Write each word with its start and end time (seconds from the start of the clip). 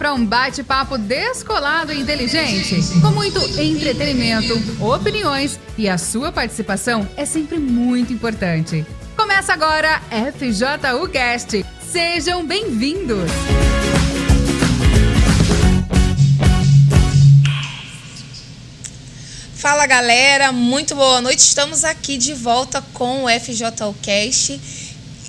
para 0.00 0.14
um 0.14 0.24
bate-papo 0.24 0.96
descolado 0.96 1.92
e 1.92 2.00
inteligente, 2.00 2.74
com 3.02 3.10
muito 3.10 3.38
entretenimento, 3.60 4.54
opiniões 4.82 5.60
e 5.76 5.90
a 5.90 5.98
sua 5.98 6.32
participação 6.32 7.06
é 7.18 7.26
sempre 7.26 7.58
muito 7.58 8.10
importante. 8.10 8.86
Começa 9.14 9.52
agora 9.52 10.00
FJU 10.08 11.06
Cast. 11.12 11.66
Sejam 11.86 12.46
bem-vindos. 12.46 13.30
Fala 19.54 19.86
galera, 19.86 20.50
muito 20.50 20.94
boa 20.94 21.20
noite. 21.20 21.40
Estamos 21.40 21.84
aqui 21.84 22.16
de 22.16 22.32
volta 22.32 22.80
com 22.94 23.24
o 23.24 23.28
FJU 23.28 23.94
Cast. 24.00 24.79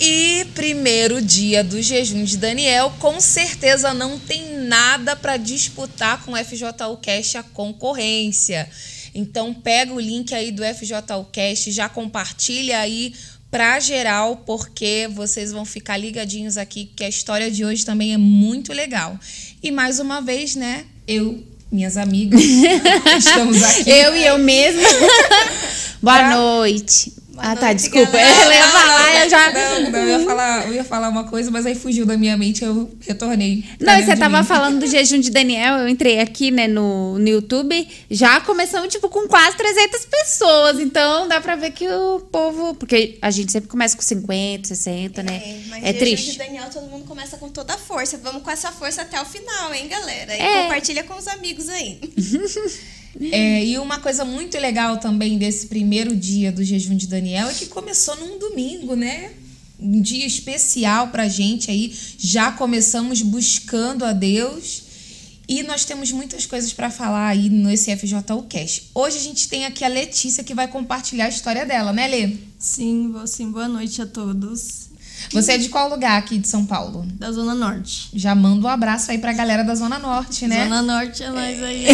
E 0.04 0.44
primeiro 0.46 1.22
dia 1.22 1.62
do 1.62 1.80
jejum 1.80 2.24
de 2.24 2.36
Daniel, 2.36 2.92
com 2.98 3.20
certeza 3.20 3.94
não 3.94 4.18
tem 4.18 4.52
nada 4.66 5.14
para 5.14 5.36
disputar 5.36 6.24
com 6.24 6.32
o 6.32 6.36
FJU 6.36 6.96
Cast 7.00 7.38
a 7.38 7.42
concorrência. 7.44 8.68
Então 9.14 9.54
pega 9.54 9.94
o 9.94 10.00
link 10.00 10.34
aí 10.34 10.50
do 10.50 10.64
FJU 10.64 11.24
Cast, 11.30 11.70
já 11.70 11.88
compartilha 11.88 12.80
aí 12.80 13.14
para 13.48 13.78
geral, 13.78 14.42
porque 14.44 15.08
vocês 15.12 15.52
vão 15.52 15.64
ficar 15.64 15.98
ligadinhos 15.98 16.56
aqui 16.56 16.90
que 16.96 17.04
a 17.04 17.08
história 17.08 17.48
de 17.48 17.64
hoje 17.64 17.86
também 17.86 18.12
é 18.12 18.18
muito 18.18 18.72
legal. 18.72 19.16
E 19.62 19.70
mais 19.70 20.00
uma 20.00 20.20
vez, 20.20 20.56
né, 20.56 20.84
eu, 21.06 21.44
minhas 21.70 21.96
amigas, 21.96 22.42
estamos 23.16 23.62
aqui. 23.62 23.88
Eu 23.88 24.16
e 24.16 24.26
eu 24.26 24.36
mesma. 24.36 24.82
Boa 26.02 26.18
pra... 26.18 26.36
noite. 26.36 27.21
Ah, 27.42 27.56
tá, 27.56 27.60
noite, 27.60 27.60
tá, 27.60 27.72
desculpa. 27.72 28.12
Galera. 28.12 28.32
Eu 28.52 28.52
ia 28.52 28.68
falar, 28.68 29.24
eu 29.24 29.30
já. 29.30 29.52
Não, 29.52 29.90
não, 29.90 29.98
eu 29.98 30.08
ia 30.08 30.24
falar, 30.24 30.66
eu 30.66 30.74
ia 30.74 30.84
falar 30.84 31.08
uma 31.08 31.24
coisa, 31.24 31.50
mas 31.50 31.66
aí 31.66 31.74
fugiu 31.74 32.06
da 32.06 32.16
minha 32.16 32.36
mente, 32.36 32.64
eu 32.64 32.90
retornei. 33.00 33.64
Não, 33.80 34.00
você 34.00 34.16
tava 34.16 34.38
mim. 34.38 34.44
falando 34.44 34.80
do 34.80 34.86
jejum 34.86 35.18
de 35.18 35.30
Daniel, 35.30 35.78
eu 35.78 35.88
entrei 35.88 36.20
aqui, 36.20 36.50
né, 36.50 36.68
no, 36.68 37.18
no 37.18 37.28
YouTube, 37.28 37.88
já 38.10 38.40
começamos, 38.40 38.88
tipo, 38.88 39.08
com 39.08 39.26
quase 39.26 39.56
300 39.56 40.04
pessoas, 40.06 40.80
então 40.80 41.28
dá 41.28 41.40
pra 41.40 41.56
ver 41.56 41.72
que 41.72 41.88
o 41.88 42.20
povo. 42.20 42.74
Porque 42.74 43.18
a 43.20 43.30
gente 43.30 43.50
sempre 43.50 43.68
começa 43.68 43.96
com 43.96 44.02
50, 44.02 44.68
60, 44.68 45.22
né? 45.22 45.42
É, 45.44 45.60
mas 45.68 45.84
é 45.84 45.92
triste. 45.92 46.32
de 46.32 46.38
Daniel, 46.38 46.68
todo 46.72 46.86
mundo 46.86 47.04
começa 47.06 47.36
com 47.36 47.48
toda 47.48 47.74
a 47.74 47.78
força. 47.78 48.18
Vamos 48.18 48.42
com 48.42 48.50
essa 48.50 48.70
força 48.70 49.02
até 49.02 49.20
o 49.20 49.24
final, 49.24 49.74
hein, 49.74 49.88
galera? 49.88 50.34
E 50.34 50.40
é. 50.40 50.62
compartilha 50.62 51.04
com 51.04 51.14
os 51.14 51.26
amigos 51.26 51.68
aí. 51.68 51.98
É, 53.20 53.64
e 53.64 53.78
uma 53.78 53.98
coisa 53.98 54.24
muito 54.24 54.58
legal 54.58 54.98
também 54.98 55.36
desse 55.38 55.66
primeiro 55.66 56.16
dia 56.16 56.50
do 56.50 56.64
jejum 56.64 56.96
de 56.96 57.06
Daniel 57.06 57.48
é 57.48 57.54
que 57.54 57.66
começou 57.66 58.16
num 58.16 58.38
domingo, 58.38 58.94
né? 58.94 59.32
Um 59.78 60.00
dia 60.00 60.24
especial 60.26 61.08
pra 61.08 61.28
gente 61.28 61.70
aí. 61.70 61.94
Já 62.18 62.52
começamos 62.52 63.20
buscando 63.20 64.04
a 64.04 64.12
Deus. 64.12 64.84
E 65.48 65.62
nós 65.64 65.84
temos 65.84 66.12
muitas 66.12 66.46
coisas 66.46 66.72
para 66.72 66.88
falar 66.88 67.26
aí 67.28 67.50
no 67.50 67.68
FJU 67.76 68.46
Cash. 68.48 68.84
Hoje 68.94 69.18
a 69.18 69.20
gente 69.20 69.48
tem 69.48 69.66
aqui 69.66 69.84
a 69.84 69.88
Letícia 69.88 70.44
que 70.44 70.54
vai 70.54 70.68
compartilhar 70.68 71.26
a 71.26 71.28
história 71.28 71.66
dela, 71.66 71.92
né, 71.92 72.06
Lê? 72.06 72.36
Sim, 72.58 73.10
vou 73.12 73.26
sim. 73.26 73.50
Boa 73.50 73.68
noite 73.68 74.00
a 74.00 74.06
todos. 74.06 74.91
Você 75.32 75.52
é 75.52 75.58
de 75.58 75.68
qual 75.68 75.88
lugar 75.88 76.18
aqui 76.18 76.38
de 76.38 76.48
São 76.48 76.66
Paulo? 76.66 77.06
Da 77.14 77.30
Zona 77.30 77.54
Norte. 77.54 78.08
Já 78.14 78.34
manda 78.34 78.66
um 78.66 78.68
abraço 78.70 79.10
aí 79.10 79.18
pra 79.18 79.32
galera 79.32 79.62
da 79.62 79.74
Zona 79.74 79.98
Norte, 79.98 80.46
né? 80.46 80.64
Zona 80.64 80.82
Norte 80.82 81.22
é 81.22 81.30
nós 81.30 81.62
aí. 81.62 81.86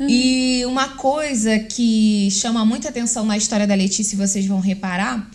e 0.08 0.64
uma 0.66 0.88
coisa 0.88 1.58
que 1.58 2.28
chama 2.30 2.64
muita 2.64 2.88
atenção 2.88 3.24
na 3.24 3.36
história 3.36 3.66
da 3.66 3.74
Letícia, 3.74 4.16
vocês 4.16 4.46
vão 4.46 4.60
reparar, 4.60 5.28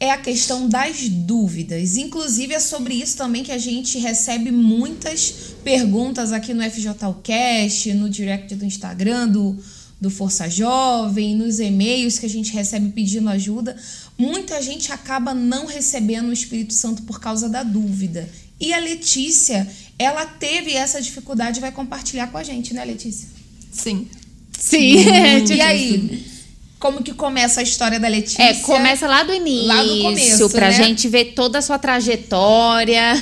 é 0.00 0.10
a 0.10 0.16
questão 0.16 0.66
das 0.66 1.08
dúvidas. 1.10 1.96
Inclusive, 1.98 2.54
é 2.54 2.58
sobre 2.58 2.94
isso 2.94 3.18
também 3.18 3.44
que 3.44 3.52
a 3.52 3.58
gente 3.58 3.98
recebe 3.98 4.50
muitas 4.50 5.54
perguntas 5.62 6.32
aqui 6.32 6.54
no 6.54 6.62
FJCast, 6.62 7.92
no 7.92 8.08
direct 8.08 8.54
do 8.54 8.64
Instagram, 8.64 9.28
do, 9.28 9.58
do 10.00 10.08
Força 10.08 10.48
Jovem, 10.48 11.36
nos 11.36 11.60
e-mails 11.60 12.18
que 12.18 12.24
a 12.24 12.30
gente 12.30 12.50
recebe 12.54 12.88
pedindo 12.88 13.28
ajuda 13.28 13.76
muita 14.20 14.60
gente 14.60 14.92
acaba 14.92 15.32
não 15.32 15.64
recebendo 15.64 16.28
o 16.28 16.32
Espírito 16.32 16.74
Santo 16.74 17.02
por 17.04 17.18
causa 17.18 17.48
da 17.48 17.62
dúvida. 17.62 18.28
E 18.60 18.74
a 18.74 18.78
Letícia, 18.78 19.66
ela 19.98 20.26
teve 20.26 20.74
essa 20.74 21.00
dificuldade 21.00 21.58
e 21.58 21.60
vai 21.62 21.72
compartilhar 21.72 22.26
com 22.26 22.36
a 22.36 22.42
gente, 22.42 22.74
né, 22.74 22.84
Letícia? 22.84 23.26
Sim. 23.72 24.06
Sim. 24.52 24.96
e 25.50 25.60
aí? 25.62 26.26
Como 26.78 27.02
que 27.02 27.14
começa 27.14 27.60
a 27.60 27.62
história 27.62 27.98
da 27.98 28.08
Letícia? 28.08 28.42
É, 28.42 28.54
começa 28.54 29.06
lá 29.06 29.22
do 29.22 29.32
início. 29.32 29.66
Lá 29.66 29.82
do 29.82 30.02
começo, 30.02 30.50
pra 30.50 30.68
né? 30.68 30.72
gente 30.72 31.08
ver 31.08 31.32
toda 31.32 31.58
a 31.58 31.62
sua 31.62 31.78
trajetória. 31.78 33.14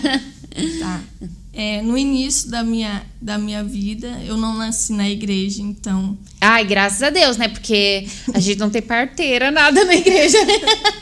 Tá. 0.81 1.01
É, 1.60 1.82
no 1.82 1.99
início 1.99 2.49
da 2.49 2.62
minha, 2.62 3.05
da 3.20 3.37
minha 3.37 3.64
vida, 3.64 4.22
eu 4.25 4.37
não 4.37 4.56
nasci 4.56 4.93
na 4.93 5.10
igreja, 5.10 5.60
então. 5.60 6.16
Ai, 6.40 6.64
graças 6.64 7.02
a 7.02 7.10
Deus, 7.10 7.37
né? 7.37 7.49
Porque 7.49 8.06
a 8.32 8.38
gente 8.38 8.60
não 8.60 8.70
tem 8.70 8.81
parteira, 8.81 9.50
nada 9.50 9.84
na 9.84 9.96
igreja. 9.96 10.38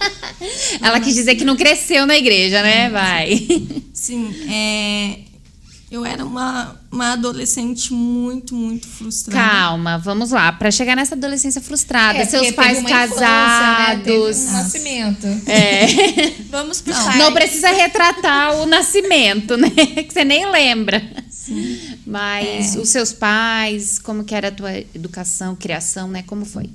Ela 0.80 0.98
quis 0.98 1.14
dizer 1.14 1.34
que 1.34 1.44
não 1.44 1.56
cresceu 1.56 2.06
na 2.06 2.16
igreja, 2.16 2.62
né? 2.62 2.88
Vai. 2.88 3.46
Sim, 3.92 4.34
é, 4.50 5.18
eu 5.88 6.04
era 6.04 6.24
uma, 6.24 6.76
uma 6.90 7.12
adolescente 7.12 7.92
muito, 7.92 8.56
muito 8.56 8.88
frustrada. 8.88 9.40
Calma, 9.40 9.96
vamos 9.98 10.32
lá. 10.32 10.50
Para 10.50 10.68
chegar 10.72 10.96
nessa 10.96 11.14
adolescência 11.14 11.60
frustrada, 11.60 12.18
é, 12.18 12.24
seus 12.24 12.50
pais 12.50 12.82
casados. 12.82 14.06
Infância, 14.08 14.44
né? 14.44 14.48
um 14.48 14.52
nascimento. 14.52 15.26
É. 15.48 15.86
vamos 16.50 16.80
pro 16.80 16.92
não, 16.92 17.18
não 17.18 17.32
precisa 17.32 17.68
retratar 17.68 18.56
o 18.56 18.66
nascimento, 18.66 19.56
né? 19.56 19.70
Que 20.06 20.12
você 20.12 20.24
nem 20.24 20.50
lembra. 20.50 21.00
Sim. 21.30 21.78
Mas 22.04 22.74
é. 22.74 22.80
os 22.80 22.88
seus 22.88 23.12
pais, 23.12 24.00
como 24.00 24.24
que 24.24 24.34
era 24.34 24.48
a 24.48 24.52
tua 24.52 24.76
educação, 24.92 25.54
criação, 25.54 26.08
né? 26.08 26.24
Como 26.24 26.44
foi? 26.44 26.68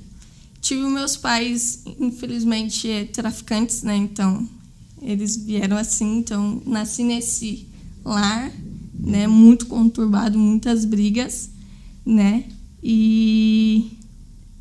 Tive 0.62 0.82
meus 0.82 1.18
pais, 1.18 1.82
infelizmente, 2.00 2.90
é, 2.90 3.04
traficantes, 3.04 3.82
né? 3.82 3.94
Então, 3.94 4.48
eles 5.02 5.36
vieram 5.36 5.76
assim. 5.76 6.16
Então, 6.16 6.62
nasci 6.64 7.02
nesse 7.02 7.68
lar 8.04 8.50
né? 9.04 9.26
Muito 9.26 9.66
conturbado, 9.66 10.38
muitas 10.38 10.84
brigas, 10.84 11.50
né? 12.06 12.44
E 12.82 13.98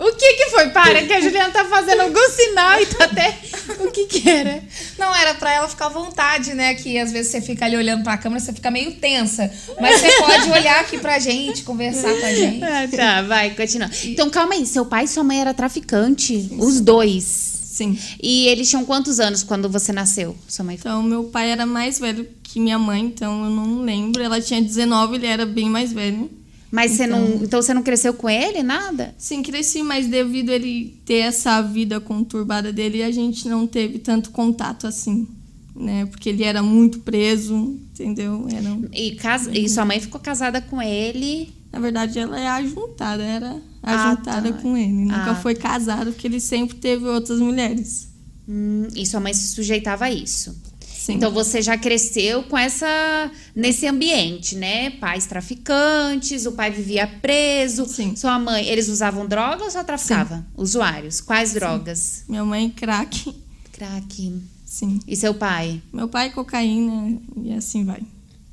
o 0.02 0.16
que 0.16 0.34
que 0.34 0.50
foi? 0.50 0.70
Para, 0.70 1.04
que 1.04 1.14
a 1.14 1.22
Juliana 1.22 1.54
tá 1.54 1.64
fazendo 1.66 2.02
algum 2.02 2.30
sinal 2.30 2.82
e 2.82 2.86
tá 2.88 3.04
até. 3.06 3.38
O 3.82 3.92
que 3.92 4.08
que 4.08 4.28
era? 4.28 4.64
Não, 4.98 5.16
era 5.16 5.36
pra 5.36 5.54
ela 5.54 5.68
ficar 5.68 5.86
à 5.86 5.90
vontade, 5.90 6.56
né? 6.56 6.74
Que 6.74 6.98
às 6.98 7.12
vezes 7.12 7.32
você 7.32 7.40
fica 7.40 7.66
ali 7.66 7.78
olhando 7.78 8.04
pra 8.04 8.18
câmera, 8.18 8.40
você 8.40 8.52
fica 8.52 8.72
meio 8.72 8.96
tensa. 8.96 9.52
Mas 9.80 10.02
você 10.02 10.12
pode 10.18 10.50
olhar 10.50 10.82
aqui 10.82 10.98
pra 10.98 11.20
gente, 11.20 11.62
conversar 11.62 12.16
com 12.20 12.26
a 12.26 12.34
gente. 12.34 12.64
Ah, 12.64 12.88
tá, 12.88 13.22
vai, 13.22 13.52
continua. 13.52 13.92
Então 14.06 14.28
calma 14.32 14.56
aí, 14.56 14.66
seu 14.66 14.88
pai 14.88 15.04
e 15.04 15.08
sua 15.08 15.24
mãe 15.24 15.40
eram 15.40 15.54
traficante, 15.54 16.50
os 16.58 16.82
dois. 16.82 17.24
Sim. 17.72 17.98
E 18.22 18.48
eles 18.48 18.70
tinham 18.70 18.84
quantos 18.84 19.20
anos 19.20 19.44
quando 19.44 19.70
você 19.70 19.94
nasceu, 19.94 20.36
sua 20.48 20.66
mãe? 20.66 20.78
Então, 20.80 21.02
meu 21.04 21.26
pai 21.26 21.52
era 21.52 21.66
mais 21.66 22.00
velho 22.00 22.28
que 22.52 22.60
minha 22.60 22.78
mãe, 22.78 23.06
então 23.06 23.46
eu 23.46 23.50
não 23.50 23.82
lembro. 23.82 24.22
Ela 24.22 24.42
tinha 24.42 24.62
19, 24.62 25.16
ele 25.16 25.26
era 25.26 25.46
bem 25.46 25.70
mais 25.70 25.94
velho. 25.94 26.30
Mas 26.70 26.94
então, 26.94 27.06
você 27.06 27.08
não, 27.08 27.28
então, 27.28 27.44
então 27.44 27.62
você 27.62 27.74
não 27.74 27.84
cresceu 27.84 28.14
com 28.14 28.30
ele, 28.30 28.62
nada? 28.62 29.14
Sim, 29.18 29.42
cresci, 29.42 29.84
mas 29.84 30.08
devido 30.08 30.50
a 30.50 30.54
ele 30.54 31.02
ter 31.06 31.20
essa 31.20 31.62
vida 31.62 32.00
conturbada 32.00 32.72
dele, 32.72 33.04
a 33.04 33.12
gente 33.12 33.48
não 33.48 33.68
teve 33.68 34.00
tanto 34.00 34.32
contato 34.32 34.88
assim, 34.88 35.28
né? 35.76 36.06
Porque 36.06 36.30
ele 36.30 36.44
era 36.44 36.64
muito 36.64 37.00
preso, 37.00 37.78
entendeu? 37.92 38.48
Era 38.50 38.70
um... 38.70 38.88
e, 38.94 39.18
e 39.54 39.70
sua 39.70 39.86
mãe 39.86 40.00
ficou 40.00 40.20
casada 40.20 40.62
com 40.62 40.82
ele? 40.82 41.54
Na 41.72 41.80
verdade, 41.80 42.20
ela 42.20 42.40
é 42.40 42.48
ajuntada, 42.48 43.24
era 43.24 43.62
ajuntada 43.84 44.50
ah, 44.50 44.54
tá. 44.54 44.58
com 44.60 44.78
ele. 44.78 44.92
Nunca 44.92 45.32
ah, 45.32 45.36
foi 45.36 45.56
casada, 45.56 46.12
porque 46.12 46.28
ele 46.28 46.40
sempre 46.40 46.78
teve 46.78 47.06
outras 47.06 47.40
mulheres. 47.40 48.10
Hum, 48.48 48.88
e 48.96 49.06
sua 49.06 49.20
mãe 49.20 49.34
se 49.34 49.50
sujeitava 49.50 50.06
a 50.06 50.12
isso? 50.12 50.71
Sim. 51.02 51.16
Então 51.16 51.32
você 51.32 51.64
já 51.64 51.76
cresceu 51.76 52.44
com 52.44 52.56
essa 52.56 53.32
nesse 53.56 53.88
ambiente, 53.88 54.56
né? 54.56 54.92
Pais 54.92 55.26
traficantes, 55.26 56.46
o 56.46 56.52
pai 56.52 56.70
vivia 56.70 57.08
preso. 57.08 57.88
Sim. 57.88 58.16
Sua 58.16 58.38
mãe, 58.38 58.68
eles 58.68 58.88
usavam 58.88 59.26
drogas 59.26 59.64
ou 59.64 59.72
só 59.72 59.84
traficavam? 59.84 60.46
Usuários. 60.56 61.20
Quais 61.20 61.50
Sim. 61.50 61.56
drogas? 61.56 62.24
Minha 62.30 62.46
mãe 62.46 62.70
crack. 62.70 63.34
Crack. 63.72 64.42
Sim. 64.64 65.00
E 65.08 65.16
seu 65.16 65.34
pai? 65.34 65.82
Meu 65.92 66.08
pai 66.08 66.30
cocaína 66.30 67.18
e 67.44 67.52
assim 67.52 67.84
vai. 67.84 68.04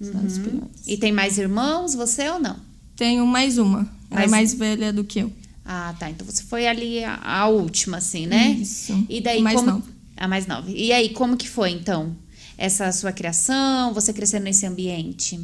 Uhum. 0.00 0.62
E 0.86 0.96
tem 0.96 1.12
mais 1.12 1.36
irmãos, 1.36 1.94
você 1.94 2.30
ou 2.30 2.40
não? 2.40 2.56
Tenho 2.96 3.26
mais 3.26 3.58
uma. 3.58 3.86
Ela 4.10 4.22
é 4.22 4.26
mais 4.26 4.54
velha 4.54 4.90
do 4.90 5.04
que 5.04 5.18
eu. 5.18 5.30
Ah, 5.66 5.94
tá. 5.98 6.08
Então 6.08 6.26
você 6.26 6.42
foi 6.44 6.66
ali 6.66 7.04
a, 7.04 7.20
a 7.22 7.48
última, 7.48 7.98
assim, 7.98 8.26
né? 8.26 8.52
Isso. 8.52 9.04
E 9.06 9.20
daí 9.20 9.42
mais 9.42 9.56
como... 9.56 9.70
nova. 9.70 9.84
A 10.16 10.26
mais 10.26 10.46
nova. 10.46 10.70
E 10.70 10.90
aí, 10.92 11.10
como 11.10 11.36
que 11.36 11.46
foi, 11.46 11.72
então? 11.72 12.16
Essa 12.58 12.90
sua 12.90 13.12
criação, 13.12 13.94
você 13.94 14.12
crescendo 14.12 14.42
nesse 14.42 14.66
ambiente? 14.66 15.40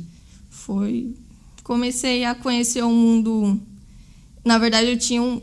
Foi. 0.50 1.14
Comecei 1.62 2.24
a 2.24 2.34
conhecer 2.34 2.82
o 2.82 2.90
mundo. 2.90 3.58
Na 4.44 4.58
verdade, 4.58 4.90
eu 4.90 4.98
tinha 4.98 5.22
um, 5.22 5.40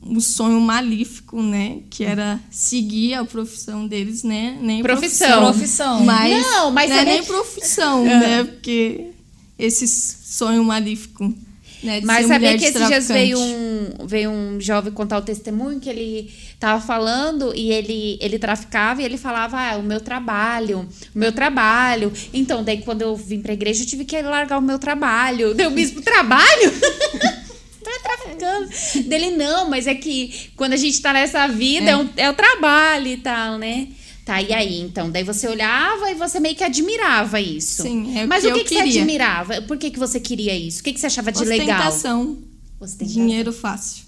um 0.00 0.20
sonho 0.20 0.60
malífico, 0.60 1.42
né? 1.42 1.80
Que 1.90 2.04
era 2.04 2.40
seguir 2.50 3.14
a 3.14 3.24
profissão 3.24 3.86
deles, 3.86 4.22
né? 4.22 4.56
Nem 4.62 4.80
Profissão. 4.80 5.52
Profissão. 5.52 6.04
Mas 6.04 6.40
Não, 6.40 6.70
mas 6.70 6.88
não 6.88 6.96
é 6.96 7.04
nem 7.04 7.22
profissão, 7.26 8.04
né? 8.04 8.44
Porque 8.44 9.10
esse 9.58 9.86
sonho 9.88 10.64
maléfico, 10.64 11.34
né? 11.82 12.00
Mas 12.04 12.26
sabia 12.26 12.48
que 12.58 12.64
esses 12.64 12.88
dias 12.88 13.08
veio 13.08 13.38
um, 13.38 14.06
veio 14.06 14.30
um 14.30 14.60
jovem 14.60 14.92
contar 14.92 15.18
o 15.18 15.22
testemunho 15.22 15.80
que 15.80 15.88
ele 15.88 16.30
tava 16.60 16.80
falando 16.80 17.52
e 17.54 17.72
ele, 17.72 18.18
ele 18.20 18.38
traficava 18.38 19.02
e 19.02 19.04
ele 19.04 19.16
falava, 19.18 19.58
ah, 19.58 19.76
o 19.78 19.82
meu 19.82 20.00
trabalho, 20.00 20.88
o 21.14 21.18
meu 21.18 21.32
trabalho. 21.32 22.12
Então, 22.32 22.62
daí 22.62 22.78
quando 22.82 23.02
eu 23.02 23.16
vim 23.16 23.40
pra 23.40 23.52
igreja, 23.52 23.82
eu 23.82 23.86
tive 23.86 24.04
que 24.04 24.20
largar 24.22 24.58
o 24.58 24.62
meu 24.62 24.78
trabalho. 24.78 25.54
Deu 25.54 25.70
mesmo 25.70 26.00
trabalho? 26.02 26.72
Tá 27.82 27.90
traficando. 28.00 29.08
Dele, 29.08 29.30
não, 29.32 29.68
mas 29.68 29.88
é 29.88 29.94
que 29.94 30.50
quando 30.56 30.72
a 30.72 30.76
gente 30.76 31.02
tá 31.02 31.12
nessa 31.12 31.48
vida, 31.48 31.90
é, 31.90 31.96
um- 31.96 32.08
é 32.16 32.30
o 32.30 32.32
trabalho 32.32 33.08
e 33.08 33.16
tal, 33.16 33.58
né? 33.58 33.88
Tá, 34.24 34.40
e 34.40 34.52
aí, 34.52 34.80
então? 34.80 35.10
Daí 35.10 35.24
você 35.24 35.48
olhava 35.48 36.10
e 36.10 36.14
você 36.14 36.38
meio 36.38 36.54
que 36.54 36.62
admirava 36.62 37.40
isso. 37.40 37.82
Sim, 37.82 38.18
é 38.18 38.24
o 38.24 38.28
Mas 38.28 38.44
que 38.44 38.50
o 38.50 38.54
que, 38.54 38.60
eu 38.60 38.64
que 38.64 38.74
você 38.74 38.98
admirava? 38.98 39.62
Por 39.62 39.76
que, 39.76 39.90
que 39.90 39.98
você 39.98 40.20
queria 40.20 40.56
isso? 40.56 40.80
O 40.80 40.84
que, 40.84 40.92
que 40.92 41.00
você 41.00 41.06
achava 41.06 41.32
de 41.32 41.44
legal? 41.44 41.88
Ostentação, 41.88 42.38
Ostentação. 42.78 43.14
dinheiro 43.14 43.52
fácil. 43.52 44.04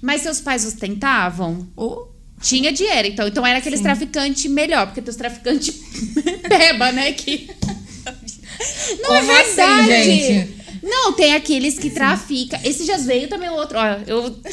Mas 0.00 0.22
seus 0.22 0.40
pais 0.40 0.64
ostentavam? 0.64 1.66
Ou 1.76 2.12
Tinha 2.40 2.72
dinheiro, 2.72 3.08
então. 3.08 3.26
Então 3.26 3.44
era 3.44 3.58
aqueles 3.58 3.80
traficantes 3.80 4.50
melhor, 4.50 4.86
porque 4.86 5.02
tem 5.02 5.10
os 5.10 5.16
traficantes 5.16 5.74
beba, 6.48 6.92
né? 6.92 7.12
Que... 7.12 7.50
Não 9.02 9.16
é 9.16 9.20
Como 9.20 9.32
assim, 9.32 9.54
verdade. 9.56 10.04
gente? 10.04 10.62
Não, 10.82 11.12
tem 11.12 11.34
aqueles 11.34 11.78
que 11.78 11.90
traficam. 11.90 12.60
Esse 12.64 12.84
já 12.84 12.96
veio 12.96 13.28
também 13.28 13.48
o 13.48 13.54
outro. 13.54 13.78
Ó, 13.78 13.84
eu 14.06 14.30
tô, 14.30 14.50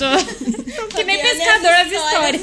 que 0.96 1.03
nem 1.03 1.19
pescador 1.19 1.72
as 1.72 1.91
essa 1.91 2.05
histórias. 2.05 2.41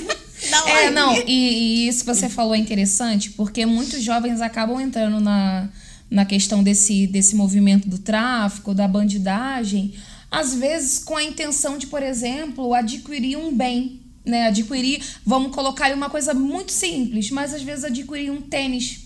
Da 0.50 0.71
É, 0.71 0.90
não, 0.90 1.16
e, 1.26 1.85
e 1.85 1.88
isso 1.88 2.00
que 2.00 2.14
você 2.14 2.28
falou 2.28 2.55
é 2.55 2.59
interessante, 2.59 3.31
porque 3.31 3.64
muitos 3.64 4.02
jovens 4.02 4.40
acabam 4.40 4.81
entrando 4.81 5.19
na, 5.21 5.69
na 6.11 6.25
questão 6.25 6.62
desse, 6.62 7.07
desse 7.07 7.35
movimento 7.35 7.88
do 7.88 7.99
tráfico, 7.99 8.75
da 8.75 8.87
bandidagem, 8.87 9.95
às 10.31 10.55
vezes 10.55 10.99
com 10.99 11.16
a 11.16 11.23
intenção 11.23 11.78
de, 11.78 11.87
por 11.87 12.02
exemplo, 12.02 12.75
adquirir 12.75 13.37
um 13.37 13.57
bem, 13.57 14.00
né? 14.25 14.49
Adquirir, 14.49 15.02
vamos 15.25 15.55
colocar 15.55 15.87
aí 15.87 15.95
uma 15.95 16.11
coisa 16.11 16.35
muito 16.35 16.73
simples, 16.73 17.31
mas 17.31 17.55
às 17.55 17.62
vezes 17.62 17.85
adquirir 17.85 18.31
um 18.31 18.40
tênis 18.40 19.00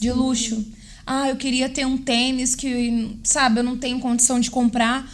de 0.00 0.10
luxo. 0.10 0.66
Ah, 1.06 1.28
eu 1.28 1.36
queria 1.36 1.68
ter 1.68 1.86
um 1.86 1.98
tênis 1.98 2.54
que, 2.54 3.18
sabe, 3.22 3.60
eu 3.60 3.64
não 3.64 3.76
tenho 3.76 4.00
condição 4.00 4.40
de 4.40 4.50
comprar. 4.50 5.06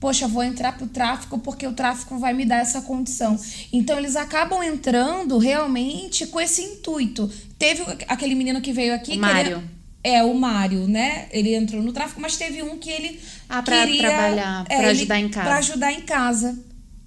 Poxa, 0.00 0.28
vou 0.28 0.44
entrar 0.44 0.76
pro 0.78 0.86
tráfico 0.86 1.38
porque 1.38 1.66
o 1.66 1.72
tráfico 1.72 2.18
vai 2.18 2.32
me 2.32 2.44
dar 2.44 2.58
essa 2.58 2.80
condição. 2.82 3.38
Então 3.72 3.98
eles 3.98 4.14
acabam 4.14 4.62
entrando 4.62 5.38
realmente 5.38 6.26
com 6.28 6.40
esse 6.40 6.62
intuito. 6.62 7.28
Teve 7.58 7.82
aquele 8.06 8.34
menino 8.36 8.60
que 8.60 8.72
veio 8.72 8.94
aqui 8.94 9.16
O 9.16 9.20
Mário. 9.20 9.62
é, 10.04 10.22
o 10.22 10.32
Mário, 10.34 10.86
né? 10.86 11.26
Ele 11.32 11.52
entrou 11.54 11.82
no 11.82 11.92
tráfico, 11.92 12.20
mas 12.20 12.36
teve 12.36 12.62
um 12.62 12.78
que 12.78 12.88
ele 12.90 13.18
Ah, 13.48 13.60
pra 13.60 13.84
queria 13.84 14.08
trabalhar, 14.08 14.64
pra 14.66 14.76
ele- 14.78 14.86
ajudar 14.90 15.18
em 15.18 15.28
casa. 15.28 15.48
Pra 15.48 15.58
ajudar 15.58 15.92
em 15.92 16.00
casa. 16.02 16.58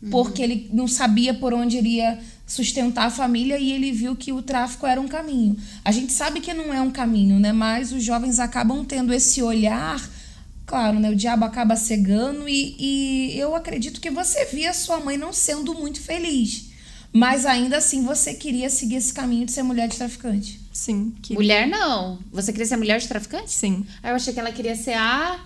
Uhum. 0.03 0.09
Porque 0.09 0.41
ele 0.41 0.69
não 0.73 0.87
sabia 0.87 1.33
por 1.33 1.53
onde 1.53 1.77
iria 1.77 2.19
sustentar 2.45 3.05
a 3.05 3.09
família 3.09 3.57
e 3.57 3.71
ele 3.71 3.93
viu 3.93 4.15
que 4.17 4.33
o 4.33 4.41
tráfico 4.41 4.85
era 4.85 4.99
um 4.99 5.07
caminho. 5.07 5.55
A 5.85 5.91
gente 5.93 6.11
sabe 6.11 6.41
que 6.41 6.53
não 6.53 6.73
é 6.73 6.81
um 6.81 6.91
caminho, 6.91 7.39
né? 7.39 7.53
Mas 7.53 7.93
os 7.93 8.03
jovens 8.03 8.37
acabam 8.39 8.83
tendo 8.83 9.13
esse 9.13 9.41
olhar. 9.41 10.01
Claro, 10.71 11.01
né? 11.01 11.09
O 11.09 11.15
diabo 11.17 11.43
acaba 11.43 11.75
cegando 11.75 12.47
e, 12.47 12.77
e 12.79 13.37
eu 13.37 13.53
acredito 13.53 13.99
que 13.99 14.09
você 14.09 14.45
via 14.45 14.73
sua 14.73 15.01
mãe 15.01 15.17
não 15.17 15.33
sendo 15.33 15.73
muito 15.73 15.99
feliz. 15.99 16.69
Mas 17.11 17.45
ainda 17.45 17.75
assim 17.75 18.05
você 18.05 18.33
queria 18.33 18.69
seguir 18.69 18.95
esse 18.95 19.13
caminho 19.13 19.45
de 19.45 19.51
ser 19.51 19.63
mulher 19.63 19.89
de 19.89 19.97
traficante. 19.97 20.61
sim, 20.71 21.13
que 21.21 21.33
Mulher 21.33 21.67
não. 21.67 22.19
Você 22.31 22.53
queria 22.53 22.65
ser 22.65 22.77
mulher 22.77 23.01
de 23.01 23.07
traficante? 23.09 23.51
sim, 23.51 23.85
Aí 24.01 24.11
eu 24.11 24.15
achei 24.15 24.33
que 24.33 24.39
ela 24.39 24.53
queria 24.53 24.73
ser 24.73 24.93
a, 24.93 25.41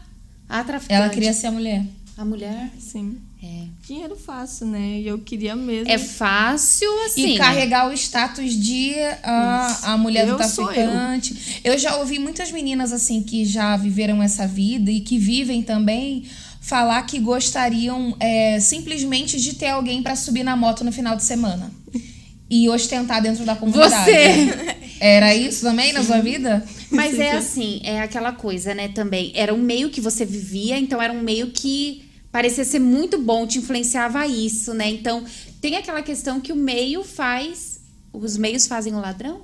a 0.47 0.63
traficante. 0.63 0.93
Ela 0.93 1.09
queria 1.09 1.33
ser 1.33 1.47
a 1.47 1.51
mulher. 1.51 1.83
A 2.15 2.23
mulher? 2.23 2.71
sim. 2.77 3.17
É. 3.41 3.63
Dinheiro 3.87 4.15
fácil, 4.15 4.65
né? 4.65 4.99
E 4.99 5.07
eu 5.07 5.19
queria 5.19 5.55
mesmo. 5.55 5.91
É 5.91 5.99
fácil, 5.99 6.89
assim. 7.05 7.35
E 7.35 7.37
carregar 7.37 7.87
o 7.87 7.93
status 7.93 8.53
de 8.53 8.95
a, 9.21 9.93
a 9.93 9.97
mulher 9.97 10.25
do 10.25 10.31
Eu 10.31 10.33
eu. 10.33 10.37
traficante. 10.37 11.61
Eu. 11.63 11.77
já 11.77 11.97
ouvi 11.97 12.17
muitas 12.17 12.51
meninas 12.51 12.91
assim 12.91 13.21
que 13.21 13.45
já 13.45 13.77
viveram 13.77 14.23
essa 14.23 14.47
vida 14.47 14.89
e 14.89 15.01
que 15.01 15.19
vivem 15.19 15.61
também 15.61 16.25
falar 16.59 17.03
que 17.03 17.19
gostariam 17.19 18.17
é, 18.19 18.59
simplesmente 18.59 19.39
de 19.39 19.53
ter 19.53 19.67
alguém 19.67 20.01
pra 20.01 20.15
subir 20.15 20.43
na 20.43 20.55
moto 20.55 20.83
no 20.83 20.91
final 20.91 21.15
de 21.15 21.23
semana 21.23 21.71
e 22.49 22.67
ostentar 22.69 23.21
dentro 23.21 23.45
da 23.45 23.55
comunidade. 23.55 23.93
Você! 23.93 24.75
Era 24.99 25.35
isso 25.35 25.61
também 25.61 25.93
na 25.93 26.03
sua 26.03 26.21
vida? 26.21 26.65
Mas 26.89 27.19
é 27.19 27.31
assim, 27.31 27.81
é 27.83 28.01
aquela 28.01 28.31
coisa, 28.31 28.73
né, 28.73 28.87
também. 28.87 29.31
Era 29.35 29.53
um 29.53 29.61
meio 29.61 29.89
que 29.89 29.99
você 29.99 30.25
vivia, 30.25 30.79
então 30.79 31.01
era 31.01 31.11
um 31.11 31.21
meio 31.21 31.51
que 31.51 32.04
parecia 32.35 32.65
ser 32.65 32.79
muito 32.79 33.17
bom, 33.17 33.47
te 33.47 33.59
influenciava 33.59 34.27
isso, 34.27 34.73
né? 34.73 34.89
Então, 34.89 35.23
tem 35.61 35.77
aquela 35.77 36.01
questão 36.01 36.41
que 36.41 36.51
o 36.51 36.55
meio 36.55 37.01
faz. 37.01 37.79
Os 38.11 38.35
meios 38.35 38.67
fazem 38.67 38.93
o 38.93 38.99
ladrão? 38.99 39.43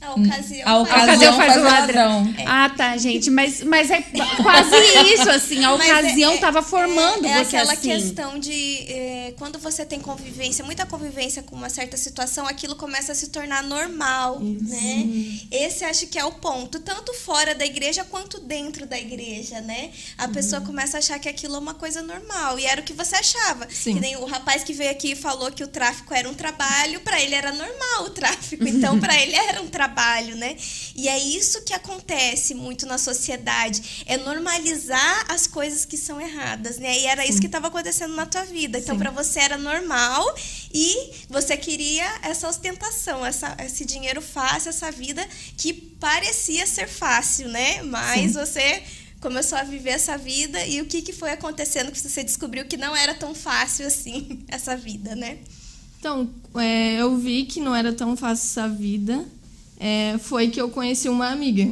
A 0.00 0.14
ocasião. 0.14 0.68
A 0.82 0.86
faz- 0.86 1.02
ocasião 1.04 1.36
faz 1.36 1.52
faz 1.52 1.56
o 1.56 1.60
o 1.60 1.64
ladrão. 1.70 2.34
Ah, 2.46 2.70
tá, 2.70 2.96
gente. 2.96 3.30
Mas, 3.30 3.62
mas 3.62 3.90
é 3.90 4.00
quase 4.42 4.76
isso, 5.14 5.28
assim. 5.30 5.64
A 5.64 5.76
Mas 5.76 5.88
é- 5.88 5.92
ocasião 5.92 6.32
é- 6.32 6.38
tava 6.38 6.62
formando 6.62 7.26
é, 7.26 7.30
é 7.32 7.44
você 7.44 7.56
aquela 7.56 7.72
assim. 7.74 7.88
questão 7.90 8.38
de 8.38 8.86
é, 8.88 9.34
quando 9.38 9.58
você 9.58 9.84
tem 9.84 10.00
convivência, 10.00 10.64
muita 10.64 10.86
convivência 10.86 11.42
com 11.42 11.54
uma 11.54 11.68
certa 11.68 11.96
situação, 11.96 12.46
aquilo 12.46 12.74
começa 12.76 13.12
a 13.12 13.14
se 13.14 13.28
tornar 13.28 13.62
normal, 13.62 14.40
né? 14.40 15.06
Esse 15.50 15.84
acho 15.84 16.06
que 16.06 16.18
é 16.18 16.24
o 16.24 16.32
ponto, 16.32 16.80
tanto 16.80 17.12
fora 17.14 17.54
da 17.54 17.66
igreja 17.66 18.02
quanto 18.04 18.40
dentro 18.40 18.86
da 18.86 18.98
igreja, 18.98 19.60
né? 19.60 19.90
A 20.16 20.24
Uhum. 20.26 20.32
pessoa 20.32 20.60
começa 20.62 20.96
a 20.96 21.00
achar 21.00 21.18
que 21.18 21.28
aquilo 21.28 21.56
é 21.56 21.58
uma 21.58 21.74
coisa 21.74 22.00
normal 22.02 22.58
e 22.58 22.64
era 22.64 22.80
o 22.80 22.84
que 22.84 22.92
você 22.94 23.16
achava. 23.16 23.66
Sim. 23.70 23.94
Que 23.94 24.00
nem 24.00 24.16
o 24.16 24.24
rapaz 24.24 24.64
que 24.64 24.72
veio 24.72 24.90
aqui 24.90 25.12
e 25.12 25.16
falou 25.16 25.50
que 25.52 25.62
o 25.62 25.68
tráfico 25.68 26.14
era 26.14 26.28
um 26.28 26.34
trabalho, 26.34 27.00
para 27.00 27.20
ele 27.20 27.34
era 27.34 27.52
normal 27.52 28.04
o 28.04 28.10
tráfico, 28.10 28.66
então 28.66 28.98
para 29.00 29.14
ele 29.20 29.34
era 29.36 29.60
um 29.60 29.68
trabalho, 29.68 29.89
né? 30.36 30.56
E 30.94 31.08
é 31.08 31.18
isso 31.18 31.62
que 31.62 31.72
acontece 31.72 32.54
muito 32.54 32.86
na 32.86 32.98
sociedade, 32.98 34.04
é 34.06 34.16
normalizar 34.16 35.26
as 35.28 35.46
coisas 35.46 35.84
que 35.84 35.96
são 35.96 36.20
erradas, 36.20 36.78
né? 36.78 36.98
E 36.98 37.06
era 37.06 37.26
isso 37.26 37.40
que 37.40 37.46
estava 37.46 37.68
acontecendo 37.68 38.14
na 38.14 38.26
tua 38.26 38.44
vida. 38.44 38.78
Então 38.78 38.98
para 38.98 39.10
você 39.10 39.40
era 39.40 39.58
normal 39.58 40.34
e 40.72 41.10
você 41.28 41.56
queria 41.56 42.06
essa 42.22 42.48
ostentação, 42.48 43.24
essa, 43.24 43.56
esse 43.60 43.84
dinheiro 43.84 44.22
fácil, 44.22 44.70
essa 44.70 44.90
vida 44.90 45.26
que 45.56 45.72
parecia 45.72 46.66
ser 46.66 46.88
fácil, 46.88 47.48
né? 47.48 47.82
Mas 47.82 48.34
você 48.34 48.82
começou 49.20 49.58
a 49.58 49.62
viver 49.62 49.90
essa 49.90 50.16
vida 50.16 50.64
e 50.66 50.80
o 50.80 50.86
que, 50.86 51.02
que 51.02 51.12
foi 51.12 51.30
acontecendo 51.30 51.92
que 51.92 52.00
você 52.00 52.24
descobriu 52.24 52.64
que 52.64 52.76
não 52.76 52.96
era 52.96 53.14
tão 53.14 53.34
fácil 53.34 53.86
assim 53.86 54.40
essa 54.48 54.76
vida, 54.76 55.14
né? 55.14 55.38
Então, 55.98 56.30
é, 56.54 56.94
eu 56.94 57.14
vi 57.18 57.44
que 57.44 57.60
não 57.60 57.74
era 57.74 57.92
tão 57.92 58.16
fácil 58.16 58.46
essa 58.46 58.68
vida. 58.68 59.22
É, 59.82 60.18
foi 60.18 60.48
que 60.48 60.60
eu 60.60 60.68
conheci 60.68 61.08
uma 61.08 61.30
amiga, 61.30 61.66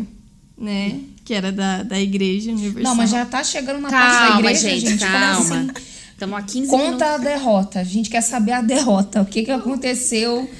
né? 0.56 0.98
Que 1.26 1.34
era 1.34 1.52
da, 1.52 1.82
da 1.82 2.00
igreja 2.00 2.50
universal. 2.50 2.82
Não, 2.82 2.94
mas 2.94 3.10
já 3.10 3.26
tá 3.26 3.44
chegando 3.44 3.80
na 3.82 3.90
parte 3.90 4.12
da 4.12 4.18
Calma, 4.28 4.40
igreja, 4.40 4.70
gente, 4.70 4.88
gente. 4.88 5.00
calma. 5.00 5.38
assim? 5.38 5.70
Estamos 6.12 6.38
há 6.38 6.42
15 6.42 6.70
Conta 6.70 6.84
minutos. 6.84 7.02
a 7.06 7.18
derrota. 7.18 7.80
A 7.80 7.84
gente 7.84 8.08
quer 8.08 8.22
saber 8.22 8.52
a 8.52 8.62
derrota. 8.62 9.20
O 9.20 9.26
que, 9.26 9.44
que 9.44 9.50
aconteceu 9.50 10.50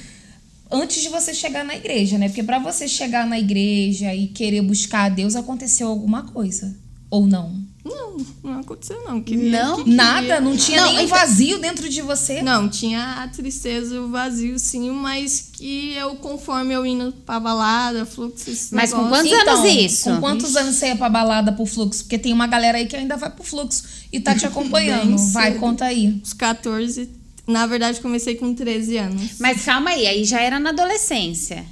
antes 0.71 1.01
de 1.01 1.09
você 1.09 1.33
chegar 1.33 1.65
na 1.65 1.75
igreja, 1.75 2.19
né? 2.19 2.29
Porque 2.29 2.43
pra 2.43 2.59
você 2.59 2.87
chegar 2.87 3.25
na 3.25 3.39
igreja 3.39 4.13
e 4.13 4.27
querer 4.27 4.61
buscar 4.61 5.05
a 5.05 5.09
Deus, 5.09 5.35
aconteceu 5.35 5.87
alguma 5.87 6.23
coisa. 6.23 6.77
Ou 7.09 7.25
não? 7.25 7.59
Não, 7.83 8.17
não 8.43 8.59
aconteceu 8.59 9.01
não. 9.05 9.21
Queria, 9.21 9.63
Não? 9.63 9.83
que 9.83 9.89
Nada? 9.89 10.41
Não 10.41 10.55
tinha 10.57 10.81
Não, 10.81 10.87
nenhum 10.89 11.05
então- 11.05 11.17
vazio 11.17 11.59
dentro 11.59 11.87
de 11.87 12.01
você? 12.01 12.41
Não, 12.41 12.67
tinha 12.69 13.23
a 13.23 13.27
tristeza 13.29 14.01
o 14.01 14.09
vazio, 14.09 14.59
sim, 14.59 14.91
mas 14.91 15.49
que 15.53 15.93
eu, 15.93 16.15
conforme 16.17 16.73
eu 16.73 16.85
indo 16.85 17.13
pra 17.25 17.39
balada, 17.39 18.05
fluxo, 18.05 18.49
esse 18.49 18.75
Mas 18.75 18.91
com 18.91 19.03
negócio- 19.03 19.29
quantos 19.31 19.47
anos 19.47 19.75
isso? 19.75 20.01
Então, 20.09 20.15
Com 20.15 20.21
quantos 20.21 20.55
anos 20.57 20.75
você 20.75 20.87
ia 20.87 20.95
pra 20.97 21.09
balada 21.09 21.53
pro 21.53 21.65
fluxo? 21.65 22.03
Porque 22.03 22.19
tem 22.19 22.33
uma 22.33 22.47
galera 22.47 22.77
aí 22.77 22.85
que 22.85 22.95
ainda 22.97 23.15
vai 23.15 23.29
pro 23.29 23.43
fluxo 23.45 23.83
e 24.11 24.19
tá 24.19 24.35
te 24.35 24.45
acompanhando. 24.45 25.17
Vai, 25.31 25.55
conta 25.55 25.85
aí. 25.85 26.19
Os 26.21 26.33
14, 26.33 27.09
na 27.47 27.65
verdade, 27.65 28.01
comecei 28.01 28.35
com 28.35 28.53
13 28.53 28.97
anos. 28.97 29.39
Mas 29.39 29.63
calma 29.63 29.91
aí, 29.91 30.05
aí 30.05 30.25
já 30.25 30.41
era 30.41 30.59
na 30.59 30.71
adolescência. 30.71 31.65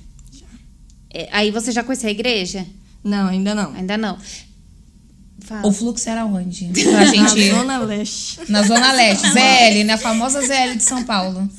É, 1.14 1.28
aí 1.34 1.52
você 1.52 1.72
já 1.72 1.84
conhecia 1.84 2.08
a 2.08 2.12
igreja? 2.12 2.66
Não, 3.04 3.28
ainda 3.28 3.54
não. 3.54 3.74
Ainda 3.74 3.98
não. 3.98 4.18
Fala. 5.48 5.66
O 5.66 5.72
fluxo 5.72 6.10
era 6.10 6.26
onde? 6.26 6.66
Pra 6.84 6.92
Na 6.92 7.06
gente. 7.06 7.50
Zona 7.52 7.80
Leste. 7.80 8.40
Na 8.50 8.64
Zona 8.64 8.92
Leste. 8.92 9.30
ZL, 9.30 9.84
né? 9.86 9.94
A 9.94 9.98
famosa 9.98 10.42
ZL 10.42 10.76
de 10.76 10.84
São 10.84 11.04
Paulo. 11.06 11.50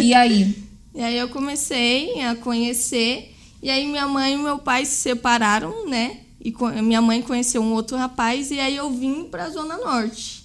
E 0.00 0.14
aí? 0.14 0.56
E 0.94 1.02
aí 1.02 1.18
eu 1.18 1.28
comecei 1.28 2.20
a 2.22 2.34
conhecer, 2.34 3.34
e 3.62 3.70
aí 3.70 3.86
minha 3.86 4.08
mãe 4.08 4.34
e 4.34 4.36
meu 4.38 4.58
pai 4.58 4.86
se 4.86 4.96
separaram, 4.96 5.86
né? 5.86 6.16
E 6.42 6.52
minha 6.82 7.02
mãe 7.02 7.20
conheceu 7.20 7.60
um 7.62 7.72
outro 7.72 7.96
rapaz, 7.96 8.50
e 8.50 8.58
aí 8.58 8.76
eu 8.76 8.90
vim 8.90 9.24
pra 9.24 9.50
Zona 9.50 9.76
Norte. 9.76 10.44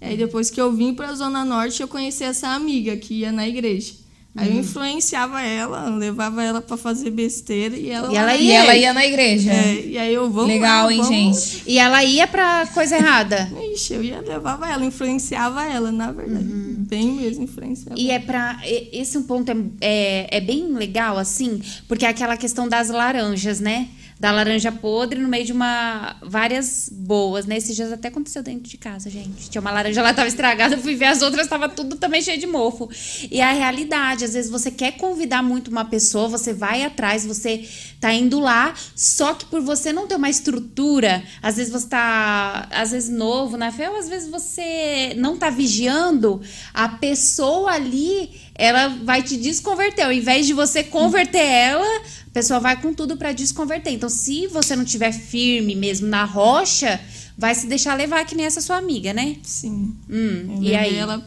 Aí 0.00 0.16
depois 0.16 0.50
que 0.50 0.60
eu 0.60 0.72
vim 0.72 0.94
pra 0.94 1.14
Zona 1.14 1.44
Norte, 1.44 1.80
eu 1.80 1.88
conheci 1.88 2.22
essa 2.22 2.48
amiga 2.48 2.96
que 2.96 3.14
ia 3.14 3.32
na 3.32 3.48
igreja. 3.48 3.94
Aí 4.38 4.50
Uhum. 4.50 4.54
eu 4.54 4.60
influenciava 4.60 5.42
ela, 5.42 5.88
levava 5.88 6.42
ela 6.44 6.60
pra 6.62 6.76
fazer 6.76 7.10
besteira 7.10 7.76
e 7.76 7.90
ela. 7.90 8.12
E 8.12 8.16
ela 8.16 8.36
E 8.36 8.44
ia? 8.46 8.58
ela 8.58 8.76
ia 8.76 8.92
na 8.94 9.04
igreja. 9.04 9.52
É, 9.52 9.84
e 9.86 9.98
aí 9.98 10.14
eu 10.14 10.30
vamos 10.30 10.48
Legal, 10.50 10.86
lá, 10.86 10.92
hein, 10.92 10.98
vamos. 11.02 11.14
gente? 11.42 11.62
E 11.66 11.78
ela 11.78 12.04
ia 12.04 12.26
pra 12.26 12.66
coisa 12.72 12.96
errada. 12.96 13.50
Ixi, 13.74 13.94
eu 13.94 14.02
ia 14.04 14.20
levava 14.20 14.70
ela, 14.70 14.84
influenciava 14.84 15.64
ela, 15.66 15.90
na 15.90 16.12
verdade. 16.12 16.44
Bem 16.44 17.12
mesmo, 17.12 17.44
influenciava. 17.44 17.98
E 17.98 18.10
é 18.10 18.18
pra. 18.18 18.60
e- 18.64 18.88
Esse 18.92 19.16
é 19.16 19.20
um 19.20 19.24
ponto 19.24 19.50
é, 19.50 19.56
é, 19.80 20.36
é 20.38 20.40
bem 20.40 20.72
legal, 20.72 21.18
assim, 21.18 21.60
porque 21.88 22.06
é 22.06 22.08
aquela 22.08 22.36
questão 22.36 22.68
das 22.68 22.88
laranjas, 22.90 23.60
né? 23.60 23.88
Da 24.18 24.32
laranja 24.32 24.72
podre 24.72 25.20
no 25.20 25.28
meio 25.28 25.44
de 25.44 25.52
uma. 25.52 26.16
várias 26.22 26.88
boas, 26.92 27.46
né? 27.46 27.56
Esses 27.56 27.76
dias 27.76 27.92
até 27.92 28.08
aconteceu 28.08 28.42
dentro 28.42 28.68
de 28.68 28.76
casa, 28.76 29.08
gente. 29.08 29.48
Tinha 29.48 29.60
uma 29.60 29.70
laranja 29.70 30.02
lá, 30.02 30.12
tava 30.12 30.26
estragada, 30.26 30.74
eu 30.74 30.80
fui 30.80 30.94
ver 30.94 31.06
as 31.06 31.22
outras, 31.22 31.46
tava 31.46 31.68
tudo 31.68 31.96
também 31.96 32.20
cheio 32.20 32.38
de 32.38 32.46
mofo. 32.46 32.88
E 33.30 33.40
a 33.40 33.52
realidade, 33.52 34.24
às 34.24 34.34
vezes 34.34 34.50
você 34.50 34.70
quer 34.70 34.92
convidar 34.92 35.42
muito 35.42 35.70
uma 35.70 35.84
pessoa, 35.84 36.28
você 36.28 36.52
vai 36.52 36.84
atrás, 36.84 37.24
você 37.24 37.68
tá 38.00 38.12
indo 38.12 38.40
lá, 38.40 38.74
só 38.94 39.34
que 39.34 39.44
por 39.46 39.60
você 39.60 39.92
não 39.92 40.06
ter 40.06 40.16
uma 40.16 40.30
estrutura, 40.30 41.22
às 41.42 41.56
vezes 41.56 41.72
você 41.72 41.88
tá, 41.88 42.68
às 42.70 42.90
vezes 42.92 43.08
novo 43.08 43.56
na 43.56 43.72
fé, 43.72 43.90
ou 43.90 43.96
às 43.96 44.08
vezes 44.08 44.28
você 44.28 45.14
não 45.16 45.36
tá 45.36 45.50
vigiando, 45.50 46.40
a 46.72 46.88
pessoa 46.88 47.72
ali, 47.72 48.30
ela 48.58 48.88
vai 48.88 49.22
te 49.22 49.36
desconverter. 49.36 50.04
Ao 50.04 50.12
invés 50.12 50.46
de 50.46 50.52
você 50.52 50.82
converter 50.82 51.38
ela, 51.38 51.86
a 52.26 52.30
pessoa 52.32 52.58
vai 52.58 52.80
com 52.80 52.92
tudo 52.92 53.16
para 53.16 53.32
desconverter. 53.32 53.92
Então, 53.92 54.08
se 54.08 54.48
você 54.48 54.74
não 54.74 54.84
tiver 54.84 55.12
firme 55.12 55.76
mesmo 55.76 56.08
na 56.08 56.24
rocha, 56.24 57.00
vai 57.38 57.54
se 57.54 57.68
deixar 57.68 57.94
levar 57.94 58.26
que 58.26 58.34
nem 58.34 58.44
essa 58.44 58.60
sua 58.60 58.76
amiga, 58.76 59.14
né? 59.14 59.36
Sim. 59.44 59.94
Hum, 60.10 60.58
e 60.60 60.74
aí? 60.74 60.96
ela 60.96 61.24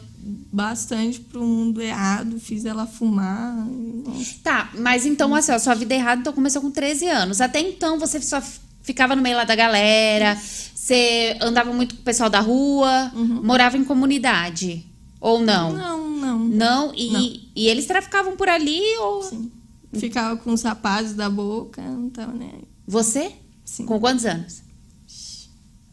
bastante 0.52 1.18
pro 1.18 1.42
mundo 1.42 1.80
errado, 1.80 2.38
fiz 2.38 2.66
ela 2.66 2.86
fumar. 2.86 3.56
Nossa. 3.56 4.34
Tá, 4.44 4.70
mas 4.74 5.06
então, 5.06 5.34
assim, 5.34 5.50
ó, 5.50 5.58
sua 5.58 5.74
vida 5.74 5.94
errada 5.94 6.20
então 6.20 6.32
começou 6.32 6.60
com 6.60 6.70
13 6.70 7.08
anos. 7.08 7.40
Até 7.40 7.60
então 7.60 7.98
você 7.98 8.20
só 8.20 8.40
ficava 8.82 9.16
no 9.16 9.22
meio 9.22 9.36
lá 9.36 9.44
da 9.44 9.56
galera, 9.56 10.38
você 10.74 11.36
andava 11.40 11.72
muito 11.72 11.94
com 11.94 12.02
o 12.02 12.04
pessoal 12.04 12.28
da 12.28 12.40
rua, 12.40 13.10
morava 13.14 13.78
em 13.78 13.84
comunidade. 13.84 14.84
Ou 15.22 15.40
não? 15.40 15.72
Não, 15.72 16.08
não. 16.10 16.38
Não, 16.40 16.94
e, 16.94 17.10
Não. 17.12 17.20
e 17.54 17.68
eles 17.68 17.86
traficavam 17.86 18.36
por 18.36 18.48
ali 18.48 18.80
ou. 18.98 19.22
Sim. 19.22 19.50
Ficava 19.94 20.36
com 20.36 20.52
os 20.52 20.62
rapazes 20.62 21.14
da 21.14 21.30
boca, 21.30 21.80
não 21.80 22.10
tava 22.10 22.32
nem 22.32 22.48
aí. 22.48 22.64
Você? 22.86 23.30
Sim. 23.64 23.86
Com 23.86 24.00
quantos 24.00 24.26
anos? 24.26 24.62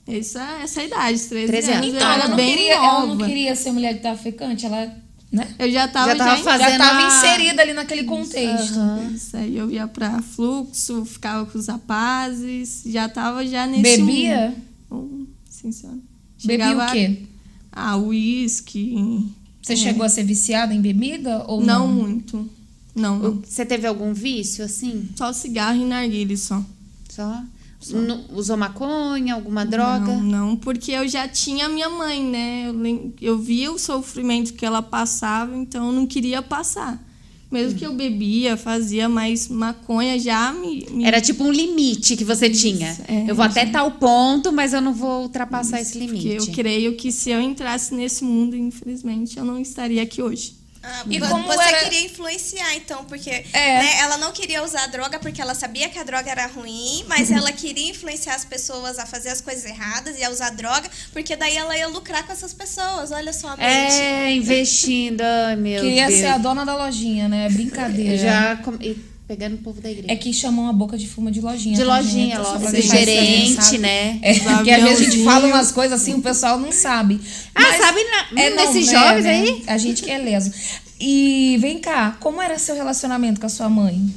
Essa, 0.08 0.42
essa 0.64 0.84
idade, 0.84 1.20
13, 1.20 1.48
13 1.48 1.72
anos. 1.72 1.88
Então, 1.90 2.00
eu 2.00 2.06
ela 2.06 2.16
era 2.16 2.28
não, 2.30 2.36
bem 2.36 2.56
queria, 2.56 2.74
ela 2.76 3.06
não 3.06 3.18
queria 3.18 3.56
ser 3.56 3.72
mulher 3.72 3.94
de 3.94 4.00
traficante, 4.00 4.66
ela, 4.66 4.92
né? 5.32 5.54
Eu 5.60 5.70
já 5.72 5.88
tava, 5.88 6.12
Já 6.12 6.16
tava 6.18 6.40
em- 6.40 6.44
fazendo- 6.44 6.68
Já 6.68 6.72
estava 6.72 7.00
a- 7.00 7.08
inserida 7.08 7.62
ali 7.62 7.74
naquele 7.74 8.04
contexto. 8.06 8.80
Isso 9.14 9.38
aí 9.38 9.56
eu 9.56 9.70
ia 9.70 9.88
pra 9.88 10.20
fluxo, 10.24 11.06
ficava 11.06 11.46
com 11.46 11.60
os 11.60 11.68
rapazes, 11.68 12.82
já 12.88 13.08
tava 13.08 13.46
já 13.46 13.68
nesse 13.68 13.84
Bebia? 13.84 14.56
mundo. 14.90 15.28
Sim, 15.48 15.72
senhora. 15.72 16.00
Bebia 16.44 16.76
o 16.78 16.92
quê? 16.92 17.24
Ah, 17.72 17.98
uísque. 17.98 19.26
Você 19.62 19.76
chegou 19.76 20.04
a 20.06 20.10
ser 20.10 20.24
viciada 20.24 20.74
em 20.74 20.82
bebida 20.82 21.44
ou 21.48 21.62
Não 21.62 21.88
não? 21.88 21.94
muito. 21.94 22.50
Não, 22.96 23.20
não. 23.20 23.42
Você 23.46 23.66
teve 23.66 23.86
algum 23.88 24.14
vício, 24.14 24.64
assim? 24.66 25.08
Só 25.16 25.32
cigarro 25.32 25.80
e 25.82 25.86
narguile 25.86 26.36
só. 26.36 26.64
Só? 27.10 27.44
Nu- 27.92 28.26
usou 28.34 28.58
maconha, 28.58 29.36
alguma 29.36 29.66
droga? 29.66 30.06
Não, 30.06 30.22
não, 30.24 30.56
porque 30.58 30.92
eu 30.92 31.08
já 31.08 31.28
tinha 31.28 31.70
minha 31.70 31.90
mãe, 31.90 32.22
né? 32.24 32.68
Eu, 32.68 33.14
eu 33.22 33.40
via 33.40 33.72
o 33.72 33.80
sofrimento 33.80 34.54
que 34.54 34.66
ela 34.66 34.82
passava, 34.82 35.56
então 35.56 35.88
eu 35.88 35.94
não 35.94 36.06
queria 36.06 36.42
passar. 36.42 37.02
Mesmo 37.52 37.80
que 37.80 37.86
eu 37.86 37.94
bebia, 37.96 38.56
fazia, 38.56 39.10
mas 39.10 39.48
maconha 39.48 40.20
já 40.20 40.54
me. 40.54 40.86
me- 40.92 41.04
Era 41.04 41.20
tipo 41.20 41.44
um 41.44 41.52
limite 41.52 42.16
que 42.16 42.24
você 42.24 42.48
tinha. 42.48 42.96
é, 43.08 43.26
eu 43.30 43.34
vou 43.34 43.44
até 43.44 43.66
tal 43.66 43.90
ponto, 43.94 44.52
mas 44.52 44.72
eu 44.72 44.80
não 44.82 44.94
vou 44.94 45.24
ultrapassar 45.24 45.82
esse 45.82 45.98
Porque 45.98 46.06
limite. 46.16 46.28
eu 46.50 46.54
creio 46.54 46.96
que 46.96 47.12
se 47.12 47.32
eu 47.32 47.42
entrasse 47.42 47.96
nesse 47.96 48.24
mundo, 48.24 48.56
infelizmente, 48.56 49.38
eu 49.40 49.44
não 49.44 49.60
estaria 49.60 50.04
aqui 50.04 50.22
hoje. 50.22 50.59
Ah, 50.82 51.04
E 51.10 51.20
como 51.20 51.44
você 51.46 51.62
era- 51.62 51.80
queria 51.84 52.06
influenciar, 52.06 52.74
então, 52.76 53.04
porque 53.04 53.30
É. 53.30 53.44
né, 53.52 54.00
ela 54.00 54.18
não 54.18 54.32
queria 54.32 54.64
usar 54.64 54.88
droga 54.88 55.20
porque 55.20 55.42
ela 55.42 55.54
sabia 55.54 55.90
que 55.90 56.00
a 56.00 56.04
droga 56.04 56.32
era 56.32 56.46
ruim, 56.48 57.04
mas 57.08 57.30
ela 57.32 57.52
queria 57.52 57.90
influenciar 57.92 58.36
as 58.36 58.46
pessoas 58.46 58.98
a 58.98 59.06
fazer 59.06 59.28
as 59.30 59.42
coisas 59.42 59.66
erradas 59.66 60.18
e 60.18 60.24
a 60.24 60.30
usar 60.30 60.52
droga, 60.52 60.90
porque 61.12 61.36
daí 61.36 61.58
ela 61.58 61.78
ia 61.78 61.88
lucrar 61.90 62.26
com 62.26 62.32
essas 62.32 62.54
pessoas. 62.54 63.12
Olha 63.12 63.34
só 63.34 63.50
a 63.50 63.58
mente. 63.58 63.68
É, 64.02 64.32
investindo. 64.32 65.22
Ai, 65.22 65.56
meu 65.58 65.82
Queria 65.82 66.08
Deus. 66.08 66.20
ser 66.20 66.28
a 66.28 66.38
dona 66.38 66.66
da 66.66 66.76
lojinha, 66.78 67.28
né? 67.28 67.48
É 67.48 67.50
Brincadeira. 67.50 68.18
Já 68.18 68.56
com- 68.58 68.76
e 68.82 68.96
pegando 69.30 69.54
o 69.54 69.58
povo 69.60 69.80
da 69.80 69.92
igreja. 69.92 70.12
É 70.12 70.16
que 70.16 70.34
chamam 70.34 70.68
a 70.68 70.74
boca 70.74 70.98
de 70.98 71.08
fuma 71.08 71.30
de 71.32 71.40
lojinha. 71.40 71.76
de 71.78 71.86
tá, 71.86 71.98
lojinha, 71.98 72.36
deixar 72.72 73.00
isso 73.00 73.06
gerente, 73.06 73.78
né? 73.78 74.18
É, 74.24 74.34
porque 74.40 74.72
às 74.72 74.82
vezes 74.84 75.08
a 75.08 75.12
gente 75.12 75.24
fala 75.24 75.46
umas 75.48 75.72
coisas 75.72 76.02
assim, 76.02 76.16
o 76.16 76.22
pessoal 76.22 76.60
não 76.60 76.72
sabe. 76.72 77.22
Ah, 77.54 77.78
sabe 77.78 78.00
na- 78.06 78.42
é, 78.42 78.50
não, 78.50 78.56
nesses 78.74 78.88
né, 78.88 78.92
jovens 79.00 79.24
né? 79.26 79.30
aí? 79.32 79.64
A 79.68 79.78
gente 79.78 80.02
que 80.02 80.10
é 80.10 80.18
leso. 80.18 80.52
E 81.00 81.58
vem 81.62 81.78
cá, 81.78 82.18
como 82.20 82.42
era 82.42 82.58
seu 82.58 82.74
relacionamento 82.74 83.40
com 83.40 83.46
a 83.46 83.50
sua 83.50 83.70
mãe? 83.70 84.12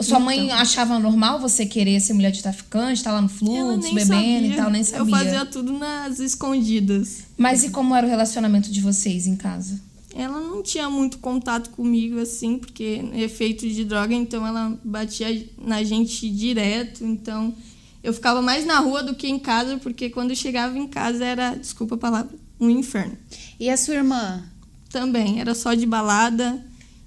Sua 0.00 0.18
mãe 0.20 0.46
Então. 0.46 0.58
achava 0.58 0.98
normal 0.98 1.40
você 1.40 1.64
querer 1.64 1.98
ser 2.00 2.12
mulher 2.12 2.30
de 2.32 2.42
traficante, 2.42 2.94
estar 2.98 3.12
lá 3.12 3.22
no 3.22 3.28
Ela 3.28 3.38
fluxo, 3.38 3.94
bebendo 3.94 4.06
sabia. 4.14 4.46
e 4.48 4.54
tal, 4.56 4.70
nem 4.70 4.80
Eu 4.82 4.86
sabia. 4.86 5.16
fazia 5.16 5.46
tudo 5.46 5.78
nas 5.78 6.18
escondidas. 6.18 7.20
Mas 7.38 7.64
e 7.64 7.70
como 7.70 7.94
era 7.94 8.06
o 8.06 8.10
relacionamento 8.10 8.70
de 8.70 8.80
vocês 8.82 9.26
em 9.26 9.36
casa? 9.36 9.80
Ela 10.14 10.40
não 10.40 10.62
tinha 10.62 10.90
muito 10.90 11.18
contato 11.18 11.70
comigo 11.70 12.18
assim, 12.18 12.58
porque 12.58 13.02
efeito 13.14 13.68
de 13.68 13.84
droga, 13.84 14.14
então 14.14 14.46
ela 14.46 14.78
batia 14.84 15.48
na 15.58 15.82
gente 15.82 16.28
direto. 16.30 17.04
Então 17.04 17.54
eu 18.02 18.12
ficava 18.12 18.42
mais 18.42 18.64
na 18.66 18.78
rua 18.78 19.02
do 19.02 19.14
que 19.14 19.28
em 19.28 19.38
casa, 19.38 19.78
porque 19.78 20.10
quando 20.10 20.30
eu 20.30 20.36
chegava 20.36 20.76
em 20.76 20.86
casa 20.86 21.24
era, 21.24 21.54
desculpa 21.54 21.94
a 21.94 21.98
palavra, 21.98 22.36
um 22.60 22.68
inferno. 22.68 23.16
E 23.58 23.70
a 23.70 23.76
sua 23.76 23.94
irmã? 23.94 24.44
Também, 24.90 25.40
era 25.40 25.54
só 25.54 25.72
de 25.72 25.86
balada, 25.86 26.62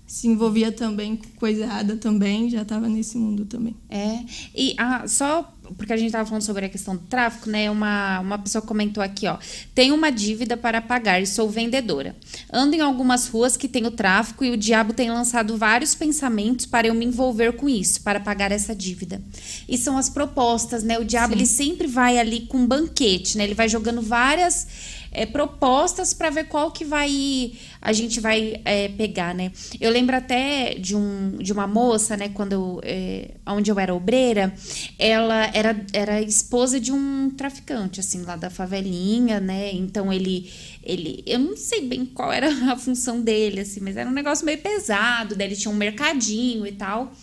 se 0.08 0.28
envolvia 0.28 0.72
também 0.72 1.16
com 1.16 1.28
coisa 1.36 1.64
errada 1.64 1.96
também, 1.98 2.50
já 2.50 2.62
estava 2.62 2.88
nesse 2.88 3.18
mundo 3.18 3.46
também. 3.46 3.76
É. 3.90 4.20
E 4.56 4.74
ah, 4.78 5.08
só 5.08 5.54
porque 5.78 5.94
a 5.94 5.98
gente 5.98 6.12
tava 6.12 6.26
falando 6.26 6.42
sobre 6.42 6.66
a 6.66 6.70
questão 6.70 6.96
do 6.96 7.04
tráfico, 7.04 7.50
né? 7.50 7.70
Uma, 7.70 8.20
uma 8.20 8.38
pessoa 8.38 8.62
comentou 8.62 9.04
aqui, 9.04 9.28
ó. 9.28 9.38
Tenho 9.74 9.96
uma 9.96 10.12
dívida 10.12 10.56
para 10.56 10.82
pagar 10.82 11.22
e 11.22 11.26
sou 11.26 11.50
vendedora. 11.50 12.16
Ando 12.52 12.76
em 12.76 12.82
algumas 12.82 13.28
ruas 13.28 13.58
que 13.58 13.68
tem 13.68 13.86
o 13.86 13.92
tráfico 13.92 14.44
e 14.44 14.52
o 14.52 14.58
diabo 14.58 14.94
tem 14.94 15.10
lançado 15.10 15.58
vários 15.58 15.96
pensamentos 15.96 16.66
para 16.66 16.88
eu 16.88 16.94
me 16.94 17.06
envolver 17.06 17.54
com 17.54 17.68
isso, 17.68 18.02
para 18.02 18.20
pagar 18.20 18.52
essa 18.52 18.76
dívida. 18.76 19.22
E 19.68 19.78
são 19.78 19.98
as 19.98 20.10
propostas, 20.10 20.84
né? 20.84 21.00
O 21.00 21.06
diabo 21.06 21.34
ele 21.34 21.46
sempre 21.46 21.88
vai 21.88 22.18
ali 22.18 22.42
com 22.42 22.58
um 22.60 22.68
banquete, 22.68 23.38
né? 23.38 23.44
Ele 23.44 23.56
vai 23.56 23.70
jogando 23.70 24.02
várias 24.02 24.68
é, 25.16 25.26
propostas 25.26 26.14
para 26.14 26.30
ver 26.30 26.46
qual 26.46 26.72
que 26.72 26.84
vai 26.84 27.54
a 27.86 27.94
gente 27.94 28.20
vai 28.20 28.60
é, 28.66 28.90
pegar, 28.90 29.36
né? 29.36 29.52
Eu 29.80 29.92
lembro 29.92 30.16
até 30.16 30.74
de, 30.74 30.96
um, 30.96 31.38
de 31.38 31.54
uma 31.54 31.68
moça, 31.68 32.18
né? 32.18 32.30
Quando 32.30 32.54
eu, 32.54 32.82
é, 32.84 33.36
onde 33.46 33.70
eu 33.70 33.80
era 33.80 33.94
obreira, 33.94 34.52
ela 34.98 35.52
era, 35.54 35.86
era 35.94 36.20
esposa 36.20 36.80
de 36.80 36.92
um 36.92 37.30
traficante, 37.30 38.00
assim, 38.00 38.24
lá 38.24 38.36
da 38.36 38.50
favelinha, 38.50 39.40
né? 39.40 39.72
Então 39.72 40.12
ele, 40.12 40.52
ele, 40.84 41.24
eu 41.28 41.38
não 41.38 41.56
sei 41.56 41.88
bem 41.88 42.08
qual 42.08 42.34
era 42.34 42.50
a 42.74 42.76
função 42.76 43.22
dele, 43.22 43.60
assim, 43.60 43.80
mas 43.80 43.96
era 43.96 44.10
um 44.10 44.14
negócio 44.14 44.44
meio 44.48 44.58
pesado. 44.58 45.36
Daí 45.36 45.48
ele 45.48 45.56
tinha 45.56 45.72
um 45.72 45.78
mercadinho 45.78 46.66
e 46.66 46.72
tal. 46.72 47.14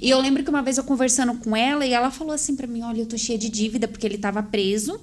E 0.00 0.08
eu 0.08 0.20
lembro 0.20 0.44
que 0.44 0.50
uma 0.50 0.62
vez 0.62 0.78
eu 0.78 0.84
conversando 0.84 1.34
com 1.34 1.56
ela 1.56 1.84
e 1.84 1.92
ela 1.92 2.12
falou 2.12 2.32
assim 2.32 2.54
para 2.54 2.68
mim, 2.68 2.82
olha, 2.82 3.00
eu 3.00 3.06
tô 3.06 3.18
cheia 3.18 3.38
de 3.38 3.48
dívida 3.48 3.88
porque 3.88 4.06
ele 4.06 4.18
tava 4.18 4.40
preso. 4.40 5.00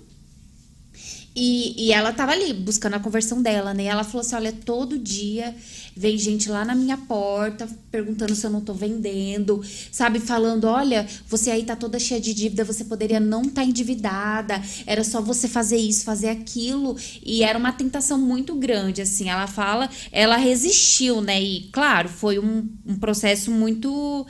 E, 1.41 1.85
e 1.85 1.93
ela 1.93 2.11
tava 2.11 2.33
ali 2.33 2.51
buscando 2.51 2.95
a 2.95 2.99
conversão 2.99 3.41
dela, 3.41 3.73
né? 3.73 3.83
E 3.83 3.87
ela 3.87 4.03
falou 4.03 4.19
assim: 4.19 4.35
olha, 4.35 4.51
todo 4.51 4.99
dia 4.99 5.55
vem 5.95 6.17
gente 6.17 6.49
lá 6.49 6.65
na 6.65 6.75
minha 6.75 6.97
porta 6.97 7.65
perguntando 7.89 8.35
se 8.35 8.45
eu 8.45 8.49
não 8.49 8.59
tô 8.59 8.73
vendendo, 8.73 9.61
sabe? 9.89 10.19
Falando: 10.19 10.65
olha, 10.65 11.07
você 11.29 11.49
aí 11.49 11.63
tá 11.63 11.77
toda 11.77 11.97
cheia 11.97 12.19
de 12.19 12.33
dívida, 12.33 12.65
você 12.65 12.83
poderia 12.83 13.21
não 13.21 13.43
estar 13.43 13.61
tá 13.61 13.63
endividada, 13.63 14.61
era 14.85 15.01
só 15.01 15.21
você 15.21 15.47
fazer 15.47 15.77
isso, 15.77 16.03
fazer 16.03 16.27
aquilo. 16.27 16.97
E 17.25 17.41
era 17.41 17.57
uma 17.57 17.71
tentação 17.71 18.17
muito 18.17 18.53
grande, 18.55 19.01
assim. 19.01 19.29
Ela 19.29 19.47
fala, 19.47 19.89
ela 20.11 20.35
resistiu, 20.35 21.21
né? 21.21 21.41
E 21.41 21.69
claro, 21.71 22.09
foi 22.09 22.37
um, 22.37 22.67
um 22.85 22.99
processo 22.99 23.49
muito 23.49 24.27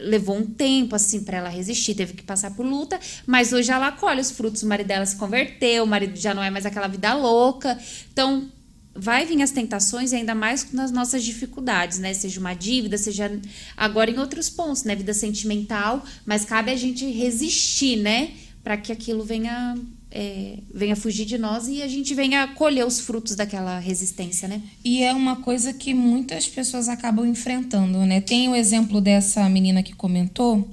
levou 0.00 0.36
um 0.36 0.46
tempo 0.46 0.94
assim 0.94 1.22
para 1.22 1.38
ela 1.38 1.48
resistir, 1.48 1.94
teve 1.94 2.14
que 2.14 2.22
passar 2.22 2.50
por 2.52 2.64
luta, 2.64 2.98
mas 3.26 3.52
hoje 3.52 3.70
ela 3.70 3.92
colhe 3.92 4.20
os 4.20 4.30
frutos, 4.30 4.62
o 4.62 4.66
marido 4.66 4.86
dela 4.86 5.06
se 5.06 5.16
converteu, 5.16 5.84
o 5.84 5.86
marido 5.86 6.18
já 6.18 6.34
não 6.34 6.42
é 6.42 6.50
mais 6.50 6.66
aquela 6.66 6.88
vida 6.88 7.14
louca. 7.14 7.78
Então, 8.12 8.50
vai 8.94 9.26
vir 9.26 9.40
as 9.42 9.50
tentações 9.50 10.12
ainda 10.12 10.34
mais 10.34 10.72
nas 10.72 10.90
nossas 10.90 11.22
dificuldades, 11.22 11.98
né? 11.98 12.14
Seja 12.14 12.40
uma 12.40 12.54
dívida, 12.54 12.96
seja 12.96 13.30
agora 13.76 14.10
em 14.10 14.18
outros 14.18 14.48
pontos, 14.48 14.84
né, 14.84 14.96
vida 14.96 15.12
sentimental, 15.12 16.04
mas 16.24 16.44
cabe 16.44 16.70
a 16.70 16.76
gente 16.76 17.04
resistir, 17.10 17.96
né, 17.96 18.32
para 18.64 18.76
que 18.76 18.90
aquilo 18.90 19.22
venha 19.22 19.76
é, 20.18 20.60
venha 20.74 20.96
fugir 20.96 21.26
de 21.26 21.36
nós 21.36 21.68
e 21.68 21.82
a 21.82 21.88
gente 21.88 22.14
venha 22.14 22.48
colher 22.48 22.86
os 22.86 22.98
frutos 23.00 23.36
daquela 23.36 23.78
resistência, 23.78 24.48
né? 24.48 24.62
E 24.82 25.02
é 25.02 25.12
uma 25.12 25.36
coisa 25.36 25.74
que 25.74 25.92
muitas 25.92 26.48
pessoas 26.48 26.88
acabam 26.88 27.26
enfrentando, 27.26 27.98
né? 28.06 28.22
Tem 28.22 28.48
o 28.48 28.54
exemplo 28.54 28.98
dessa 28.98 29.46
menina 29.50 29.82
que 29.82 29.94
comentou, 29.94 30.66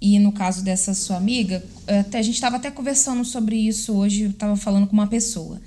e 0.00 0.18
no 0.18 0.32
caso 0.32 0.64
dessa 0.64 0.94
sua 0.94 1.18
amiga, 1.18 1.62
até, 1.86 2.18
a 2.18 2.22
gente 2.22 2.36
estava 2.36 2.56
até 2.56 2.70
conversando 2.70 3.22
sobre 3.22 3.54
isso 3.54 3.92
hoje, 3.92 4.24
estava 4.30 4.56
falando 4.56 4.86
com 4.86 4.94
uma 4.94 5.08
pessoa. 5.08 5.60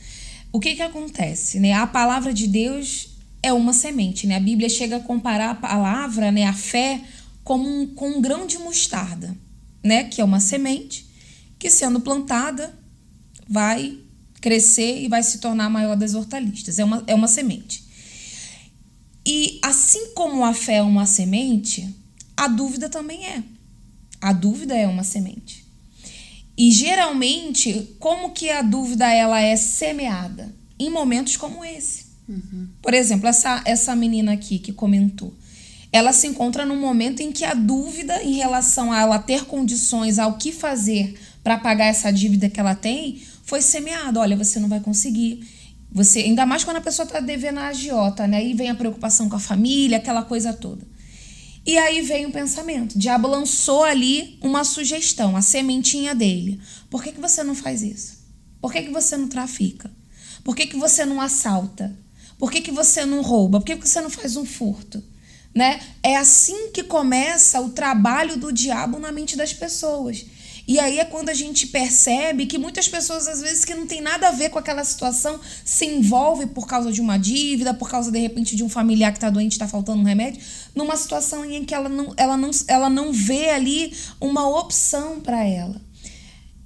O 0.51 0.59
que 0.59 0.73
que 0.73 0.81
acontece, 0.81 1.59
né? 1.59 1.73
A 1.73 1.85
palavra 1.85 2.33
de 2.33 2.47
Deus 2.47 3.09
é 3.43 3.53
uma 3.53 3.73
semente, 3.73 4.25
né? 4.25 4.37
A 4.37 4.39
Bíblia 4.39 4.69
chega 4.69 4.95
a 4.97 4.99
comparar 4.99 5.51
a 5.51 5.55
palavra, 5.55 6.31
né, 6.31 6.45
a 6.45 6.53
fé, 6.53 6.99
como 7.43 7.69
um, 7.69 7.85
com 7.85 8.09
um 8.09 8.21
grão 8.21 8.47
de 8.47 8.57
mostarda, 8.57 9.37
né? 9.83 10.05
Que 10.05 10.19
é 10.19 10.23
uma 10.23 10.39
semente 10.39 11.05
que 11.59 11.69
sendo 11.69 11.99
plantada 11.99 12.86
vai 13.47 13.97
crescer 14.41 15.01
e 15.01 15.07
vai 15.07 15.23
se 15.23 15.39
tornar 15.39 15.65
a 15.65 15.69
maior 15.69 15.95
das 15.95 16.13
hortaliças. 16.13 16.79
É 16.79 16.83
uma, 16.83 17.03
é 17.07 17.15
uma 17.15 17.27
semente. 17.27 17.85
E 19.25 19.59
assim 19.61 20.13
como 20.13 20.45
a 20.45 20.53
fé 20.53 20.75
é 20.75 20.81
uma 20.81 21.05
semente, 21.05 21.93
a 22.35 22.47
dúvida 22.47 22.87
também 22.87 23.25
é. 23.25 23.43
A 24.21 24.31
dúvida 24.31 24.75
é 24.75 24.87
uma 24.87 25.03
semente. 25.03 25.65
E 26.57 26.71
geralmente, 26.71 27.95
como 27.99 28.31
que 28.31 28.49
a 28.49 28.61
dúvida 28.61 29.11
ela 29.11 29.39
é 29.39 29.55
semeada? 29.55 30.53
Em 30.79 30.89
momentos 30.89 31.37
como 31.37 31.63
esse. 31.63 32.05
Uhum. 32.27 32.67
Por 32.81 32.93
exemplo, 32.93 33.27
essa, 33.27 33.61
essa 33.65 33.95
menina 33.95 34.33
aqui 34.33 34.59
que 34.59 34.73
comentou. 34.73 35.33
Ela 35.91 36.11
se 36.13 36.27
encontra 36.27 36.65
num 36.65 36.79
momento 36.79 37.21
em 37.21 37.31
que 37.31 37.45
a 37.45 37.53
dúvida 37.53 38.23
em 38.23 38.33
relação 38.33 38.91
a 38.91 39.01
ela 39.01 39.19
ter 39.19 39.45
condições 39.45 40.19
ao 40.19 40.37
que 40.37 40.51
fazer 40.51 41.17
para 41.43 41.57
pagar 41.57 41.85
essa 41.85 42.11
dívida 42.11 42.49
que 42.49 42.59
ela 42.59 42.75
tem 42.75 43.21
foi 43.47 43.61
semeado. 43.61 44.19
Olha, 44.19 44.35
você 44.35 44.59
não 44.59 44.69
vai 44.69 44.81
conseguir. 44.81 45.47
Você, 45.91 46.19
ainda 46.19 46.45
mais 46.45 46.63
quando 46.63 46.77
a 46.77 46.81
pessoa 46.81 47.05
está 47.05 47.19
devendo 47.19 47.59
a 47.59 47.67
agiota, 47.67 48.27
né? 48.27 48.37
Aí 48.37 48.53
vem 48.53 48.69
a 48.69 48.75
preocupação 48.75 49.29
com 49.29 49.37
a 49.37 49.39
família, 49.39 49.97
aquela 49.97 50.21
coisa 50.21 50.53
toda. 50.53 50.85
E 51.65 51.77
aí 51.77 52.01
vem 52.01 52.25
o 52.25 52.31
pensamento. 52.31 52.95
O 52.95 52.99
diabo 52.99 53.27
lançou 53.27 53.83
ali 53.83 54.37
uma 54.41 54.63
sugestão, 54.63 55.35
a 55.35 55.41
sementinha 55.41 56.13
dele. 56.13 56.59
Por 56.89 57.01
que, 57.01 57.13
que 57.13 57.21
você 57.21 57.41
não 57.41 57.55
faz 57.55 57.81
isso? 57.81 58.17
Por 58.61 58.71
que, 58.71 58.83
que 58.83 58.91
você 58.91 59.15
não 59.15 59.29
trafica? 59.29 59.89
Por 60.43 60.55
que, 60.55 60.67
que 60.67 60.77
você 60.77 61.05
não 61.05 61.21
assalta? 61.21 61.97
Por 62.37 62.51
que, 62.51 62.61
que 62.61 62.71
você 62.71 63.05
não 63.05 63.21
rouba? 63.21 63.59
Por 63.59 63.65
que, 63.65 63.77
que 63.77 63.87
você 63.87 64.01
não 64.01 64.09
faz 64.09 64.35
um 64.35 64.45
furto? 64.45 65.01
Né? 65.55 65.79
É 66.03 66.17
assim 66.17 66.71
que 66.71 66.83
começa 66.83 67.61
o 67.61 67.69
trabalho 67.69 68.37
do 68.37 68.51
diabo 68.51 68.99
na 68.99 69.11
mente 69.11 69.37
das 69.37 69.53
pessoas. 69.53 70.25
E 70.67 70.79
aí 70.79 70.99
é 70.99 71.05
quando 71.05 71.29
a 71.29 71.33
gente 71.33 71.67
percebe 71.67 72.45
que 72.45 72.57
muitas 72.57 72.89
pessoas, 72.89 73.25
às 73.25 73.41
vezes, 73.41 73.63
que 73.63 73.73
não 73.73 73.87
tem 73.87 74.01
nada 74.01 74.27
a 74.27 74.31
ver 74.31 74.49
com 74.49 74.59
aquela 74.59 74.83
situação, 74.83 75.39
se 75.63 75.85
envolve 75.85 76.47
por 76.47 76.67
causa 76.67 76.91
de 76.91 76.99
uma 76.99 77.17
dívida, 77.17 77.73
por 77.73 77.89
causa, 77.89 78.11
de 78.11 78.19
repente, 78.19 78.53
de 78.53 78.65
um 78.65 78.69
familiar 78.69 79.13
que 79.13 79.17
está 79.17 79.29
doente, 79.29 79.53
está 79.53 79.67
faltando 79.67 80.01
um 80.01 80.05
remédio, 80.05 80.41
numa 80.75 80.97
situação 80.97 81.45
em 81.45 81.63
que 81.63 81.73
ela 81.73 81.87
não, 81.87 82.13
ela 82.17 82.35
não, 82.35 82.51
ela 82.67 82.89
não 82.89 83.13
vê 83.13 83.49
ali 83.49 83.93
uma 84.19 84.45
opção 84.59 85.21
para 85.21 85.41
ela. 85.41 85.81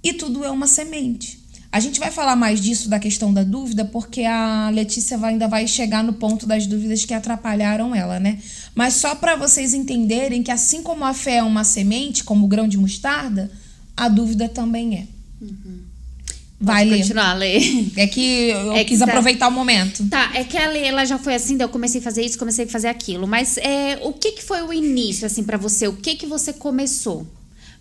E 0.03 0.13
tudo 0.13 0.43
é 0.43 0.49
uma 0.49 0.65
semente. 0.65 1.39
A 1.71 1.79
gente 1.79 1.99
vai 1.99 2.11
falar 2.11 2.35
mais 2.35 2.59
disso 2.59 2.89
da 2.89 2.99
questão 2.99 3.31
da 3.31 3.43
dúvida, 3.43 3.85
porque 3.85 4.23
a 4.23 4.69
Letícia 4.73 5.17
vai, 5.17 5.33
ainda 5.33 5.47
vai 5.47 5.67
chegar 5.67 6.03
no 6.03 6.13
ponto 6.13 6.47
das 6.47 6.65
dúvidas 6.65 7.05
que 7.05 7.13
atrapalharam 7.13 7.95
ela, 7.95 8.19
né? 8.19 8.39
Mas 8.73 8.95
só 8.95 9.13
para 9.13 9.35
vocês 9.35 9.73
entenderem 9.73 10.41
que 10.43 10.51
assim 10.51 10.81
como 10.81 11.05
a 11.05 11.13
fé 11.13 11.35
é 11.35 11.43
uma 11.43 11.63
semente, 11.63 12.23
como 12.23 12.45
o 12.45 12.49
grão 12.49 12.67
de 12.67 12.77
mostarda, 12.77 13.49
a 13.95 14.07
dúvida 14.09 14.47
também 14.49 14.95
é. 14.95 15.07
Uhum. 15.43 15.79
Vai 16.59 16.83
Pode 16.83 16.89
ler. 16.91 16.97
continuar 16.99 17.29
a 17.31 17.33
ler. 17.33 17.91
É 17.97 18.05
que 18.07 18.49
eu 18.49 18.71
É 18.73 18.79
que 18.83 18.91
quis 18.91 18.99
tá- 18.99 19.05
aproveitar 19.05 19.47
o 19.47 19.51
momento. 19.51 20.07
Tá, 20.09 20.31
é 20.35 20.43
que 20.43 20.55
a 20.57 20.69
Lê, 20.69 20.85
ela 20.85 21.03
já 21.05 21.17
foi 21.17 21.33
assim, 21.33 21.57
daí 21.57 21.65
eu 21.65 21.69
comecei 21.69 21.99
a 21.99 22.03
fazer 22.03 22.23
isso, 22.23 22.37
comecei 22.37 22.65
a 22.65 22.67
fazer 22.67 22.87
aquilo. 22.87 23.27
Mas 23.27 23.57
é, 23.57 23.99
o 24.03 24.13
que 24.13 24.33
que 24.33 24.43
foi 24.43 24.61
o 24.61 24.71
início, 24.71 25.25
assim, 25.25 25.43
pra 25.43 25.57
você? 25.57 25.87
O 25.87 25.93
que 25.93 26.15
que 26.15 26.27
você 26.27 26.53
começou? 26.53 27.25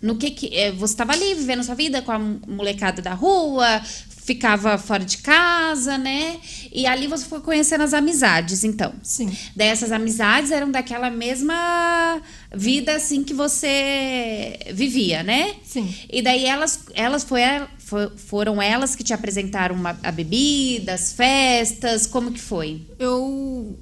No 0.01 0.15
que 0.15 0.31
que... 0.31 0.47
é, 0.55 0.71
você 0.71 0.95
tava 0.95 1.13
ali, 1.13 1.35
vivendo 1.35 1.63
sua 1.63 1.75
vida 1.75 2.01
com 2.01 2.11
a 2.11 2.17
molecada 2.17 3.03
da 3.03 3.13
rua, 3.13 3.79
ficava 4.23 4.77
fora 4.77 5.03
de 5.03 5.17
casa, 5.17 5.97
né? 5.97 6.37
E 6.71 6.85
ali 6.85 7.07
você 7.07 7.25
foi 7.25 7.41
conhecendo 7.41 7.81
as 7.83 7.93
amizades, 7.93 8.63
então. 8.63 8.93
Sim. 9.03 9.35
Daí 9.55 9.67
essas 9.67 9.91
amizades 9.91 10.51
eram 10.51 10.69
daquela 10.71 11.09
mesma 11.09 12.21
vida, 12.53 12.95
assim, 12.95 13.23
que 13.23 13.33
você 13.33 14.59
vivia, 14.73 15.23
né? 15.23 15.55
Sim. 15.65 15.93
E 16.09 16.21
daí 16.21 16.45
elas, 16.45 16.79
elas 16.93 17.23
foi, 17.23 17.41
fo- 17.79 18.11
foram 18.15 18.61
elas 18.61 18.95
que 18.95 19.03
te 19.03 19.13
apresentaram 19.13 19.75
uma, 19.75 19.97
a 20.03 20.11
bebida, 20.11 20.93
as 20.93 21.13
festas, 21.13 22.05
como 22.05 22.31
que 22.31 22.39
foi? 22.39 22.81
Eu 22.99 23.77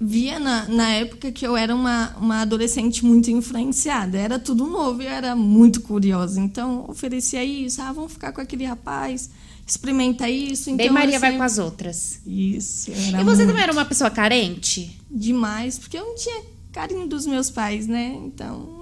via 0.00 0.38
na, 0.40 0.68
na 0.68 0.90
época 0.90 1.30
que 1.30 1.46
eu 1.46 1.56
era 1.56 1.74
uma, 1.74 2.14
uma 2.18 2.40
adolescente 2.42 3.04
muito 3.04 3.30
influenciada. 3.30 4.18
Era 4.18 4.38
tudo 4.38 4.66
novo 4.66 5.02
e 5.02 5.06
eu 5.06 5.10
era 5.12 5.36
muito 5.36 5.80
curiosa. 5.80 6.40
Então, 6.40 6.84
oferecia 6.88 7.44
isso. 7.44 7.80
Ah, 7.82 7.92
vamos 7.92 8.12
ficar 8.12 8.32
com 8.32 8.40
aquele 8.40 8.64
rapaz. 8.64 9.30
Experimenta 9.66 10.28
isso. 10.28 10.70
Então, 10.70 10.76
Bem 10.76 10.90
Maria 10.90 11.18
vai 11.18 11.36
com 11.36 11.42
as 11.42 11.58
outras. 11.58 12.20
Isso. 12.26 12.90
e 12.90 12.94
você 12.94 13.12
muito 13.22 13.46
também 13.48 13.62
era 13.62 13.72
uma 13.72 13.84
pessoa 13.84 14.10
carente? 14.10 14.98
Demais. 15.10 15.78
Porque 15.78 15.96
eu 15.96 16.04
não 16.04 16.14
tinha 16.14 16.42
carinho 16.72 17.06
dos 17.06 17.26
meus 17.26 17.50
pais, 17.50 17.86
né? 17.86 18.16
Então... 18.24 18.80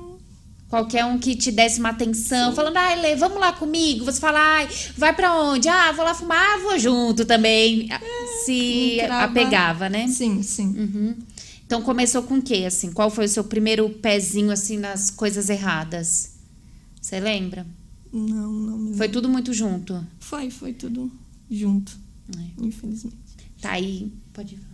Qualquer 0.69 1.05
um 1.05 1.19
que 1.19 1.35
te 1.35 1.51
desse 1.51 1.81
uma 1.81 1.89
atenção, 1.89 2.55
falando, 2.55 2.77
ai, 2.77 3.01
Lê, 3.01 3.17
vamos 3.17 3.41
lá 3.41 3.53
comigo. 3.53 4.05
Você 4.05 4.21
fala, 4.21 4.39
ai, 4.39 4.69
vai 4.97 5.13
pra 5.13 5.35
onde? 5.35 5.69
Ah, 5.69 5.91
vou 5.91 6.05
lá 6.05 6.15
fumar, 6.15 6.39
ah, 6.39 6.59
vou 6.59 6.79
junto 6.79 7.25
também. 7.25 7.89
Se 8.45 9.01
entrava- 9.01 9.25
apegava, 9.25 9.89
né? 9.89 10.07
Sim, 10.07 10.45
sim. 10.45 10.67
Uhum. 10.69 11.17
Então 11.67 11.83
começou 11.83 12.23
com 12.23 12.35
o 12.37 12.43
quê, 12.43 12.65
assim? 12.69 12.93
Qual 12.93 13.11
foi 13.11 13.25
o 13.25 13.29
seu 13.29 13.43
primeiro 13.43 13.89
pezinho, 13.91 14.53
assim, 14.53 14.77
nas 14.77 15.11
coisas 15.11 15.51
erradas? 15.51 16.35
Você 17.03 17.19
lembra? 17.19 17.67
Não, 18.13 18.53
não 18.53 18.77
me 18.79 18.97
Foi 18.97 19.09
tudo 19.09 19.29
muito 19.29 19.53
junto. 19.53 20.05
Foi, 20.19 20.51
foi 20.51 20.73
tudo 20.73 21.11
junto. 21.51 21.97
É. 22.37 22.65
Infelizmente. 22.65 23.17
Tá 23.61 23.73
aí, 23.73 24.13
pode 24.33 24.57
falar. 24.57 24.71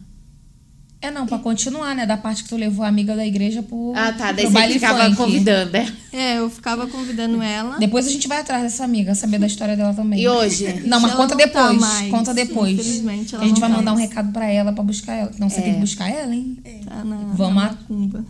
É 0.99 1.11
não, 1.11 1.27
pra 1.27 1.39
continuar, 1.39 1.95
né? 1.95 2.07
Da 2.07 2.17
parte 2.17 2.43
que 2.43 2.49
tu 2.49 2.57
levou 2.57 2.85
a 2.85 2.89
amiga 2.89 3.15
da 3.15 3.25
igreja 3.25 3.63
pro, 3.63 3.93
Ah, 3.95 4.13
tá. 4.13 4.33
Daí 4.33 4.47
você 4.47 4.69
ficava 4.71 5.05
funk. 5.05 5.17
convidando, 5.17 5.71
né? 5.73 5.95
É, 6.13 6.39
eu 6.39 6.49
ficava 6.49 6.87
convidando 6.87 7.41
ela. 7.43 7.77
Depois 7.79 8.07
a 8.07 8.11
gente 8.11 8.27
vai 8.27 8.41
atrás 8.41 8.63
dessa 8.63 8.83
amiga, 8.85 9.15
saber 9.15 9.39
da 9.39 9.47
história 9.47 9.77
dela 9.77 9.93
também. 9.93 10.21
E 10.21 10.27
hoje? 10.29 10.81
Não, 10.89 10.99
mas 10.99 11.13
Ela 11.13 11.21
conta 11.23 11.35
não 11.35 11.41
tá 11.41 11.47
depois. 11.47 11.79
mais. 11.81 12.11
Conta 12.11 12.35
depois. 12.35 12.73
Infelizmente, 12.75 13.35
ela 13.35 13.45
a 13.45 13.47
gente 13.47 13.61
não 13.61 13.61
vai 13.61 13.71
tá 13.71 13.77
mandar 13.77 13.93
um 13.93 13.97
mais. 13.97 14.09
recado 14.09 14.33
pra 14.33 14.47
ela 14.47 14.73
pra 14.73 14.83
buscar 14.83 15.13
ela. 15.15 15.31
Não, 15.39 15.51
você 15.51 15.61
tem 15.61 15.75
que 15.75 15.81
buscar 15.81 16.09
ela, 16.09 16.35
hein? 16.35 16.59
Tá 16.85 17.05
na, 17.05 17.17
Vamos 17.35 17.63
na 17.63 17.67
a-. 17.71 17.77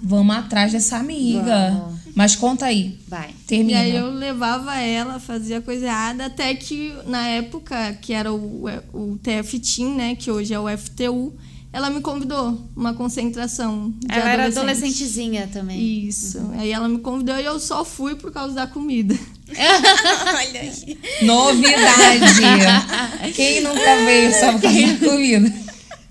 Vamos 0.03 0.37
atrás 0.37 0.73
dessa 0.73 0.97
amiga. 0.99 1.71
Vamos. 1.71 2.06
Mas 2.17 2.35
conta 2.35 2.65
aí. 2.65 2.99
Vai. 3.07 3.29
E 3.31 3.45
Termina. 3.47 3.79
aí 3.79 3.95
eu 3.95 4.11
levava 4.11 4.75
ela, 4.81 5.21
fazia 5.21 5.61
coisa 5.61 5.85
errada, 5.85 6.25
até 6.27 6.55
que 6.55 6.95
na 7.07 7.29
época, 7.29 7.93
que 8.01 8.15
era 8.15 8.33
o, 8.33 8.65
o 8.95 9.19
TF-TIM, 9.23 9.95
né, 9.95 10.15
que 10.17 10.31
hoje 10.31 10.55
é 10.55 10.59
o 10.59 10.65
FTU, 10.79 11.35
ela 11.71 11.91
me 11.91 12.01
convidou 12.01 12.67
uma 12.75 12.95
concentração 12.95 13.91
de 13.99 14.07
Ela 14.11 14.31
era 14.31 14.45
adolescente. 14.47 14.59
adolescentezinha 14.61 15.51
também. 15.53 16.07
Isso. 16.09 16.41
Aí 16.57 16.73
ela 16.73 16.89
me 16.89 17.01
convidou 17.01 17.37
e 17.39 17.45
eu 17.45 17.61
só 17.61 17.85
fui 17.85 18.15
por 18.15 18.33
causa 18.33 18.55
da 18.55 18.67
comida. 18.67 19.15
Olha 19.55 20.61
aí. 20.63 20.99
Novidade. 21.21 23.35
Quem 23.35 23.61
nunca 23.61 23.97
veio 24.07 24.33
só 24.33 24.53
por 24.53 24.63
causa 24.63 24.87
da 24.97 25.11
comida? 25.11 25.53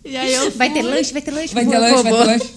E 0.04 0.15
aí 0.15 0.32
eu 0.36 0.52
Vai 0.52 0.72
ter 0.72 0.84
fui- 0.84 0.91
lanche, 0.91 1.13
vai 1.13 1.22
ter 1.24 1.32
lanche. 1.32 1.54
Vai 1.56 1.65
ter 1.65 1.80
lanche, 1.80 2.04
vai 2.04 2.12
ter 2.13 2.26
lanche. 2.26 2.50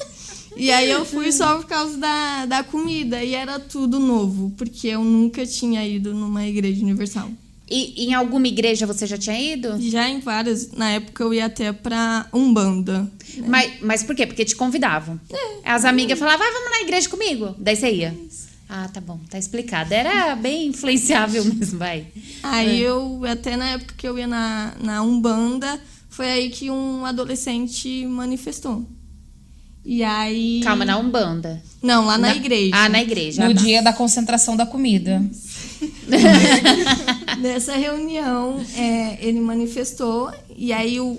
E 0.58 0.70
aí 0.70 0.90
eu 0.90 1.04
fui 1.04 1.30
só 1.32 1.56
por 1.56 1.66
causa 1.66 1.96
da, 1.96 2.46
da 2.46 2.64
comida. 2.64 3.22
E 3.22 3.34
era 3.34 3.58
tudo 3.58 3.98
novo, 3.98 4.52
porque 4.56 4.88
eu 4.88 5.04
nunca 5.04 5.46
tinha 5.46 5.86
ido 5.86 6.12
numa 6.12 6.46
igreja 6.46 6.82
universal. 6.82 7.30
E 7.70 8.06
em 8.06 8.14
alguma 8.14 8.46
igreja 8.46 8.86
você 8.86 9.06
já 9.06 9.18
tinha 9.18 9.38
ido? 9.38 9.76
Já 9.80 10.08
em 10.08 10.20
várias, 10.20 10.72
na 10.72 10.90
época 10.90 11.22
eu 11.22 11.34
ia 11.34 11.46
até 11.46 11.70
pra 11.72 12.26
Umbanda. 12.32 13.10
Mas, 13.46 13.80
mas 13.82 14.02
por 14.02 14.16
quê? 14.16 14.26
Porque 14.26 14.44
te 14.44 14.56
convidavam. 14.56 15.20
As 15.64 15.84
amigas 15.84 16.18
falavam, 16.18 16.38
vai, 16.38 16.52
vamos 16.52 16.70
na 16.70 16.80
igreja 16.80 17.08
comigo. 17.08 17.54
Daí 17.58 17.76
você 17.76 17.92
ia. 17.92 18.16
Ah, 18.68 18.88
tá 18.88 19.00
bom, 19.00 19.18
tá 19.30 19.38
explicado. 19.38 19.92
Era 19.92 20.34
bem 20.34 20.68
influenciável 20.68 21.44
mesmo, 21.54 21.78
vai. 21.78 22.06
Aí 22.42 22.80
eu, 22.80 23.22
até 23.24 23.56
na 23.56 23.70
época 23.70 23.94
que 23.96 24.06
eu 24.08 24.18
ia 24.18 24.26
na, 24.26 24.74
na 24.80 25.02
Umbanda, 25.02 25.80
foi 26.08 26.26
aí 26.26 26.50
que 26.50 26.70
um 26.70 27.04
adolescente 27.04 28.06
manifestou. 28.06 28.86
E 29.88 30.04
aí. 30.04 30.60
Calma, 30.62 30.84
na 30.84 30.98
Umbanda. 30.98 31.62
Não, 31.82 32.04
lá 32.04 32.18
na, 32.18 32.36
igreja. 32.36 32.72
Ah, 32.74 32.90
na 32.90 33.00
igreja. 33.00 33.42
No 33.42 33.52
ah, 33.52 33.54
dia 33.54 33.82
da 33.82 33.90
concentração 33.90 34.54
da 34.54 34.66
comida. 34.66 35.24
Nessa 37.40 37.74
reunião, 37.74 38.62
é, 38.76 39.16
ele 39.26 39.40
manifestou, 39.40 40.30
e 40.54 40.74
aí 40.74 41.00
o, 41.00 41.18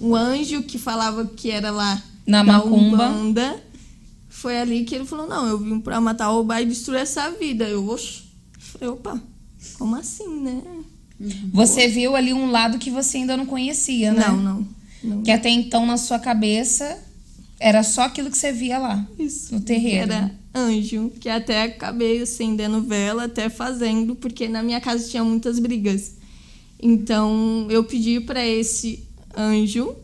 o 0.00 0.16
anjo 0.16 0.64
que 0.64 0.78
falava 0.78 1.26
que 1.26 1.48
era 1.48 1.70
lá 1.70 2.02
Na 2.26 2.42
da 2.42 2.54
macumba. 2.54 3.08
Umbanda, 3.08 3.62
foi 4.28 4.58
ali 4.58 4.82
que 4.82 4.96
ele 4.96 5.04
falou: 5.04 5.28
Não, 5.28 5.46
eu 5.46 5.56
vim 5.56 5.78
pra 5.78 6.00
matar, 6.00 6.26
roubar 6.26 6.60
e 6.60 6.66
destruir 6.66 7.02
essa 7.02 7.30
vida. 7.30 7.68
Eu, 7.68 7.88
oxe. 7.88 8.24
Falei, 8.58 8.88
opa, 8.88 9.22
como 9.78 9.94
assim, 9.94 10.40
né? 10.40 10.60
Você 11.52 11.86
viu 11.86 12.16
ali 12.16 12.34
um 12.34 12.50
lado 12.50 12.78
que 12.78 12.90
você 12.90 13.18
ainda 13.18 13.36
não 13.36 13.46
conhecia, 13.46 14.12
né? 14.12 14.26
Não, 14.26 14.36
não. 14.36 14.68
não. 15.04 15.22
Que 15.22 15.30
até 15.30 15.50
então 15.50 15.86
na 15.86 15.96
sua 15.96 16.18
cabeça 16.18 17.06
era 17.60 17.82
só 17.82 18.02
aquilo 18.02 18.30
que 18.30 18.38
você 18.38 18.52
via 18.52 18.78
lá 18.78 19.06
Isso. 19.18 19.54
no 19.54 19.60
terreiro. 19.60 20.12
Era 20.12 20.30
anjo, 20.54 21.12
que 21.20 21.28
até 21.28 21.62
acabei 21.62 22.22
acendendo 22.22 22.82
vela, 22.82 23.24
até 23.24 23.48
fazendo, 23.48 24.14
porque 24.14 24.48
na 24.48 24.62
minha 24.62 24.80
casa 24.80 25.08
tinha 25.08 25.24
muitas 25.24 25.58
brigas. 25.58 26.14
Então 26.80 27.66
eu 27.70 27.84
pedi 27.84 28.20
para 28.20 28.44
esse 28.46 29.04
anjo, 29.36 29.94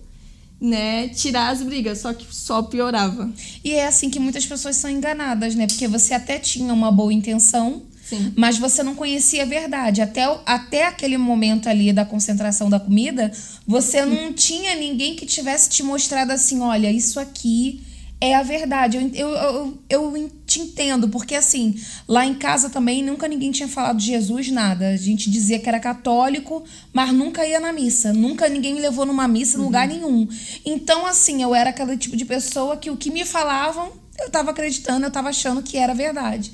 né, 0.60 1.08
tirar 1.08 1.50
as 1.50 1.62
brigas, 1.62 1.98
só 1.98 2.12
que 2.12 2.26
só 2.34 2.62
piorava. 2.62 3.32
E 3.62 3.72
é 3.72 3.86
assim 3.86 4.10
que 4.10 4.18
muitas 4.18 4.46
pessoas 4.46 4.76
são 4.76 4.90
enganadas, 4.90 5.54
né? 5.54 5.66
Porque 5.66 5.86
você 5.86 6.14
até 6.14 6.38
tinha 6.38 6.72
uma 6.72 6.90
boa 6.90 7.12
intenção, 7.12 7.82
Sim. 8.04 8.32
mas 8.36 8.58
você 8.58 8.82
não 8.82 8.94
conhecia 8.94 9.44
a 9.44 9.46
verdade. 9.46 10.02
Até, 10.02 10.24
até 10.44 10.86
aquele 10.86 11.16
momento 11.16 11.68
ali 11.68 11.92
da 11.92 12.04
concentração 12.04 12.68
da 12.68 12.78
comida, 12.78 13.32
você 13.66 14.04
não 14.04 14.32
tinha 14.32 14.74
ninguém 14.74 15.16
que 15.16 15.24
tivesse 15.24 15.70
te 15.70 15.82
mostrado 15.82 16.30
assim: 16.32 16.60
olha, 16.60 16.90
isso 16.90 17.18
aqui 17.18 17.82
é 18.20 18.34
a 18.34 18.42
verdade. 18.42 18.96
Eu, 18.96 19.10
eu, 19.12 19.78
eu, 19.88 20.12
eu 20.12 20.30
te 20.46 20.60
entendo, 20.60 21.08
porque 21.08 21.34
assim, 21.34 21.74
lá 22.08 22.24
em 22.24 22.34
casa 22.34 22.70
também 22.70 23.02
nunca 23.02 23.28
ninguém 23.28 23.50
tinha 23.50 23.68
falado 23.68 23.98
de 23.98 24.06
Jesus, 24.06 24.50
nada. 24.50 24.88
A 24.88 24.96
gente 24.96 25.30
dizia 25.30 25.58
que 25.58 25.68
era 25.68 25.80
católico, 25.80 26.64
mas 26.92 27.12
nunca 27.12 27.46
ia 27.46 27.60
na 27.60 27.72
missa. 27.72 28.12
Nunca 28.12 28.48
ninguém 28.48 28.74
me 28.74 28.80
levou 28.80 29.04
numa 29.04 29.28
missa 29.28 29.58
em 29.58 29.60
lugar 29.60 29.88
nenhum. 29.88 30.28
Então, 30.64 31.06
assim, 31.06 31.42
eu 31.42 31.54
era 31.54 31.70
aquele 31.70 31.96
tipo 31.96 32.16
de 32.16 32.24
pessoa 32.24 32.76
que 32.76 32.90
o 32.90 32.96
que 32.96 33.10
me 33.10 33.24
falavam, 33.24 33.92
eu 34.18 34.30
tava 34.30 34.50
acreditando, 34.50 35.04
eu 35.06 35.10
tava 35.10 35.28
achando 35.28 35.62
que 35.62 35.76
era 35.76 35.94
verdade. 35.94 36.52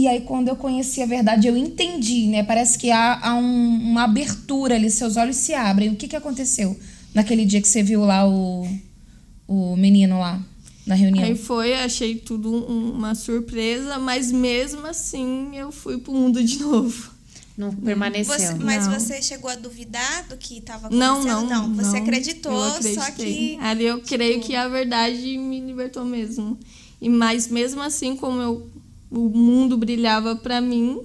E 0.00 0.08
aí, 0.08 0.20
quando 0.22 0.48
eu 0.48 0.56
conheci 0.56 1.02
a 1.02 1.06
verdade, 1.06 1.46
eu 1.46 1.54
entendi, 1.56 2.26
né? 2.26 2.42
Parece 2.42 2.78
que 2.78 2.90
há, 2.90 3.20
há 3.22 3.34
um- 3.34 3.78
uma 3.90 4.04
abertura 4.04 4.74
ali, 4.76 4.90
seus 4.90 5.16
olhos 5.18 5.36
se 5.36 5.52
abrem. 5.52 5.90
O 5.90 5.96
que, 5.96 6.08
que 6.08 6.16
aconteceu 6.16 6.74
naquele 7.12 7.44
dia 7.44 7.60
que 7.60 7.68
você 7.68 7.82
viu 7.82 8.00
lá 8.04 8.26
o, 8.26 8.66
o 9.46 9.76
menino 9.76 10.18
lá 10.18 10.40
na 10.86 10.94
reunião? 10.94 11.24
Aí 11.26 11.36
foi, 11.36 11.74
achei 11.74 12.14
tudo 12.14 12.50
um- 12.50 12.92
uma 12.92 13.14
surpresa, 13.14 13.98
mas 13.98 14.32
mesmo 14.32 14.86
assim 14.86 15.50
eu 15.54 15.70
fui 15.70 15.98
pro 15.98 16.12
mundo 16.14 16.42
de 16.42 16.60
novo. 16.60 17.10
Não 17.58 17.70
permaneceu. 17.74 18.34
Você- 18.38 18.54
mas 18.54 18.86
Não. 18.86 18.98
você 18.98 19.20
chegou 19.20 19.50
a 19.50 19.54
duvidar 19.54 20.26
do 20.30 20.36
que 20.38 20.58
estava 20.58 20.88
Não, 20.88 21.20
acontecendo? 21.20 21.50
não, 21.50 21.74
você 21.74 21.96
não. 21.98 22.02
acreditou, 22.06 22.70
só 22.94 23.10
que 23.10 23.58
Ali 23.60 23.84
eu 23.84 24.00
creio 24.00 24.34
tipo- 24.36 24.46
que 24.46 24.56
a 24.56 24.66
verdade 24.66 25.36
me 25.36 25.60
libertou 25.60 26.06
mesmo. 26.06 26.58
E 27.02 27.08
mas 27.10 27.48
mesmo 27.48 27.82
assim, 27.82 28.16
como 28.16 28.40
eu, 28.40 28.66
o 29.10 29.28
mundo 29.28 29.76
brilhava 29.76 30.36
pra 30.36 30.60
mim, 30.60 31.00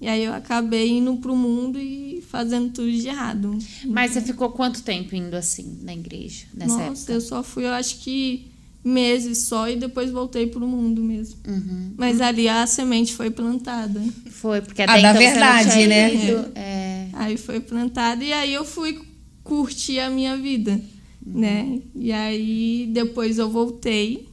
e 0.00 0.08
aí 0.08 0.24
eu 0.24 0.34
acabei 0.34 0.90
indo 0.90 1.16
pro 1.16 1.36
mundo 1.36 1.78
e 1.78 2.22
fazendo 2.28 2.70
tudo 2.72 2.90
de 2.90 3.06
errado. 3.08 3.56
Mas 3.86 4.12
você 4.12 4.20
ficou 4.20 4.50
quanto 4.50 4.82
tempo 4.82 5.14
indo 5.14 5.34
assim 5.34 5.78
na 5.82 5.92
igreja 5.94 6.46
nessa 6.52 6.76
Nossa, 6.76 6.84
época? 7.02 7.12
eu 7.12 7.20
só 7.20 7.42
fui, 7.42 7.64
eu 7.64 7.72
acho 7.72 8.00
que 8.00 8.46
meses 8.84 9.44
só 9.44 9.68
e 9.68 9.76
depois 9.76 10.10
voltei 10.10 10.46
pro 10.46 10.66
mundo 10.66 11.02
mesmo. 11.02 11.38
Uhum. 11.48 11.92
Mas 11.96 12.20
ali 12.20 12.48
a 12.48 12.66
semente 12.66 13.14
foi 13.14 13.30
plantada. 13.30 14.02
Foi, 14.30 14.60
porque 14.60 14.82
Ah, 14.82 14.84
até 14.86 15.00
da 15.00 15.10
então 15.10 15.22
você 15.22 15.26
não 15.26 15.32
verdade, 15.32 15.72
tinha 15.72 15.86
né? 15.88 16.14
ido, 16.14 16.46
é. 16.54 17.08
Aí 17.14 17.36
foi 17.38 17.60
plantada 17.60 18.22
e 18.22 18.32
aí 18.32 18.52
eu 18.52 18.64
fui 18.64 19.00
curtir 19.42 20.00
a 20.00 20.10
minha 20.10 20.36
vida, 20.36 20.78
né? 21.24 21.80
E 21.94 22.12
aí 22.12 22.90
depois 22.92 23.38
eu 23.38 23.48
voltei. 23.48 24.28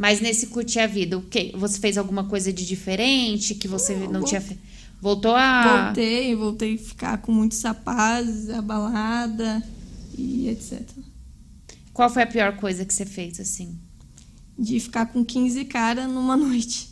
Mas 0.00 0.18
nesse 0.18 0.46
curtir 0.46 0.78
a 0.78 0.86
vida, 0.86 1.18
o 1.18 1.20
quê? 1.20 1.52
Você 1.54 1.78
fez 1.78 1.98
alguma 1.98 2.24
coisa 2.24 2.50
de 2.50 2.66
diferente 2.66 3.54
que 3.54 3.68
você 3.68 3.94
não, 3.94 4.10
Não, 4.10 4.24
tinha 4.24 4.40
feito? 4.40 4.62
Voltou 4.98 5.34
a. 5.36 5.84
Voltei, 5.84 6.34
voltei 6.34 6.74
a 6.76 6.78
ficar 6.78 7.18
com 7.18 7.30
muitos 7.30 7.60
rapazes, 7.60 8.48
a 8.48 8.62
balada 8.62 9.62
e 10.16 10.48
etc. 10.48 10.88
Qual 11.92 12.08
foi 12.08 12.22
a 12.22 12.26
pior 12.26 12.56
coisa 12.56 12.82
que 12.86 12.94
você 12.94 13.04
fez 13.04 13.38
assim? 13.40 13.78
De 14.58 14.80
ficar 14.80 15.04
com 15.04 15.22
15 15.22 15.66
caras 15.66 16.10
numa 16.10 16.32
noite. 16.48 16.88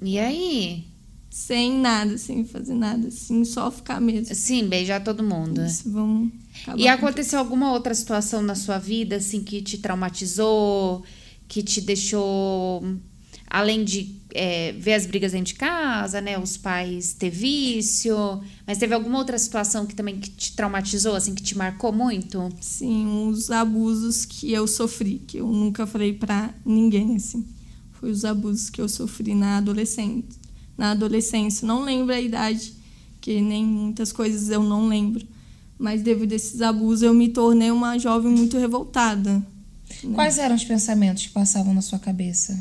E 0.00 0.18
aí? 0.18 0.86
Sem 1.28 1.70
nada, 1.80 2.16
sem 2.16 2.46
fazer 2.46 2.74
nada, 2.74 3.08
assim, 3.08 3.44
só 3.44 3.70
ficar 3.70 4.00
mesmo. 4.00 4.34
Sim, 4.34 4.68
beijar 4.68 5.04
todo 5.04 5.22
mundo. 5.22 5.62
Isso, 5.62 5.90
vamos 5.90 6.32
E 6.78 6.88
aconteceu 6.88 7.38
alguma 7.38 7.72
outra 7.72 7.94
situação 7.94 8.40
na 8.40 8.54
sua 8.54 8.78
vida, 8.78 9.16
assim, 9.16 9.44
que 9.44 9.60
te 9.60 9.76
traumatizou, 9.76 11.04
que 11.48 11.62
te 11.62 11.80
deixou. 11.80 12.82
Além 13.48 13.84
de 13.84 14.16
é, 14.34 14.72
ver 14.72 14.94
as 14.94 15.06
brigas 15.06 15.30
dentro 15.32 15.52
de 15.52 15.54
casa, 15.54 16.20
né? 16.20 16.38
Os 16.38 16.56
pais 16.56 17.14
ter 17.14 17.30
vício. 17.30 18.16
Mas 18.66 18.78
teve 18.78 18.92
alguma 18.92 19.18
outra 19.18 19.38
situação 19.38 19.86
que 19.86 19.94
também 19.94 20.18
que 20.18 20.28
te 20.28 20.56
traumatizou, 20.56 21.14
assim, 21.14 21.34
que 21.34 21.42
te 21.42 21.56
marcou 21.56 21.92
muito? 21.92 22.52
Sim, 22.60 23.28
os 23.28 23.50
abusos 23.50 24.24
que 24.24 24.52
eu 24.52 24.66
sofri, 24.66 25.22
que 25.26 25.38
eu 25.38 25.46
nunca 25.46 25.86
falei 25.86 26.12
pra 26.12 26.52
ninguém, 26.66 27.16
assim. 27.16 27.46
Foi 27.92 28.10
os 28.10 28.24
abusos 28.24 28.68
que 28.68 28.80
eu 28.80 28.88
sofri 28.88 29.34
na 29.34 29.58
adolescência. 29.58 30.40
Na 30.76 30.90
adolescência. 30.90 31.66
Não 31.66 31.84
lembro 31.84 32.12
a 32.12 32.20
idade, 32.20 32.74
que 33.20 33.40
nem 33.40 33.64
muitas 33.64 34.12
coisas 34.12 34.50
eu 34.50 34.62
não 34.62 34.88
lembro. 34.88 35.24
Mas 35.78 36.02
devido 36.02 36.32
a 36.32 36.36
esses 36.36 36.60
abusos, 36.60 37.02
eu 37.02 37.14
me 37.14 37.28
tornei 37.28 37.70
uma 37.70 37.98
jovem 37.98 38.32
muito 38.32 38.58
revoltada. 38.58 39.44
Quais 40.12 40.38
eram 40.38 40.54
os 40.56 40.64
pensamentos 40.64 41.24
que 41.26 41.32
passavam 41.32 41.72
na 41.74 41.80
sua 41.80 41.98
cabeça 41.98 42.58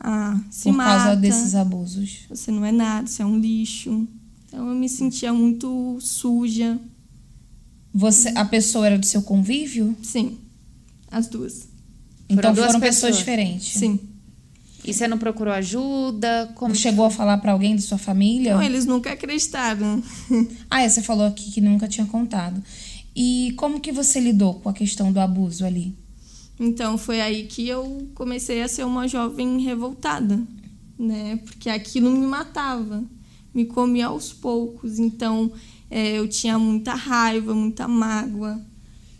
Ah, 0.00 0.40
se 0.50 0.70
por 0.70 0.76
causa 0.78 1.04
mata, 1.04 1.16
desses 1.16 1.54
abusos? 1.54 2.20
você 2.28 2.50
não 2.50 2.64
é 2.64 2.72
nada, 2.72 3.06
você 3.06 3.22
é 3.22 3.26
um 3.26 3.38
lixo. 3.38 4.06
Então 4.48 4.68
eu 4.68 4.74
me 4.74 4.88
sentia 4.88 5.32
muito 5.32 5.98
suja. 6.00 6.78
Você, 7.92 8.28
a 8.34 8.44
pessoa 8.44 8.86
era 8.86 8.98
do 8.98 9.06
seu 9.06 9.22
convívio? 9.22 9.96
Sim, 10.02 10.38
as 11.10 11.26
duas. 11.28 11.68
Então 12.28 12.52
duas 12.52 12.66
foram 12.66 12.80
pessoas 12.80 13.00
pessoas. 13.12 13.18
diferentes. 13.18 13.78
Sim. 13.78 13.98
E 14.84 14.92
você 14.94 15.08
não 15.08 15.18
procurou 15.18 15.52
ajuda? 15.52 16.52
Como 16.54 16.74
Chegou 16.74 17.06
a 17.06 17.10
falar 17.10 17.38
pra 17.38 17.52
alguém 17.52 17.74
de 17.74 17.82
sua 17.82 17.98
família? 17.98 18.50
Então, 18.50 18.62
eles 18.62 18.86
nunca 18.86 19.12
acreditaram. 19.12 20.00
Ah, 20.70 20.82
é, 20.82 20.88
você 20.88 21.02
falou 21.02 21.26
aqui 21.26 21.50
que 21.50 21.60
nunca 21.60 21.88
tinha 21.88 22.06
contado. 22.06 22.62
E 23.14 23.52
como 23.56 23.80
que 23.80 23.90
você 23.90 24.20
lidou 24.20 24.54
com 24.60 24.68
a 24.68 24.72
questão 24.72 25.10
do 25.10 25.18
abuso 25.18 25.64
ali? 25.64 25.96
Então 26.58 26.96
foi 26.96 27.20
aí 27.20 27.44
que 27.44 27.68
eu 27.68 28.08
comecei 28.14 28.62
a 28.62 28.68
ser 28.68 28.84
uma 28.84 29.06
jovem 29.06 29.60
revoltada, 29.60 30.42
né? 30.98 31.36
Porque 31.44 31.68
aquilo 31.68 32.10
me 32.10 32.26
matava, 32.26 33.04
me 33.54 33.66
comia 33.66 34.06
aos 34.06 34.32
poucos. 34.32 34.98
Então 34.98 35.52
é, 35.90 36.18
eu 36.18 36.26
tinha 36.26 36.58
muita 36.58 36.94
raiva, 36.94 37.54
muita 37.54 37.86
mágoa, 37.86 38.60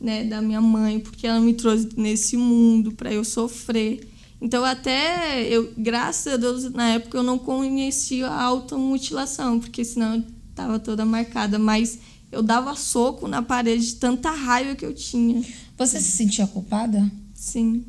né, 0.00 0.24
da 0.24 0.42
minha 0.42 0.60
mãe, 0.60 1.00
porque 1.00 1.26
ela 1.26 1.40
me 1.40 1.54
trouxe 1.54 1.88
nesse 1.96 2.36
mundo 2.36 2.92
para 2.92 3.12
eu 3.12 3.24
sofrer. 3.24 4.08
Então 4.40 4.64
até 4.64 5.46
eu, 5.48 5.72
graças 5.76 6.34
a 6.34 6.36
Deus, 6.36 6.70
na 6.72 6.90
época 6.90 7.18
eu 7.18 7.22
não 7.22 7.38
conhecia 7.38 8.28
a 8.28 8.42
automutilação, 8.42 9.58
porque 9.58 9.84
senão 9.84 10.16
eu 10.16 10.24
tava 10.54 10.78
toda 10.78 11.04
marcada, 11.04 11.58
mas 11.58 11.98
eu 12.30 12.42
dava 12.42 12.74
soco 12.74 13.28
na 13.28 13.42
parede 13.42 13.86
de 13.86 13.96
tanta 13.96 14.30
raiva 14.30 14.74
que 14.74 14.84
eu 14.84 14.94
tinha. 14.94 15.42
Você 15.78 16.00
se 16.00 16.10
sentia 16.10 16.46
culpada? 16.46 17.10
Sim. 17.36 17.84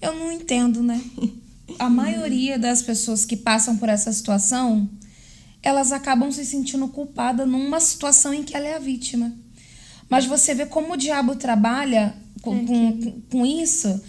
Eu 0.00 0.14
não 0.14 0.32
entendo, 0.32 0.82
né? 0.82 1.00
A 1.78 1.88
maioria 1.88 2.58
das 2.58 2.82
pessoas 2.82 3.24
que 3.24 3.36
passam 3.36 3.76
por 3.76 3.88
essa 3.88 4.12
situação, 4.12 4.88
elas 5.62 5.92
acabam 5.92 6.32
se 6.32 6.44
sentindo 6.44 6.88
culpada 6.88 7.46
numa 7.46 7.78
situação 7.78 8.32
em 8.32 8.42
que 8.42 8.56
ela 8.56 8.66
é 8.66 8.74
a 8.74 8.80
vítima. 8.80 9.32
Mas 10.08 10.26
você 10.26 10.54
vê 10.54 10.66
como 10.66 10.94
o 10.94 10.96
diabo 10.96 11.36
trabalha 11.36 12.16
com, 12.42 12.66
com, 12.66 13.20
com 13.30 13.46
isso. 13.46 14.02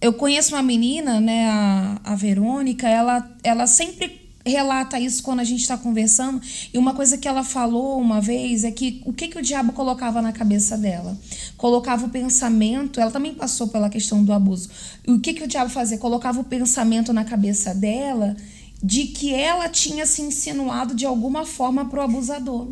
Eu 0.00 0.12
conheço 0.12 0.54
uma 0.54 0.62
menina, 0.62 1.20
né, 1.20 1.48
a, 1.48 2.00
a 2.04 2.14
Verônica, 2.14 2.88
ela, 2.88 3.36
ela 3.42 3.66
sempre 3.66 4.25
relata 4.46 4.98
isso 4.98 5.22
quando 5.22 5.40
a 5.40 5.44
gente 5.44 5.60
está 5.60 5.76
conversando. 5.76 6.40
E 6.72 6.78
uma 6.78 6.94
coisa 6.94 7.18
que 7.18 7.26
ela 7.26 7.42
falou 7.42 8.00
uma 8.00 8.20
vez 8.20 8.64
é 8.64 8.70
que 8.70 9.02
o 9.04 9.12
que, 9.12 9.28
que 9.28 9.38
o 9.38 9.42
diabo 9.42 9.72
colocava 9.72 10.22
na 10.22 10.32
cabeça 10.32 10.76
dela? 10.76 11.18
Colocava 11.56 12.06
o 12.06 12.10
pensamento, 12.10 13.00
ela 13.00 13.10
também 13.10 13.34
passou 13.34 13.68
pela 13.68 13.90
questão 13.90 14.24
do 14.24 14.32
abuso. 14.32 14.68
E 15.06 15.10
o 15.10 15.20
que, 15.20 15.34
que 15.34 15.44
o 15.44 15.48
diabo 15.48 15.70
fazia? 15.70 15.98
Colocava 15.98 16.40
o 16.40 16.44
pensamento 16.44 17.12
na 17.12 17.24
cabeça 17.24 17.74
dela 17.74 18.36
de 18.82 19.06
que 19.06 19.34
ela 19.34 19.68
tinha 19.68 20.06
se 20.06 20.22
insinuado 20.22 20.94
de 20.94 21.06
alguma 21.06 21.44
forma 21.44 21.86
pro 21.86 22.02
abusador. 22.02 22.68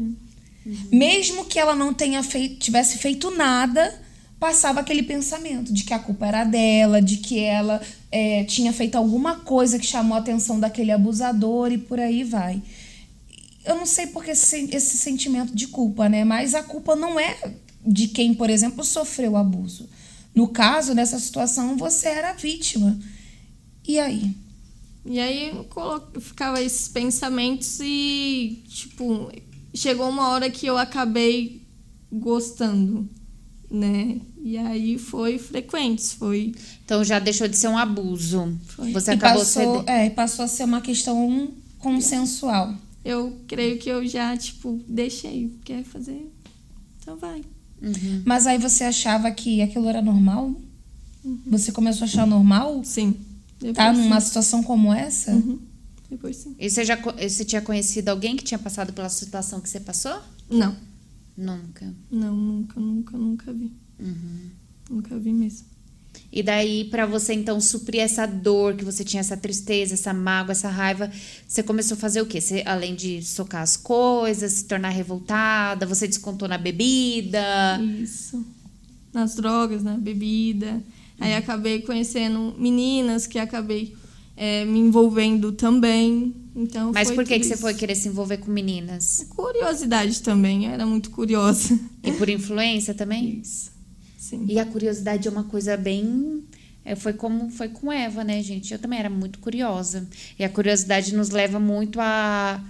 Mesmo 0.90 1.44
que 1.44 1.58
ela 1.58 1.74
não 1.74 1.92
tenha 1.92 2.22
feito, 2.22 2.56
tivesse 2.56 2.98
feito 2.98 3.30
nada, 3.30 3.92
passava 4.38 4.80
aquele 4.80 5.02
pensamento 5.02 5.72
de 5.72 5.84
que 5.84 5.94
a 5.94 5.98
culpa 5.98 6.26
era 6.26 6.44
dela, 6.44 7.00
de 7.00 7.18
que 7.18 7.40
ela 7.40 7.80
é, 8.10 8.44
tinha 8.44 8.72
feito 8.72 8.96
alguma 8.96 9.36
coisa 9.36 9.78
que 9.78 9.86
chamou 9.86 10.16
a 10.16 10.20
atenção 10.20 10.60
daquele 10.60 10.92
abusador 10.92 11.72
e 11.72 11.78
por 11.78 11.98
aí 11.98 12.24
vai. 12.24 12.62
Eu 13.64 13.76
não 13.76 13.86
sei 13.86 14.08
porque 14.08 14.32
esse, 14.32 14.68
esse 14.74 14.98
sentimento 14.98 15.54
de 15.54 15.66
culpa, 15.68 16.08
né? 16.08 16.24
Mas 16.24 16.54
a 16.54 16.62
culpa 16.62 16.94
não 16.94 17.18
é 17.18 17.36
de 17.86 18.08
quem, 18.08 18.34
por 18.34 18.50
exemplo, 18.50 18.84
sofreu 18.84 19.32
o 19.32 19.36
abuso. 19.36 19.88
No 20.34 20.48
caso, 20.48 20.94
nessa 20.94 21.18
situação, 21.18 21.76
você 21.76 22.08
era 22.08 22.30
a 22.30 22.34
vítima. 22.34 22.98
E 23.86 23.98
aí? 23.98 24.34
E 25.06 25.20
aí 25.20 25.50
eu 25.50 26.20
ficava 26.20 26.62
esses 26.62 26.88
pensamentos 26.88 27.78
e, 27.80 28.62
tipo, 28.66 29.30
chegou 29.74 30.08
uma 30.08 30.28
hora 30.28 30.50
que 30.50 30.66
eu 30.66 30.78
acabei 30.78 31.62
gostando, 32.10 33.08
né? 33.74 34.20
E 34.42 34.56
aí 34.56 34.98
foi 34.98 35.38
frequentes, 35.38 36.12
foi. 36.12 36.54
Então 36.84 37.02
já 37.04 37.18
deixou 37.18 37.48
de 37.48 37.56
ser 37.56 37.68
um 37.68 37.76
abuso. 37.78 38.56
Foi. 38.68 38.92
Você 38.92 39.12
E 39.12 39.14
acabou 39.14 39.40
passou, 39.40 39.62
cedendo. 39.74 39.88
é, 39.90 40.06
e 40.06 40.10
passou 40.10 40.44
a 40.44 40.48
ser 40.48 40.64
uma 40.64 40.80
questão 40.80 41.50
consensual. 41.78 42.74
Eu 43.04 43.36
creio 43.46 43.78
que 43.78 43.88
eu 43.88 44.06
já, 44.06 44.36
tipo, 44.36 44.80
deixei. 44.88 45.52
Quer 45.64 45.84
fazer? 45.84 46.30
Então 47.00 47.16
vai. 47.16 47.42
Mas 48.24 48.46
aí 48.46 48.56
você 48.58 48.84
achava 48.84 49.30
que 49.30 49.60
aquilo 49.60 49.88
era 49.88 50.00
normal? 50.00 50.54
Você 51.46 51.70
começou 51.72 52.02
a 52.04 52.08
achar 52.08 52.26
normal? 52.26 52.82
Sim. 52.84 53.16
Depois 53.58 53.76
Tá 53.76 53.94
sim. 53.94 54.00
numa 54.02 54.20
situação 54.20 54.62
como 54.62 54.92
essa? 54.92 55.32
Uhum. 55.32 55.58
Depois 56.10 56.36
sim. 56.36 56.54
E 56.58 56.68
você 56.70 56.84
já 56.84 56.96
você 56.96 57.44
tinha 57.44 57.60
conhecido 57.62 58.08
alguém 58.10 58.36
que 58.36 58.44
tinha 58.44 58.58
passado 58.58 58.92
pela 58.92 59.08
situação 59.08 59.60
que 59.60 59.68
você 59.68 59.80
passou? 59.80 60.18
Não. 60.50 60.74
Nunca. 61.36 61.92
Não, 62.10 62.34
nunca, 62.36 62.80
nunca, 62.80 63.18
nunca 63.18 63.52
vi. 63.52 63.72
Nunca 64.90 65.18
vi 65.18 65.32
mesmo. 65.32 65.74
E 66.32 66.42
daí, 66.42 66.84
pra 66.84 67.06
você 67.06 67.32
então 67.32 67.60
suprir 67.60 68.00
essa 68.00 68.26
dor 68.26 68.74
que 68.74 68.84
você 68.84 69.04
tinha, 69.04 69.20
essa 69.20 69.36
tristeza, 69.36 69.94
essa 69.94 70.12
mágoa, 70.12 70.52
essa 70.52 70.68
raiva, 70.68 71.10
você 71.46 71.62
começou 71.62 71.96
a 71.96 72.00
fazer 72.00 72.20
o 72.20 72.26
quê? 72.26 72.40
Você, 72.40 72.62
além 72.66 72.94
de 72.94 73.22
socar 73.22 73.62
as 73.62 73.76
coisas, 73.76 74.52
se 74.52 74.64
tornar 74.64 74.90
revoltada, 74.90 75.86
você 75.86 76.06
descontou 76.06 76.48
na 76.48 76.58
bebida. 76.58 77.80
Isso. 78.00 78.44
Nas 79.12 79.34
drogas, 79.34 79.82
na 79.82 79.96
bebida. 79.96 80.82
Aí 81.20 81.34
acabei 81.34 81.82
conhecendo 81.82 82.54
meninas 82.58 83.26
que 83.26 83.38
acabei 83.38 83.94
é, 84.36 84.64
me 84.64 84.80
envolvendo 84.80 85.52
também. 85.52 86.34
Então 86.54 86.92
Mas 86.92 87.10
por 87.10 87.24
que, 87.24 87.38
que 87.38 87.44
você 87.46 87.56
foi 87.56 87.74
querer 87.74 87.96
se 87.96 88.08
envolver 88.08 88.38
com 88.38 88.50
meninas? 88.50 89.26
Curiosidade 89.30 90.22
também, 90.22 90.66
eu 90.66 90.70
era 90.70 90.86
muito 90.86 91.10
curiosa. 91.10 91.78
E 92.02 92.12
por 92.12 92.28
influência 92.28 92.94
também? 92.94 93.40
Isso. 93.42 93.72
Sim. 94.16 94.46
E 94.48 94.58
a 94.58 94.64
curiosidade 94.64 95.26
é 95.26 95.30
uma 95.30 95.44
coisa 95.44 95.76
bem. 95.76 96.44
é, 96.84 96.94
foi 96.94 97.12
como 97.12 97.50
foi 97.50 97.68
com 97.68 97.92
Eva, 97.92 98.22
né, 98.22 98.40
gente? 98.42 98.72
Eu 98.72 98.78
também 98.78 98.98
era 98.98 99.10
muito 99.10 99.38
curiosa. 99.40 100.08
E 100.38 100.44
a 100.44 100.48
curiosidade 100.48 101.14
nos 101.14 101.30
leva 101.30 101.58
muito 101.58 102.00
a, 102.00 102.62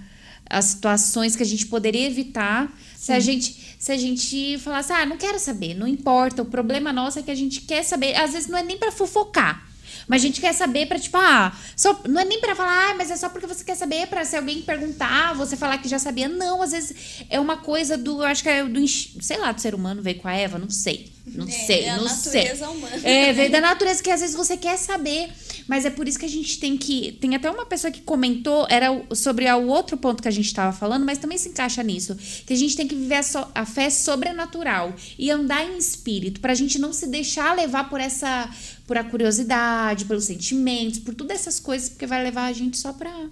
a 0.49 0.61
situações 0.61 1.35
que 1.35 1.43
a 1.43 1.45
gente 1.45 1.67
poderia 1.67 2.07
evitar 2.07 2.75
se 2.97 3.11
a 3.11 3.19
gente 3.19 3.75
se 3.77 3.91
a 3.91 3.97
gente 3.97 4.57
falasse, 4.57 4.91
ah, 4.91 5.05
não 5.05 5.15
quero 5.15 5.37
saber, 5.37 5.75
não 5.75 5.87
importa. 5.87 6.41
O 6.41 6.45
problema 6.45 6.91
nosso 6.91 7.19
é 7.19 7.21
que 7.21 7.29
a 7.29 7.35
gente 7.35 7.61
quer 7.61 7.83
saber. 7.83 8.15
Às 8.15 8.33
vezes 8.33 8.49
não 8.49 8.57
é 8.57 8.63
nem 8.63 8.79
pra 8.79 8.91
fofocar. 8.91 9.64
Mas 10.07 10.21
a 10.21 10.25
gente 10.27 10.39
quer 10.41 10.53
saber 10.53 10.85
pra, 10.87 10.99
tipo, 10.99 11.17
ah, 11.17 11.51
só, 11.75 11.99
não 12.07 12.21
é 12.21 12.25
nem 12.25 12.39
pra 12.39 12.55
falar, 12.55 12.91
ah, 12.91 12.95
mas 12.95 13.09
é 13.11 13.17
só 13.17 13.27
porque 13.29 13.47
você 13.47 13.63
quer 13.63 13.75
saber, 13.75 14.07
pra 14.07 14.23
se 14.23 14.35
alguém 14.35 14.61
perguntar, 14.61 15.33
você 15.35 15.55
falar 15.57 15.77
que 15.79 15.87
já 15.89 15.97
sabia. 15.99 16.27
Não, 16.27 16.61
às 16.61 16.71
vezes 16.71 17.23
é 17.29 17.39
uma 17.39 17.57
coisa 17.57 17.97
do, 17.97 18.21
eu 18.21 18.25
acho 18.25 18.43
que 18.43 18.49
é 18.49 18.63
do, 18.63 18.87
sei 18.87 19.37
lá, 19.37 19.51
do 19.51 19.61
ser 19.61 19.73
humano, 19.73 20.01
veio 20.01 20.17
com 20.19 20.27
a 20.27 20.33
Eva, 20.33 20.57
não 20.59 20.69
sei. 20.69 21.11
Não 21.25 21.47
É, 21.49 21.51
sei, 21.51 21.83
é 21.85 21.89
a 21.89 21.97
não 21.97 22.07
sei. 22.07 22.43
natureza 22.43 22.69
humana. 22.69 23.01
É, 23.03 23.33
veio 23.33 23.51
da 23.51 23.59
natureza 23.59 24.03
que 24.03 24.11
às 24.11 24.21
vezes 24.21 24.35
você 24.35 24.55
quer 24.55 24.77
saber. 24.77 25.29
Mas 25.67 25.83
é 25.83 25.89
por 25.89 26.07
isso 26.07 26.19
que 26.19 26.25
a 26.25 26.29
gente 26.29 26.59
tem 26.59 26.77
que. 26.77 27.13
Tem 27.13 27.33
até 27.35 27.49
uma 27.49 27.65
pessoa 27.65 27.89
que 27.91 27.99
comentou, 28.01 28.67
era 28.69 28.89
sobre 29.15 29.51
o 29.51 29.67
outro 29.67 29.97
ponto 29.97 30.21
que 30.21 30.27
a 30.27 30.31
gente 30.31 30.45
estava 30.45 30.71
falando, 30.71 31.03
mas 31.03 31.17
também 31.17 31.39
se 31.39 31.49
encaixa 31.49 31.81
nisso. 31.81 32.15
Que 32.45 32.53
a 32.53 32.55
gente 32.55 32.75
tem 32.77 32.87
que 32.87 32.93
viver 32.93 33.15
a, 33.15 33.23
so- 33.23 33.47
a 33.55 33.65
fé 33.65 33.89
sobrenatural 33.89 34.93
e 35.17 35.31
andar 35.31 35.65
em 35.65 35.75
espírito, 35.77 36.39
pra 36.39 36.53
gente 36.53 36.77
não 36.77 36.93
se 36.93 37.07
deixar 37.07 37.55
levar 37.55 37.89
por 37.89 37.99
essa. 37.99 38.47
Por 38.87 38.97
a 38.97 39.03
curiosidade, 39.03 40.05
pelos 40.05 40.25
sentimentos, 40.25 40.99
por 40.99 41.13
todas 41.15 41.41
essas 41.41 41.59
coisas, 41.59 41.89
porque 41.89 42.05
vai 42.05 42.23
levar 42.23 42.45
a 42.45 42.53
gente 42.53 42.77
só 42.77 42.93
pra 42.93 43.29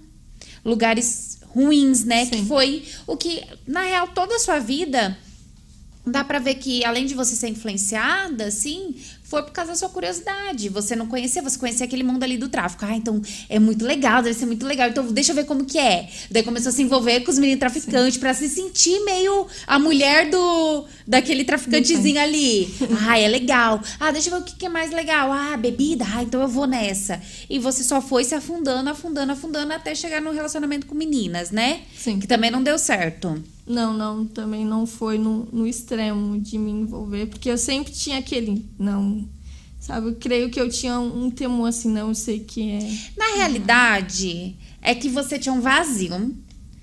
lugares 0.64 1.38
ruins, 1.48 2.04
né? 2.04 2.26
Que 2.26 2.38
Sim. 2.38 2.46
foi 2.46 2.84
o 3.06 3.16
que, 3.16 3.42
na 3.66 3.82
real, 3.82 4.08
toda 4.08 4.36
a 4.36 4.38
sua 4.38 4.58
vida 4.58 5.16
dá 6.06 6.22
pra 6.22 6.38
ver 6.38 6.56
que 6.56 6.84
além 6.84 7.06
de 7.06 7.14
você 7.14 7.34
ser 7.34 7.48
influenciada, 7.48 8.46
assim, 8.46 8.96
foi 9.34 9.42
por 9.42 9.50
causa 9.50 9.72
da 9.72 9.76
sua 9.76 9.88
curiosidade. 9.88 10.68
Você 10.68 10.94
não 10.94 11.08
conhecia, 11.08 11.42
você 11.42 11.58
conhecia 11.58 11.84
aquele 11.84 12.04
mundo 12.04 12.22
ali 12.22 12.38
do 12.38 12.48
tráfico. 12.48 12.84
Ah, 12.84 12.94
então 12.94 13.20
é 13.48 13.58
muito 13.58 13.84
legal, 13.84 14.22
deve 14.22 14.38
ser 14.38 14.46
muito 14.46 14.64
legal. 14.64 14.88
Então 14.88 15.04
deixa 15.06 15.32
eu 15.32 15.36
ver 15.36 15.44
como 15.44 15.64
que 15.64 15.76
é. 15.76 16.08
Daí 16.30 16.44
começou 16.44 16.70
a 16.70 16.72
se 16.72 16.82
envolver 16.82 17.20
com 17.20 17.32
os 17.32 17.38
meninos 17.38 17.58
traficantes 17.58 18.16
pra 18.16 18.32
se 18.32 18.48
sentir 18.48 19.00
meio 19.04 19.48
a 19.66 19.76
mulher 19.76 20.30
do 20.30 20.86
daquele 21.04 21.44
traficantezinho 21.44 22.20
ali. 22.20 22.72
Ah, 23.06 23.18
é 23.18 23.26
legal. 23.26 23.82
Ah, 23.98 24.12
deixa 24.12 24.28
eu 24.28 24.36
ver 24.36 24.42
o 24.42 24.44
que 24.44 24.54
que 24.54 24.66
é 24.66 24.68
mais 24.68 24.92
legal. 24.92 25.32
Ah, 25.32 25.56
bebida. 25.56 26.04
Ah, 26.14 26.22
então 26.22 26.40
eu 26.40 26.48
vou 26.48 26.66
nessa. 26.66 27.20
E 27.50 27.58
você 27.58 27.82
só 27.82 28.00
foi 28.00 28.22
se 28.22 28.36
afundando, 28.36 28.88
afundando, 28.88 29.32
afundando 29.32 29.72
até 29.72 29.96
chegar 29.96 30.20
no 30.20 30.30
relacionamento 30.30 30.86
com 30.86 30.94
meninas, 30.94 31.50
né? 31.50 31.80
Sim. 31.96 32.20
Que 32.20 32.26
também 32.28 32.52
não 32.52 32.62
deu 32.62 32.78
certo. 32.78 33.42
Não, 33.66 33.94
não, 33.94 34.26
também 34.26 34.64
não 34.64 34.86
foi 34.86 35.16
no, 35.16 35.48
no 35.50 35.66
extremo 35.66 36.38
de 36.38 36.58
me 36.58 36.70
envolver, 36.70 37.26
porque 37.26 37.48
eu 37.48 37.56
sempre 37.56 37.92
tinha 37.92 38.18
aquele, 38.18 38.68
não, 38.78 39.26
sabe, 39.80 40.08
eu 40.08 40.16
creio 40.16 40.50
que 40.50 40.60
eu 40.60 40.68
tinha 40.68 41.00
um, 41.00 41.24
um 41.24 41.30
temor 41.30 41.68
assim, 41.68 41.90
não, 41.90 42.08
eu 42.08 42.14
sei 42.14 42.40
que 42.40 42.70
é, 42.70 42.98
Na 43.16 43.36
realidade, 43.36 44.56
é 44.82 44.94
que 44.94 45.08
você 45.08 45.38
tinha 45.38 45.52
um 45.52 45.62
vazio 45.62 46.34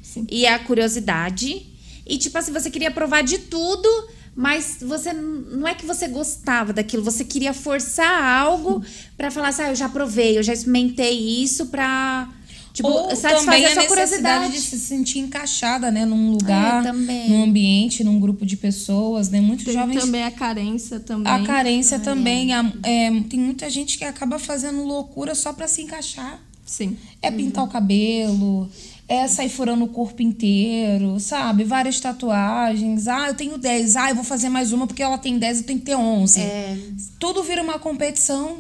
Sim. 0.01 0.25
e 0.29 0.47
a 0.47 0.57
curiosidade. 0.57 1.67
E, 2.05 2.17
tipo 2.17 2.37
assim, 2.37 2.51
você 2.51 2.69
queria 2.69 2.89
provar 2.89 3.21
de 3.21 3.37
tudo, 3.37 3.87
mas 4.35 4.77
você 4.81 5.13
não 5.13 5.67
é 5.67 5.75
que 5.75 5.85
você 5.85 6.07
gostava 6.07 6.73
daquilo, 6.73 7.03
você 7.03 7.23
queria 7.23 7.53
forçar 7.53 8.23
algo 8.41 8.83
pra 9.15 9.29
falar 9.29 9.49
assim, 9.49 9.61
ah, 9.61 9.69
eu 9.69 9.75
já 9.75 9.87
provei, 9.87 10.37
eu 10.37 10.43
já 10.43 10.53
experimentei 10.53 11.43
isso 11.43 11.67
pra. 11.67 12.29
Tipo, 12.73 12.88
Ou 12.89 13.10
satisfazer 13.15 13.39
também 13.45 13.65
a 13.65 13.69
necessidade 13.75 13.88
curiosidade. 13.88 14.53
de 14.53 14.62
se 14.62 14.79
sentir 14.79 15.19
encaixada, 15.19 15.91
né? 15.91 16.05
Num 16.05 16.31
lugar, 16.31 16.86
É, 16.86 16.91
num 17.27 17.43
ambiente, 17.43 18.03
num 18.03 18.17
grupo 18.19 18.45
de 18.45 18.55
pessoas, 18.55 19.29
né? 19.29 19.41
Muitos 19.41 19.65
tem 19.65 19.73
jovens... 19.73 19.99
também 19.99 20.23
a 20.23 20.31
carência 20.31 20.99
também. 20.99 21.31
A 21.31 21.43
carência 21.43 21.99
também. 21.99 22.53
a- 22.53 22.71
é, 22.84 23.12
tem 23.29 23.39
muita 23.39 23.69
gente 23.69 23.97
que 23.97 24.05
acaba 24.05 24.39
fazendo 24.39 24.84
loucura 24.84 25.36
só 25.36 25.51
pra 25.51 25.67
se 25.67 25.81
encaixar. 25.81 26.39
Sim. 26.65 26.95
É 27.21 27.29
pintar 27.29 27.65
o 27.65 27.67
cabelo, 27.67 28.69
é 29.05 29.27
sair 29.27 29.49
furando 29.49 29.84
o 29.84 29.89
corpo 29.89 30.21
inteiro, 30.21 31.19
sabe? 31.19 31.65
Várias 31.65 31.99
tatuagens. 31.99 33.05
Ah, 33.10 33.27
eu 33.27 33.34
tenho 33.36 33.57
10. 33.57 33.97
Ah, 33.97 34.10
eu 34.12 34.15
vou 34.15 34.23
fazer 34.23 34.47
mais 34.47 34.71
uma 34.71 34.88
porque 34.88 35.03
ela 35.03 35.17
tem 35.17 35.38
10, 35.38 35.57
eu 35.57 35.63
tenho 35.65 35.79
que 35.79 35.86
ter 35.86 35.95
11. 35.97 36.39
É, 36.39 36.77
Tudo 37.19 37.43
vira 37.43 37.62
uma 37.62 37.77
competição, 37.77 38.60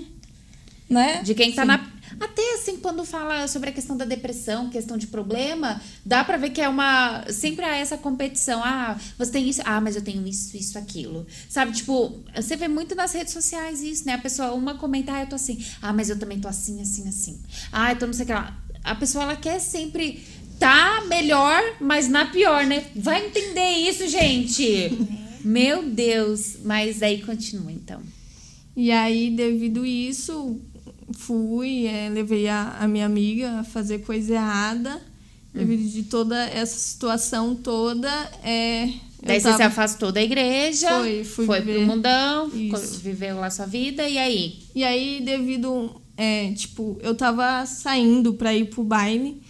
né? 0.89 1.21
de 1.23 1.33
quem 1.33 1.53
tá 1.53 1.63
na. 1.63 1.89
Até 2.21 2.53
assim, 2.53 2.77
quando 2.77 3.03
fala 3.03 3.47
sobre 3.47 3.71
a 3.71 3.73
questão 3.73 3.97
da 3.97 4.05
depressão, 4.05 4.69
questão 4.69 4.95
de 4.95 5.07
problema, 5.07 5.81
dá 6.05 6.23
pra 6.23 6.37
ver 6.37 6.51
que 6.51 6.61
é 6.61 6.69
uma. 6.69 7.25
Sempre 7.31 7.65
há 7.65 7.75
essa 7.75 7.97
competição. 7.97 8.61
Ah, 8.63 8.95
você 9.17 9.31
tem 9.31 9.49
isso. 9.49 9.61
Ah, 9.65 9.81
mas 9.81 9.95
eu 9.95 10.03
tenho 10.03 10.27
isso, 10.27 10.55
isso, 10.55 10.77
aquilo. 10.77 11.25
Sabe, 11.49 11.71
tipo, 11.71 12.23
você 12.35 12.55
vê 12.55 12.67
muito 12.67 12.93
nas 12.93 13.11
redes 13.13 13.33
sociais 13.33 13.81
isso, 13.81 14.05
né? 14.05 14.13
A 14.13 14.19
pessoa, 14.19 14.53
uma 14.53 14.75
comenta, 14.75 15.13
ah, 15.13 15.21
eu 15.21 15.27
tô 15.27 15.35
assim. 15.35 15.65
Ah, 15.81 15.91
mas 15.91 16.11
eu 16.11 16.19
também 16.19 16.39
tô 16.39 16.47
assim, 16.47 16.79
assim, 16.79 17.07
assim. 17.07 17.41
Ah, 17.71 17.91
eu 17.91 17.97
tô 17.97 18.05
não 18.05 18.13
sei 18.13 18.23
o 18.23 18.27
que 18.27 18.33
lá. 18.33 18.55
A 18.83 18.93
pessoa, 18.93 19.23
ela 19.23 19.35
quer 19.35 19.59
sempre 19.59 20.23
tá 20.59 21.03
melhor, 21.07 21.59
mas 21.79 22.07
na 22.07 22.25
pior, 22.25 22.67
né? 22.67 22.85
Vai 22.95 23.25
entender 23.25 23.77
isso, 23.89 24.07
gente. 24.07 24.91
Meu 25.43 25.81
Deus. 25.89 26.57
Mas 26.63 27.01
aí 27.01 27.23
continua, 27.23 27.71
então. 27.71 27.99
E 28.75 28.91
aí, 28.91 29.31
devido 29.31 29.83
isso, 29.85 30.61
fui, 31.13 31.85
é, 31.87 32.09
levei 32.09 32.47
a, 32.47 32.77
a 32.79 32.87
minha 32.87 33.05
amiga 33.05 33.59
a 33.59 33.63
fazer 33.63 33.99
coisa 33.99 34.33
errada. 34.33 35.01
Devido 35.53 35.83
de 35.91 36.03
toda 36.03 36.41
essa 36.45 36.77
situação 36.79 37.53
toda, 37.55 38.09
é, 38.41 38.87
Daí 39.21 39.39
você 39.39 39.53
se 39.53 39.61
afastou 39.61 40.11
da 40.11 40.21
igreja, 40.23 40.87
Foi, 40.99 41.23
foi 41.23 41.45
pro 41.45 41.55
viver. 41.65 41.85
mundão, 41.85 42.49
Isso. 42.53 42.99
viveu 42.99 43.37
lá 43.37 43.49
sua 43.51 43.65
vida, 43.65 44.07
e 44.07 44.17
aí? 44.17 44.59
E 44.73 44.83
aí, 44.83 45.21
devido. 45.23 45.91
É, 46.17 46.51
tipo, 46.53 46.97
eu 47.01 47.15
tava 47.15 47.65
saindo 47.65 48.33
pra 48.33 48.53
ir 48.55 48.69
pro 48.69 48.83
baile. 48.83 49.41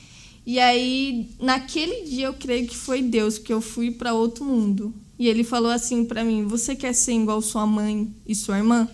E 0.46 0.60
aí, 0.60 1.30
naquele 1.40 2.04
dia, 2.10 2.28
eu 2.28 2.34
creio 2.34 2.68
que 2.68 2.76
foi 2.76 3.02
Deus, 3.02 3.38
porque 3.38 3.54
eu 3.54 3.62
fui 3.62 3.92
pra 3.92 4.14
outro 4.14 4.44
mundo. 4.44 4.94
E 5.20 5.28
ele 5.28 5.44
falou 5.44 5.72
assim 5.72 6.04
pra 6.04 6.24
mim: 6.24 6.46
Você 6.46 6.76
quer 6.76 6.94
ser 6.94 7.14
igual 7.14 7.42
sua 7.42 7.66
mãe 7.68 8.12
e 8.26 8.34
sua 8.34 8.58
irmã? 8.58 8.88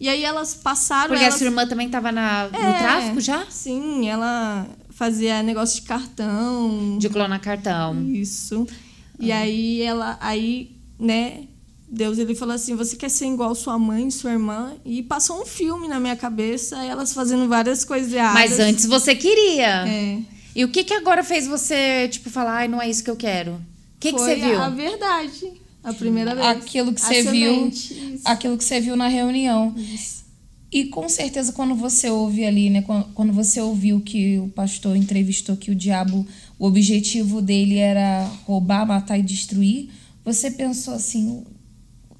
E 0.00 0.08
aí, 0.08 0.24
elas 0.24 0.54
passaram. 0.54 1.08
Porque 1.08 1.22
elas... 1.22 1.34
a 1.34 1.38
sua 1.38 1.46
irmã 1.46 1.66
também 1.66 1.88
tava 1.88 2.10
na, 2.12 2.48
no 2.48 2.58
É, 2.58 2.78
tráfico 2.78 3.20
já? 3.20 3.46
Sim, 3.48 4.08
ela 4.08 4.66
fazia 4.90 5.42
negócio 5.42 5.80
de 5.80 5.86
cartão. 5.86 6.98
De 6.98 7.08
clonar 7.08 7.40
cartão. 7.40 8.02
Isso. 8.12 8.66
E 9.18 9.30
aí 9.30 9.80
ela, 9.82 10.18
aí, 10.20 10.72
né, 10.98 11.44
Deus 11.88 12.18
ele 12.18 12.34
falou 12.34 12.54
assim: 12.54 12.74
"Você 12.74 12.96
quer 12.96 13.08
ser 13.08 13.26
igual 13.26 13.54
sua 13.54 13.78
mãe, 13.78 14.10
sua 14.10 14.32
irmã?" 14.32 14.72
E 14.84 15.02
passou 15.02 15.40
um 15.40 15.46
filme 15.46 15.86
na 15.86 16.00
minha 16.00 16.16
cabeça, 16.16 16.82
elas 16.84 17.12
fazendo 17.14 17.48
várias 17.48 17.84
coisas 17.84 18.12
erradas. 18.12 18.34
Mas 18.50 18.58
antes 18.60 18.86
você 18.86 19.14
queria. 19.14 19.86
é, 19.88 20.18
E 20.54 20.64
o 20.64 20.68
que 20.68 20.82
que 20.84 20.94
agora 20.94 21.22
fez 21.22 21.46
você, 21.46 22.08
tipo, 22.08 22.28
falar, 22.30 22.58
ai, 22.58 22.68
não 22.68 22.82
é 22.82 22.88
isso 22.90 23.02
que 23.04 23.10
eu 23.10 23.16
quero? 23.16 23.52
O 23.52 23.60
que 24.00 24.12
que 24.12 24.18
você 24.18 24.34
viu? 24.36 24.60
a 24.60 24.68
verdade, 24.68 25.52
a 25.84 25.92
primeira 25.92 26.34
vez. 26.34 26.46
Aquilo 26.46 26.92
que 26.92 27.02
A 27.02 27.06
você 27.06 27.22
viu, 27.22 27.54
semente, 27.54 27.92
isso. 28.14 28.22
aquilo 28.24 28.56
que 28.58 28.64
você 28.64 28.80
viu 28.80 28.96
na 28.96 29.06
reunião. 29.08 29.72
Isso. 29.76 30.24
E 30.72 30.86
com 30.86 31.08
certeza 31.08 31.52
quando 31.52 31.74
você 31.76 32.10
ouve 32.10 32.44
ali, 32.44 32.68
né, 32.70 32.82
quan- 32.82 33.04
quando 33.14 33.32
você 33.32 33.60
ouviu 33.60 34.00
que 34.00 34.38
o 34.38 34.48
pastor 34.48 34.96
entrevistou 34.96 35.56
que 35.56 35.70
o 35.70 35.74
diabo, 35.74 36.26
o 36.58 36.66
objetivo 36.66 37.40
dele 37.40 37.76
era 37.78 38.24
roubar, 38.44 38.84
matar 38.84 39.16
e 39.18 39.22
destruir, 39.22 39.90
você 40.24 40.50
pensou 40.50 40.94
assim, 40.94 41.44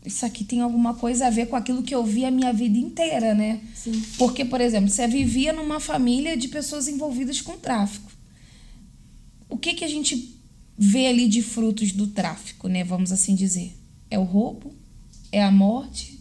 isso 0.04 0.24
aqui 0.24 0.44
tem 0.44 0.60
alguma 0.60 0.94
coisa 0.94 1.26
a 1.26 1.30
ver 1.30 1.46
com 1.46 1.56
aquilo 1.56 1.82
que 1.82 1.92
eu 1.94 2.04
vi 2.04 2.24
a 2.24 2.30
minha 2.30 2.52
vida 2.52 2.78
inteira, 2.78 3.34
né? 3.34 3.58
Sim. 3.74 4.00
Porque, 4.18 4.44
por 4.44 4.60
exemplo, 4.60 4.88
você 4.88 5.08
vivia 5.08 5.52
numa 5.52 5.80
família 5.80 6.36
de 6.36 6.46
pessoas 6.46 6.86
envolvidas 6.86 7.40
com 7.40 7.56
tráfico. 7.58 8.12
O 9.48 9.56
que 9.56 9.74
que 9.74 9.84
a 9.84 9.88
gente 9.88 10.33
vê 10.76 11.06
ali 11.06 11.28
de 11.28 11.42
frutos 11.42 11.92
do 11.92 12.06
tráfico, 12.06 12.68
né? 12.68 12.84
Vamos 12.84 13.12
assim 13.12 13.34
dizer. 13.34 13.72
É 14.10 14.18
o 14.18 14.24
roubo, 14.24 14.72
é 15.30 15.42
a 15.42 15.50
morte, 15.50 16.18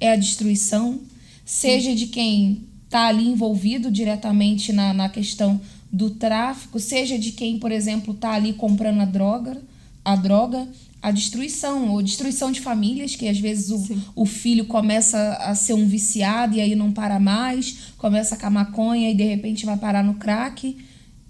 é 0.00 0.10
a 0.10 0.16
destruição, 0.16 1.00
seja 1.44 1.94
de 1.94 2.06
quem 2.06 2.64
está 2.84 3.06
ali 3.06 3.26
envolvido 3.26 3.90
diretamente 3.90 4.72
na, 4.72 4.92
na 4.92 5.08
questão 5.08 5.60
do 5.92 6.10
tráfico, 6.10 6.78
seja 6.78 7.18
de 7.18 7.32
quem, 7.32 7.58
por 7.58 7.72
exemplo, 7.72 8.14
está 8.14 8.32
ali 8.32 8.52
comprando 8.52 9.00
a 9.00 9.04
droga, 9.04 9.60
a 10.04 10.14
droga, 10.16 10.68
a 11.02 11.10
destruição, 11.10 11.90
ou 11.90 12.02
destruição 12.02 12.50
de 12.50 12.60
famílias, 12.60 13.14
que 13.14 13.28
às 13.28 13.38
vezes 13.38 13.70
o, 13.70 14.02
o 14.14 14.26
filho 14.26 14.64
começa 14.64 15.34
a 15.34 15.54
ser 15.54 15.74
um 15.74 15.86
viciado 15.86 16.56
e 16.56 16.60
aí 16.60 16.74
não 16.74 16.90
para 16.90 17.20
mais, 17.20 17.92
começa 17.96 18.36
com 18.36 18.46
a 18.46 18.50
maconha 18.50 19.10
e 19.10 19.14
de 19.14 19.24
repente 19.24 19.64
vai 19.64 19.76
parar 19.76 20.02
no 20.02 20.14
crack. 20.14 20.76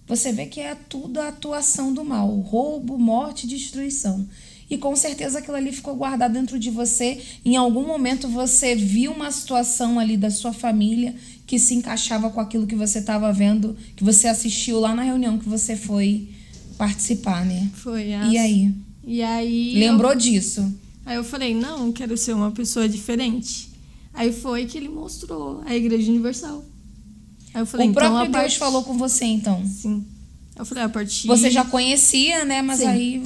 Você 0.06 0.32
vê 0.32 0.46
que 0.46 0.60
é 0.60 0.74
tudo 0.88 1.20
a 1.20 1.28
atuação 1.28 1.92
do 1.92 2.04
mal, 2.04 2.28
roubo, 2.40 2.96
morte 2.98 3.44
e 3.44 3.48
destruição. 3.48 4.26
E 4.68 4.76
com 4.76 4.94
certeza 4.96 5.38
aquilo 5.38 5.56
ali 5.56 5.70
ficou 5.72 5.94
guardado 5.94 6.32
dentro 6.32 6.58
de 6.58 6.70
você. 6.70 7.20
Em 7.44 7.56
algum 7.56 7.86
momento 7.86 8.28
você 8.28 8.74
viu 8.74 9.12
uma 9.12 9.30
situação 9.30 9.98
ali 9.98 10.16
da 10.16 10.30
sua 10.30 10.52
família 10.52 11.14
que 11.46 11.58
se 11.58 11.74
encaixava 11.74 12.30
com 12.30 12.40
aquilo 12.40 12.66
que 12.66 12.74
você 12.74 12.98
estava 12.98 13.32
vendo, 13.32 13.76
que 13.94 14.02
você 14.02 14.26
assistiu 14.26 14.80
lá 14.80 14.94
na 14.94 15.02
reunião 15.02 15.38
que 15.38 15.48
você 15.48 15.76
foi 15.76 16.28
participar, 16.76 17.44
né? 17.44 17.70
Foi. 17.74 18.08
E 18.08 18.14
as- 18.14 18.36
aí? 18.36 18.72
E 19.04 19.22
aí. 19.22 19.74
Lembrou 19.78 20.12
eu- 20.12 20.18
disso? 20.18 20.72
Aí 21.04 21.16
eu 21.16 21.22
falei, 21.24 21.54
não, 21.54 21.92
quero 21.92 22.16
ser 22.16 22.32
uma 22.34 22.50
pessoa 22.50 22.88
diferente. 22.88 23.68
Aí 24.12 24.32
foi 24.32 24.66
que 24.66 24.76
ele 24.76 24.88
mostrou 24.88 25.62
a 25.64 25.74
Igreja 25.76 26.10
Universal. 26.10 26.64
Aí 27.56 27.62
eu 27.62 27.66
falei, 27.66 27.86
o 27.86 27.90
então 27.90 28.12
próprio 28.12 28.32
Deus 28.38 28.54
falou 28.56 28.84
com 28.84 28.98
você, 28.98 29.24
então. 29.24 29.64
Sim. 29.66 30.04
Eu 30.58 30.66
falei, 30.66 30.84
a 30.84 30.90
partir. 30.90 31.26
Você 31.26 31.50
já 31.50 31.64
conhecia, 31.64 32.44
né? 32.44 32.60
Mas 32.60 32.80
Sim. 32.80 32.86
aí. 32.86 33.22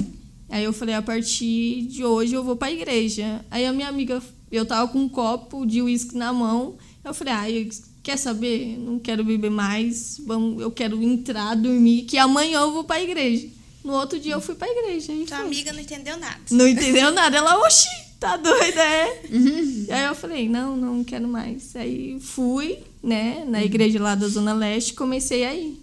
Aí 0.49 0.63
eu 0.63 0.71
falei, 0.71 0.95
a 0.95 1.01
partir 1.01 1.81
de 1.89 2.05
hoje 2.05 2.33
eu 2.33 2.41
vou 2.41 2.55
pra 2.55 2.71
igreja. 2.71 3.43
Aí 3.51 3.65
a 3.65 3.73
minha 3.73 3.89
amiga, 3.89 4.23
eu 4.49 4.65
tava 4.65 4.87
com 4.89 4.99
um 4.99 5.09
copo 5.09 5.65
de 5.65 5.81
uísque 5.81 6.15
na 6.15 6.31
mão. 6.31 6.77
Eu 7.03 7.13
falei, 7.13 7.33
ah, 7.33 7.49
eu- 7.51 7.67
quer 8.01 8.15
saber? 8.15 8.77
Não 8.79 8.99
quero 8.99 9.21
beber 9.21 9.51
mais. 9.51 10.15
Vamos, 10.25 10.61
eu 10.61 10.71
quero 10.71 11.03
entrar, 11.03 11.53
dormir, 11.57 12.03
que 12.03 12.17
amanhã 12.17 12.59
eu 12.61 12.71
vou 12.71 12.85
pra 12.85 13.03
igreja. 13.03 13.49
No 13.83 13.91
outro 13.91 14.17
dia 14.17 14.31
eu 14.31 14.39
fui 14.39 14.55
pra 14.55 14.69
igreja. 14.69 15.11
Foi. 15.27 15.37
amiga 15.39 15.73
não 15.73 15.81
entendeu 15.81 16.15
nada. 16.15 16.39
Não 16.51 16.65
entendeu 16.69 17.11
nada. 17.11 17.35
Ela, 17.35 17.59
oxi, 17.65 17.89
tá 18.17 18.37
doida, 18.37 18.81
é? 18.81 19.23
E 19.29 19.91
aí 19.91 20.05
eu 20.05 20.15
falei, 20.15 20.47
não, 20.47 20.77
não 20.77 21.03
quero 21.03 21.27
mais. 21.27 21.75
Aí 21.75 22.17
fui, 22.21 22.79
né, 23.03 23.43
na 23.47 23.63
igreja 23.63 24.01
lá 24.01 24.15
da 24.15 24.27
Zona 24.27 24.53
Leste, 24.53 24.93
comecei 24.93 25.45
a 25.45 25.55
ir. 25.55 25.81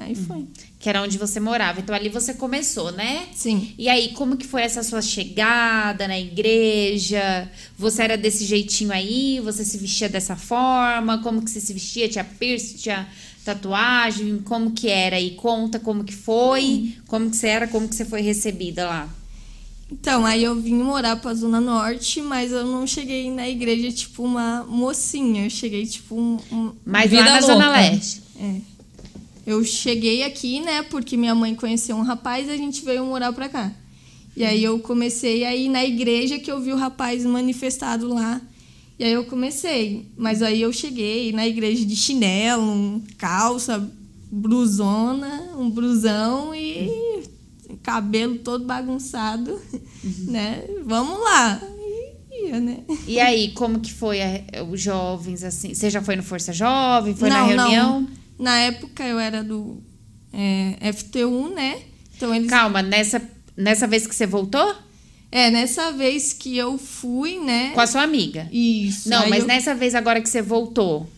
Aí 0.00 0.14
foi. 0.14 0.46
Que 0.78 0.88
era 0.88 1.02
onde 1.02 1.18
você 1.18 1.38
morava. 1.38 1.78
Então 1.78 1.94
ali 1.94 2.08
você 2.08 2.32
começou, 2.32 2.90
né? 2.90 3.26
Sim. 3.34 3.74
E 3.76 3.86
aí, 3.86 4.12
como 4.12 4.36
que 4.36 4.46
foi 4.46 4.62
essa 4.62 4.82
sua 4.82 5.02
chegada 5.02 6.08
na 6.08 6.18
igreja? 6.18 7.50
Você 7.76 8.02
era 8.02 8.16
desse 8.16 8.46
jeitinho 8.46 8.90
aí? 8.90 9.40
Você 9.40 9.62
se 9.62 9.76
vestia 9.76 10.08
dessa 10.08 10.36
forma? 10.36 11.18
Como 11.22 11.42
que 11.42 11.50
você 11.50 11.60
se 11.60 11.74
vestia? 11.74 12.08
Tinha 12.08 12.24
piercing, 12.24 12.78
tinha 12.78 13.06
tatuagem? 13.44 14.38
Como 14.38 14.70
que 14.70 14.88
era? 14.88 15.20
E 15.20 15.32
conta 15.32 15.78
como 15.78 16.02
que 16.02 16.14
foi? 16.14 16.94
Como 17.06 17.30
que 17.30 17.36
você 17.36 17.48
era? 17.48 17.68
Como 17.68 17.86
que 17.86 17.94
você 17.94 18.06
foi 18.06 18.22
recebida 18.22 18.86
lá? 18.86 19.19
Então, 19.92 20.24
aí 20.24 20.44
eu 20.44 20.54
vim 20.60 20.74
morar 20.74 21.16
pra 21.16 21.34
Zona 21.34 21.60
Norte, 21.60 22.22
mas 22.22 22.52
eu 22.52 22.64
não 22.64 22.86
cheguei 22.86 23.30
na 23.30 23.48
igreja 23.48 23.90
tipo 23.90 24.22
uma 24.22 24.64
mocinha. 24.68 25.44
Eu 25.46 25.50
cheguei 25.50 25.84
tipo 25.84 26.14
um. 26.14 26.38
um- 26.52 26.72
Mas 26.86 27.10
Vida 27.10 27.22
lá 27.24 27.26
na 27.26 27.38
louca. 27.40 27.52
Zona 27.52 27.70
Leste. 27.70 28.22
é. 28.38 28.54
Eu 29.46 29.64
cheguei 29.64 30.22
aqui, 30.22 30.60
né, 30.60 30.82
porque 30.82 31.16
minha 31.16 31.34
mãe 31.34 31.54
conheceu 31.56 31.96
um 31.96 32.02
rapaz 32.02 32.46
e 32.46 32.50
a 32.50 32.56
gente 32.56 32.84
veio 32.84 33.04
morar 33.04 33.32
pra 33.32 33.48
cá. 33.48 33.72
E 34.36 34.44
aí 34.44 34.62
eu 34.62 34.78
comecei 34.78 35.44
a 35.44 35.56
ir 35.56 35.68
na 35.68 35.84
igreja 35.84 36.38
que 36.38 36.50
eu 36.52 36.60
vi 36.60 36.72
o 36.72 36.76
rapaz 36.76 37.24
manifestado 37.26 38.06
lá. 38.14 38.40
E 38.96 39.02
aí 39.02 39.12
eu 39.12 39.24
comecei. 39.24 40.06
Mas 40.16 40.40
aí 40.40 40.62
eu 40.62 40.72
cheguei 40.72 41.32
na 41.32 41.48
igreja 41.48 41.84
de 41.84 41.96
chinelo, 41.96 42.62
um 42.62 43.02
calça, 43.18 43.90
blusona, 44.30 45.50
um 45.58 45.68
blusão 45.68 46.54
e 46.54 47.22
cabelo 47.82 48.38
todo 48.38 48.64
bagunçado, 48.64 49.60
né? 50.26 50.64
Vamos 50.84 51.18
lá. 51.20 51.60
E 52.30 52.46
ia, 52.48 52.60
né? 52.60 52.78
E 53.06 53.18
aí, 53.20 53.50
como 53.52 53.80
que 53.80 53.92
foi 53.92 54.20
a- 54.22 54.62
os 54.70 54.80
jovens, 54.80 55.42
assim? 55.44 55.74
Você 55.74 55.90
já 55.90 56.00
foi 56.02 56.16
no 56.16 56.22
Força 56.22 56.52
Jovem? 56.52 57.14
Foi 57.14 57.28
na 57.28 57.42
reunião? 57.44 58.08
Na 58.38 58.58
época 58.60 59.04
eu 59.04 59.18
era 59.18 59.42
do 59.42 59.78
é, 60.32 60.76
FT1, 60.92 61.54
né? 61.54 61.78
Então 62.16 62.34
eles 62.34 62.48
Calma, 62.48 62.82
nessa, 62.82 63.20
nessa 63.56 63.86
vez 63.86 64.06
que 64.06 64.14
você 64.14 64.26
voltou? 64.26 64.74
É, 65.32 65.50
nessa 65.50 65.92
vez 65.92 66.32
que 66.32 66.56
eu 66.56 66.76
fui, 66.78 67.38
né? 67.38 67.70
Com 67.74 67.80
a 67.80 67.86
sua 67.86 68.02
amiga? 68.02 68.48
Isso. 68.52 69.08
Não, 69.08 69.28
mas 69.28 69.40
eu- 69.42 69.46
nessa 69.46 69.74
vez 69.74 69.94
agora 69.94 70.20
que 70.20 70.28
você 70.28 70.40
voltou. 70.42 71.08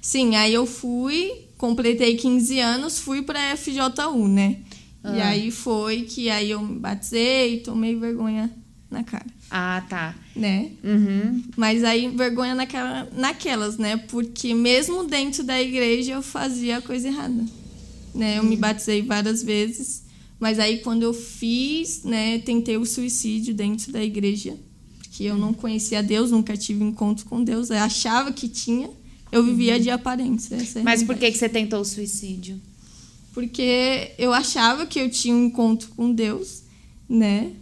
Sim, 0.00 0.34
aí 0.36 0.54
eu 0.54 0.66
fui, 0.66 1.30
completei 1.58 2.16
15 2.16 2.58
anos, 2.58 2.98
fui 2.98 3.22
pra 3.22 3.54
FJU, 3.56 4.26
né? 4.28 4.56
E 5.04 5.08
Ah. 5.20 5.28
aí 5.28 5.50
foi 5.50 6.02
que 6.02 6.28
aí 6.28 6.50
eu 6.50 6.60
me 6.62 6.78
batizei, 6.78 7.60
tomei 7.60 7.94
vergonha 7.96 8.50
na 8.90 9.02
cara, 9.04 9.26
Ah, 9.50 9.82
tá. 9.88 10.14
né? 10.36 10.72
Uhum. 10.84 11.42
Mas 11.56 11.82
aí 11.84 12.08
vergonha 12.08 12.54
naquela, 12.54 13.08
naquelas, 13.16 13.78
né? 13.78 13.96
Porque 13.96 14.52
mesmo 14.52 15.04
dentro 15.04 15.42
da 15.44 15.60
igreja 15.62 16.12
eu 16.12 16.22
fazia 16.22 16.78
a 16.78 16.82
coisa 16.82 17.08
errada. 17.08 17.44
Né? 18.14 18.38
Eu 18.38 18.42
me 18.44 18.56
batizei 18.56 19.00
várias 19.02 19.42
vezes, 19.42 20.02
mas 20.40 20.58
aí 20.58 20.78
quando 20.80 21.02
eu 21.04 21.14
fiz, 21.14 22.02
né, 22.02 22.38
tentei 22.40 22.76
o 22.76 22.84
suicídio 22.84 23.54
dentro 23.54 23.92
da 23.92 24.02
igreja, 24.02 24.56
porque 24.98 25.22
eu 25.24 25.38
não 25.38 25.52
conhecia 25.54 26.02
Deus, 26.02 26.30
nunca 26.32 26.56
tive 26.56 26.82
encontro 26.82 27.24
com 27.26 27.42
Deus, 27.44 27.70
eu 27.70 27.76
achava 27.78 28.32
que 28.32 28.48
tinha, 28.48 28.90
eu 29.30 29.44
vivia 29.44 29.78
de 29.78 29.88
aparência. 29.90 30.56
é 30.56 30.82
Mas 30.82 31.04
por 31.04 31.16
que, 31.16 31.30
que 31.30 31.38
você 31.38 31.48
tentou 31.48 31.80
o 31.80 31.84
suicídio? 31.84 32.60
Porque 33.32 34.12
eu 34.18 34.32
achava 34.32 34.86
que 34.86 34.98
eu 34.98 35.10
tinha 35.10 35.34
um 35.34 35.46
encontro 35.46 35.90
com 35.96 36.12
Deus, 36.12 36.62
né? 37.08 37.52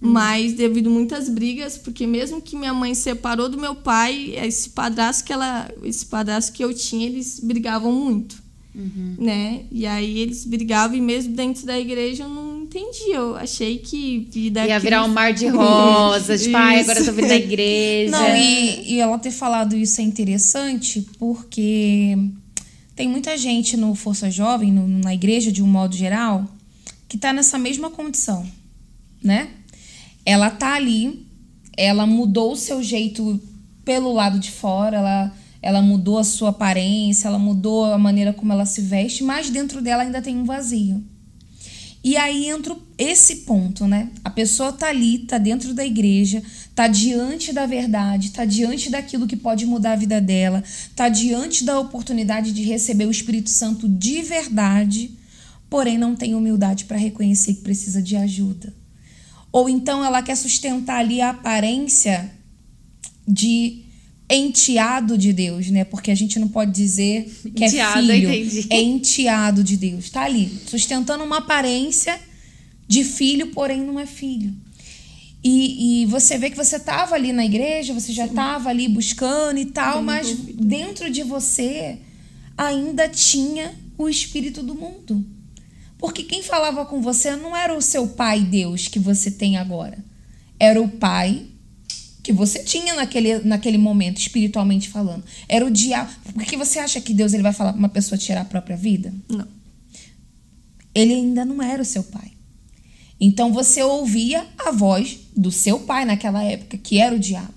Mas 0.00 0.52
devido 0.52 0.88
a 0.88 0.92
muitas 0.92 1.28
brigas, 1.28 1.78
porque 1.78 2.06
mesmo 2.06 2.40
que 2.40 2.54
minha 2.54 2.74
mãe 2.74 2.94
separou 2.94 3.48
do 3.48 3.58
meu 3.58 3.74
pai, 3.74 4.34
esse 4.36 4.70
padrasto 4.70 5.24
que 5.24 5.32
ela, 5.32 5.70
esse 5.82 6.06
padrasto 6.06 6.52
que 6.52 6.62
eu 6.62 6.72
tinha, 6.72 7.06
eles 7.06 7.40
brigavam 7.40 7.92
muito, 7.92 8.36
né? 9.18 9.62
E 9.72 9.86
aí 9.86 10.18
eles 10.18 10.44
brigavam 10.44 10.96
e 10.96 11.00
mesmo 11.00 11.34
dentro 11.34 11.64
da 11.64 11.78
igreja 11.78 12.24
eu 12.24 12.28
não 12.28 12.62
entendia. 12.62 13.16
Eu 13.16 13.36
achei 13.36 13.78
que 13.78 14.28
vida 14.30 14.66
Ia 14.66 14.78
virar 14.78 15.04
um 15.04 15.08
mar 15.08 15.32
de 15.32 15.46
rosas, 15.48 16.42
tipo, 16.42 16.56
ai, 16.56 16.80
agora 16.80 16.98
eu 16.98 17.04
tô 17.06 17.12
vindo 17.12 17.28
da 17.28 17.36
igreja. 17.36 18.10
Não, 18.10 18.36
e, 18.36 18.92
e 18.92 19.00
ela 19.00 19.18
ter 19.18 19.30
falado 19.30 19.74
isso 19.74 20.00
é 20.00 20.04
interessante 20.04 21.06
porque 21.18 22.18
tem 22.96 23.06
muita 23.08 23.36
gente 23.36 23.76
no 23.76 23.94
Força 23.94 24.30
Jovem, 24.30 24.72
no- 24.72 24.88
na 24.88 25.14
igreja 25.14 25.52
de 25.52 25.62
um 25.62 25.66
modo 25.66 25.94
geral, 25.94 26.46
que 27.08 27.18
tá 27.18 27.32
nessa 27.32 27.58
mesma 27.58 27.90
condição, 27.90 28.44
né? 29.22 29.48
Ela 30.24 30.50
tá 30.50 30.74
ali, 30.74 31.24
ela 31.76 32.06
mudou 32.06 32.52
o 32.52 32.56
seu 32.56 32.82
jeito 32.82 33.40
pelo 33.84 34.12
lado 34.12 34.40
de 34.40 34.50
fora, 34.50 34.96
ela, 34.96 35.32
ela 35.62 35.82
mudou 35.82 36.18
a 36.18 36.24
sua 36.24 36.48
aparência, 36.48 37.28
ela 37.28 37.38
mudou 37.38 37.84
a 37.84 37.98
maneira 37.98 38.32
como 38.32 38.52
ela 38.52 38.64
se 38.66 38.80
veste, 38.80 39.22
mas 39.22 39.50
dentro 39.50 39.80
dela 39.82 40.02
ainda 40.02 40.20
tem 40.22 40.36
um 40.36 40.44
vazio. 40.44 41.04
E 42.02 42.16
aí 42.16 42.48
entra 42.48 42.74
esse 42.96 43.36
ponto, 43.38 43.86
né? 43.86 44.10
A 44.24 44.30
pessoa 44.30 44.72
tá 44.72 44.88
ali, 44.88 45.18
tá 45.18 45.38
dentro 45.38 45.74
da 45.74 45.84
igreja, 45.84 46.42
tá 46.76 46.86
diante 46.86 47.54
da 47.54 47.64
verdade, 47.64 48.32
tá 48.32 48.44
diante 48.44 48.90
daquilo 48.90 49.26
que 49.26 49.34
pode 49.34 49.64
mudar 49.64 49.92
a 49.92 49.96
vida 49.96 50.20
dela, 50.20 50.62
tá 50.94 51.08
diante 51.08 51.64
da 51.64 51.80
oportunidade 51.80 52.52
de 52.52 52.62
receber 52.62 53.06
o 53.06 53.10
Espírito 53.10 53.48
Santo 53.48 53.88
de 53.88 54.20
verdade, 54.20 55.12
porém 55.70 55.96
não 55.96 56.14
tem 56.14 56.34
humildade 56.34 56.84
para 56.84 56.98
reconhecer 56.98 57.54
que 57.54 57.62
precisa 57.62 58.02
de 58.02 58.14
ajuda. 58.14 58.74
Ou 59.50 59.70
então 59.70 60.04
ela 60.04 60.20
quer 60.22 60.36
sustentar 60.36 60.98
ali 60.98 61.22
a 61.22 61.30
aparência 61.30 62.30
de 63.26 63.80
enteado 64.28 65.16
de 65.16 65.32
Deus, 65.32 65.70
né? 65.70 65.82
Porque 65.82 66.10
a 66.10 66.14
gente 66.14 66.38
não 66.38 66.48
pode 66.48 66.72
dizer 66.72 67.24
que 67.54 67.64
é 67.64 67.68
Enteado, 67.68 68.00
filho, 68.06 68.28
entendi. 68.28 68.66
é 68.68 68.82
enteado 68.82 69.64
de 69.64 69.78
Deus. 69.78 70.10
Tá 70.10 70.24
ali, 70.24 70.60
sustentando 70.66 71.24
uma 71.24 71.38
aparência 71.38 72.20
de 72.86 73.02
filho, 73.02 73.46
porém 73.46 73.80
não 73.80 73.98
é 73.98 74.04
filho. 74.04 74.52
E, 75.48 76.02
e 76.02 76.06
você 76.06 76.36
vê 76.36 76.50
que 76.50 76.56
você 76.56 76.74
estava 76.74 77.14
ali 77.14 77.32
na 77.32 77.44
igreja, 77.44 77.94
você 77.94 78.12
já 78.12 78.26
estava 78.26 78.68
ali 78.68 78.88
buscando 78.88 79.60
e 79.60 79.66
tal, 79.66 79.98
Bem 79.98 80.04
mas 80.04 80.28
envolvida. 80.28 80.64
dentro 80.64 81.08
de 81.08 81.22
você 81.22 82.00
ainda 82.58 83.08
tinha 83.08 83.72
o 83.96 84.08
espírito 84.08 84.60
do 84.60 84.74
mundo. 84.74 85.24
Porque 85.98 86.24
quem 86.24 86.42
falava 86.42 86.84
com 86.84 87.00
você 87.00 87.36
não 87.36 87.56
era 87.56 87.72
o 87.78 87.80
seu 87.80 88.08
pai 88.08 88.40
Deus 88.40 88.88
que 88.88 88.98
você 88.98 89.30
tem 89.30 89.56
agora. 89.56 89.98
Era 90.58 90.82
o 90.82 90.88
pai 90.88 91.46
que 92.24 92.32
você 92.32 92.64
tinha 92.64 92.94
naquele, 92.94 93.38
naquele 93.38 93.78
momento, 93.78 94.18
espiritualmente 94.18 94.88
falando. 94.88 95.22
Era 95.48 95.64
o 95.64 95.70
diabo. 95.70 96.10
Porque 96.34 96.56
você 96.56 96.80
acha 96.80 97.00
que 97.00 97.14
Deus 97.14 97.32
ele 97.32 97.44
vai 97.44 97.52
falar 97.52 97.72
para 97.72 97.78
uma 97.78 97.88
pessoa 97.88 98.18
tirar 98.18 98.40
a 98.40 98.46
própria 98.46 98.76
vida? 98.76 99.14
Não. 99.28 99.46
Ele 100.92 101.14
ainda 101.14 101.44
não 101.44 101.62
era 101.62 101.80
o 101.80 101.84
seu 101.84 102.02
pai. 102.02 102.32
Então 103.20 103.52
você 103.52 103.82
ouvia 103.82 104.46
a 104.58 104.70
voz 104.70 105.18
do 105.36 105.50
seu 105.50 105.80
pai 105.80 106.04
naquela 106.04 106.42
época, 106.42 106.76
que 106.76 106.98
era 106.98 107.14
o 107.14 107.18
diabo. 107.18 107.54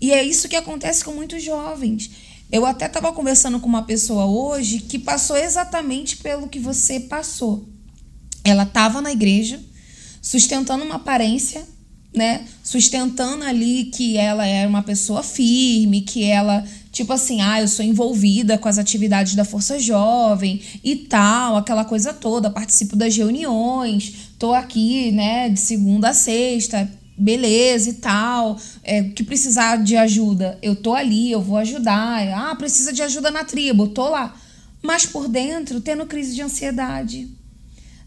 E 0.00 0.12
é 0.12 0.22
isso 0.22 0.48
que 0.48 0.56
acontece 0.56 1.04
com 1.04 1.12
muitos 1.12 1.42
jovens. 1.42 2.10
Eu 2.50 2.64
até 2.64 2.86
estava 2.86 3.12
conversando 3.12 3.58
com 3.58 3.68
uma 3.68 3.82
pessoa 3.82 4.26
hoje 4.26 4.80
que 4.80 4.98
passou 4.98 5.36
exatamente 5.36 6.18
pelo 6.18 6.48
que 6.48 6.58
você 6.58 7.00
passou. 7.00 7.68
Ela 8.44 8.62
estava 8.62 9.00
na 9.00 9.10
igreja, 9.10 9.60
sustentando 10.22 10.84
uma 10.84 10.96
aparência, 10.96 11.66
né? 12.14 12.46
Sustentando 12.62 13.44
ali 13.44 13.86
que 13.86 14.16
ela 14.16 14.46
era 14.46 14.68
uma 14.68 14.82
pessoa 14.82 15.22
firme, 15.22 16.02
que 16.02 16.24
ela, 16.24 16.64
tipo 16.96 17.12
assim, 17.12 17.42
ah, 17.42 17.60
eu 17.60 17.68
sou 17.68 17.84
envolvida 17.84 18.56
com 18.56 18.70
as 18.70 18.78
atividades 18.78 19.34
da 19.34 19.44
Força 19.44 19.78
Jovem 19.78 20.62
e 20.82 20.96
tal, 20.96 21.54
aquela 21.54 21.84
coisa 21.84 22.14
toda, 22.14 22.48
participo 22.48 22.96
das 22.96 23.14
reuniões, 23.14 24.30
tô 24.38 24.54
aqui, 24.54 25.12
né, 25.12 25.50
de 25.50 25.60
segunda 25.60 26.08
a 26.08 26.14
sexta, 26.14 26.90
beleza 27.14 27.90
e 27.90 27.92
tal, 27.94 28.58
é, 28.82 29.02
que 29.02 29.22
precisar 29.22 29.76
de 29.84 29.94
ajuda, 29.94 30.58
eu 30.62 30.74
tô 30.74 30.94
ali, 30.94 31.30
eu 31.30 31.42
vou 31.42 31.58
ajudar. 31.58 32.28
Ah, 32.34 32.54
precisa 32.54 32.94
de 32.94 33.02
ajuda 33.02 33.30
na 33.30 33.44
tribo, 33.44 33.88
tô 33.88 34.08
lá. 34.08 34.34
Mas 34.82 35.04
por 35.04 35.28
dentro, 35.28 35.82
tendo 35.82 36.06
crise 36.06 36.34
de 36.34 36.40
ansiedade, 36.40 37.28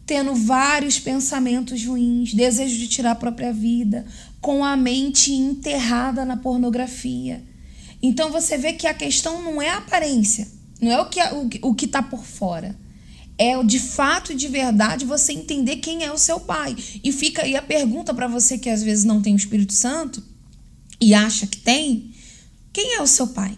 tendo 0.04 0.34
vários 0.34 1.00
pensamentos 1.00 1.86
ruins, 1.86 2.34
desejo 2.34 2.76
de 2.76 2.88
tirar 2.88 3.12
a 3.12 3.16
própria 3.16 3.54
vida, 3.54 4.04
com 4.42 4.66
a 4.66 4.76
mente 4.76 5.32
enterrada 5.32 6.26
na 6.26 6.38
pornografia. 6.38 7.49
Então 8.02 8.32
você 8.32 8.58
vê 8.58 8.74
que 8.74 8.88
a 8.88 8.94
questão 8.94 9.42
não 9.42 9.62
é 9.62 9.70
a 9.70 9.78
aparência, 9.78 10.48
não 10.82 10.92
é 10.92 11.02
o 11.02 11.10
que 11.10 11.20
o, 11.22 11.70
o 11.70 11.76
que 11.76 11.86
está 11.86 12.02
por 12.02 12.24
fora. 12.24 12.76
É 13.38 13.62
de 13.64 13.80
fato 13.80 14.34
e 14.34 14.36
de 14.36 14.50
verdade 14.50 15.06
você 15.06 15.32
entender 15.32 15.78
quem 15.78 16.04
é 16.04 16.12
o 16.12 16.18
seu 16.18 16.42
pai. 16.42 16.76
E 17.02 17.12
fica 17.12 17.44
aí 17.44 17.56
a 17.56 17.62
pergunta 17.62 18.14
para 18.14 18.28
você 18.28 18.58
que 18.58 18.70
às 18.70 18.84
vezes 18.84 19.06
não 19.06 19.22
tem 19.22 19.34
o 19.34 19.38
Espírito 19.38 19.74
Santo 19.74 20.22
e 21.00 21.14
acha 21.14 21.48
que 21.48 21.58
tem: 21.58 22.14
quem 22.74 22.96
é 22.96 23.02
o 23.02 23.08
seu 23.08 23.28
pai? 23.28 23.58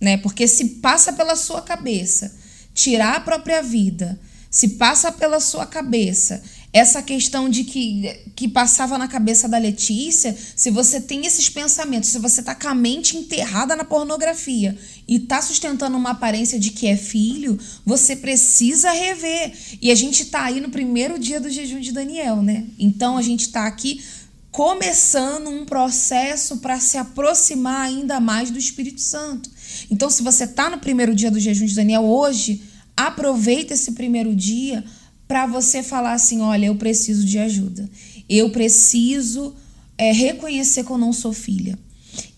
Né? 0.00 0.16
Porque 0.16 0.48
se 0.48 0.80
passa 0.80 1.12
pela 1.12 1.36
sua 1.36 1.62
cabeça 1.62 2.34
tirar 2.72 3.16
a 3.16 3.20
própria 3.20 3.62
vida, 3.62 4.18
se 4.50 4.70
passa 4.70 5.12
pela 5.12 5.38
sua 5.38 5.66
cabeça 5.66 6.42
essa 6.74 7.00
questão 7.00 7.48
de 7.48 7.62
que, 7.62 8.12
que 8.34 8.48
passava 8.48 8.98
na 8.98 9.06
cabeça 9.06 9.48
da 9.48 9.56
Letícia, 9.56 10.36
se 10.56 10.70
você 10.70 11.00
tem 11.00 11.24
esses 11.24 11.48
pensamentos, 11.48 12.08
se 12.08 12.18
você 12.18 12.42
tá 12.42 12.52
com 12.52 12.66
a 12.66 12.74
mente 12.74 13.16
enterrada 13.16 13.76
na 13.76 13.84
pornografia 13.84 14.76
e 15.06 15.20
tá 15.20 15.40
sustentando 15.40 15.96
uma 15.96 16.10
aparência 16.10 16.58
de 16.58 16.70
que 16.70 16.88
é 16.88 16.96
filho, 16.96 17.56
você 17.86 18.16
precisa 18.16 18.90
rever. 18.90 19.52
E 19.80 19.92
a 19.92 19.94
gente 19.94 20.24
tá 20.24 20.46
aí 20.46 20.60
no 20.60 20.68
primeiro 20.68 21.16
dia 21.16 21.40
do 21.40 21.48
jejum 21.48 21.78
de 21.78 21.92
Daniel, 21.92 22.42
né? 22.42 22.64
Então 22.76 23.16
a 23.16 23.22
gente 23.22 23.50
tá 23.50 23.68
aqui 23.68 24.02
começando 24.50 25.48
um 25.50 25.64
processo 25.64 26.56
para 26.56 26.80
se 26.80 26.98
aproximar 26.98 27.82
ainda 27.82 28.18
mais 28.18 28.50
do 28.50 28.58
Espírito 28.58 29.00
Santo. 29.00 29.48
Então, 29.88 30.10
se 30.10 30.24
você 30.24 30.44
tá 30.44 30.68
no 30.68 30.78
primeiro 30.78 31.14
dia 31.14 31.30
do 31.30 31.38
jejum 31.38 31.66
de 31.66 31.74
Daniel 31.74 32.02
hoje, 32.02 32.62
aproveita 32.96 33.74
esse 33.74 33.92
primeiro 33.92 34.34
dia 34.34 34.84
para 35.26 35.46
você 35.46 35.82
falar 35.82 36.12
assim: 36.12 36.40
olha, 36.40 36.66
eu 36.66 36.76
preciso 36.76 37.24
de 37.24 37.38
ajuda. 37.38 37.88
Eu 38.28 38.50
preciso 38.50 39.54
é, 39.98 40.12
reconhecer 40.12 40.84
que 40.84 40.90
eu 40.90 40.98
não 40.98 41.12
sou 41.12 41.32
filha. 41.32 41.78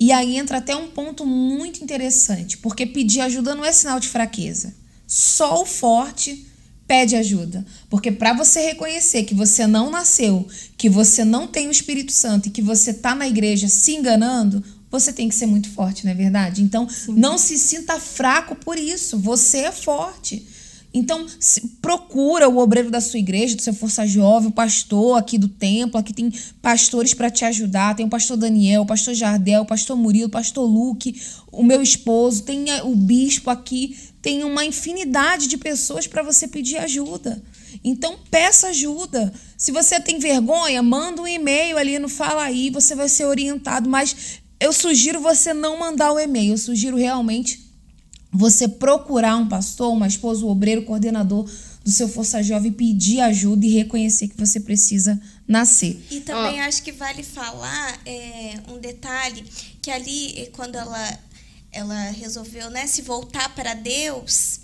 E 0.01 0.12
aí 0.12 0.37
entra 0.37 0.59
até 0.59 0.74
um 0.74 0.89
ponto 0.89 1.26
muito 1.26 1.82
interessante, 1.82 2.59
porque 2.59 2.87
pedir 2.87 3.20
ajuda 3.20 3.55
não 3.55 3.64
é 3.64 3.72
sinal 3.72 4.01
de 4.01 4.09
fraqueza. 4.09 4.74
Só 5.07 5.62
o 5.62 5.66
forte 5.66 6.47
pede 6.87 7.16
ajuda. 7.16 7.64
Porque 7.91 8.11
para 8.11 8.32
você 8.32 8.61
reconhecer 8.61 9.24
que 9.24 9.34
você 9.34 9.66
não 9.66 9.91
nasceu, 9.91 10.47
que 10.76 10.89
você 10.89 11.24
não 11.24 11.47
tem 11.47 11.68
o 11.68 11.70
Espírito 11.70 12.12
Santo 12.12 12.49
e 12.49 12.51
que 12.51 12.62
você 12.62 12.95
tá 12.95 13.14
na 13.14 13.26
igreja 13.26 13.68
se 13.68 13.93
enganando, 13.93 14.62
você 14.91 15.12
tem 15.12 15.28
que 15.28 15.34
ser 15.34 15.47
muito 15.47 15.68
forte, 15.70 16.05
não 16.05 16.12
é 16.12 16.14
verdade? 16.14 16.62
Então, 16.62 16.89
não 17.09 17.37
se 17.37 17.59
sinta 17.59 17.99
fraco 17.99 18.55
por 18.55 18.78
isso. 18.78 19.18
Você 19.18 19.59
é 19.59 19.72
forte. 19.72 20.47
Então, 20.97 21.26
procura 21.82 22.49
o 22.49 22.57
obreiro 22.57 22.90
da 22.90 23.03
sua 23.03 23.18
igreja, 23.18 23.55
do 23.55 23.61
seu 23.61 23.74
Força 23.74 24.07
Jovem, 24.07 24.49
o 24.49 24.53
pastor 24.53 25.18
aqui 25.18 25.36
do 25.36 25.47
templo. 25.47 26.01
Aqui 26.01 26.11
tem 26.11 26.32
pastores 26.62 27.12
para 27.12 27.28
te 27.28 27.44
ajudar. 27.44 27.94
Tem 27.94 28.07
o 28.07 28.09
pastor 28.09 28.38
Daniel, 28.38 28.80
o 28.80 28.86
pastor 28.86 29.12
Jardel, 29.12 29.61
o 29.61 29.66
pastor 29.66 29.94
Murilo, 29.94 30.28
o 30.28 30.30
pastor 30.30 30.64
Luke, 30.64 31.20
o 31.53 31.62
meu 31.62 31.82
esposo. 31.82 32.44
Tem 32.44 32.64
o 32.82 32.97
bispo 32.97 33.51
aqui. 33.51 33.94
Tem 34.22 34.42
uma 34.42 34.64
infinidade 34.64 35.49
de 35.49 35.59
pessoas 35.59 36.07
para 36.07 36.22
você 36.22 36.49
pedir 36.49 36.78
ajuda. 36.78 37.42
Então, 37.84 38.16
peça 38.30 38.68
ajuda. 38.68 39.30
Se 39.55 39.70
você 39.72 40.01
tem 40.01 40.18
vergonha, 40.18 40.82
manda 40.82 41.20
um 41.20 41.28
e-mail 41.28 41.76
ali 41.76 41.99
no 41.99 42.09
Fala 42.09 42.44
Aí, 42.44 42.70
você 42.70 42.94
vai 42.94 43.11
ser 43.11 43.26
orientado. 43.26 43.86
Mas 43.86 44.40
eu 44.59 44.72
sugiro 44.72 45.20
você 45.20 45.53
não 45.53 45.78
mandar 45.78 46.11
o 46.11 46.18
e-mail. 46.18 46.55
Eu 46.55 46.59
sugiro 46.59 46.97
realmente 46.97 47.65
você 48.37 48.68
procurar 48.68 49.37
um 49.37 49.49
pastor, 49.49 49.93
uma 49.93 50.07
esposa, 50.07 50.45
um 50.45 50.49
obreiro, 50.49 50.82
coordenador 50.82 51.49
do 51.84 51.91
seu 51.91 52.09
Força 52.09 52.43
Jovem, 52.43 52.72
pedir 52.72 53.20
ajuda 53.20 53.64
e 53.64 53.70
reconhecer 53.70 54.28
que 54.28 54.37
você 54.37 54.61
precisa 54.61 55.20
nascer. 55.47 56.01
E 56.11 56.20
também 56.20 56.61
acho 56.61 56.82
que 56.82 56.93
vale 56.93 57.22
falar 57.22 58.01
é, 58.05 58.61
um 58.68 58.78
detalhe 58.78 59.45
que 59.80 59.91
ali 59.91 60.39
eh, 60.41 60.51
quando 60.53 60.76
ela 60.76 61.18
ela 61.72 62.11
resolveu 62.11 62.70
né 62.70 62.87
se 62.87 63.03
voltar 63.03 63.55
para 63.55 63.74
Deus 63.74 64.61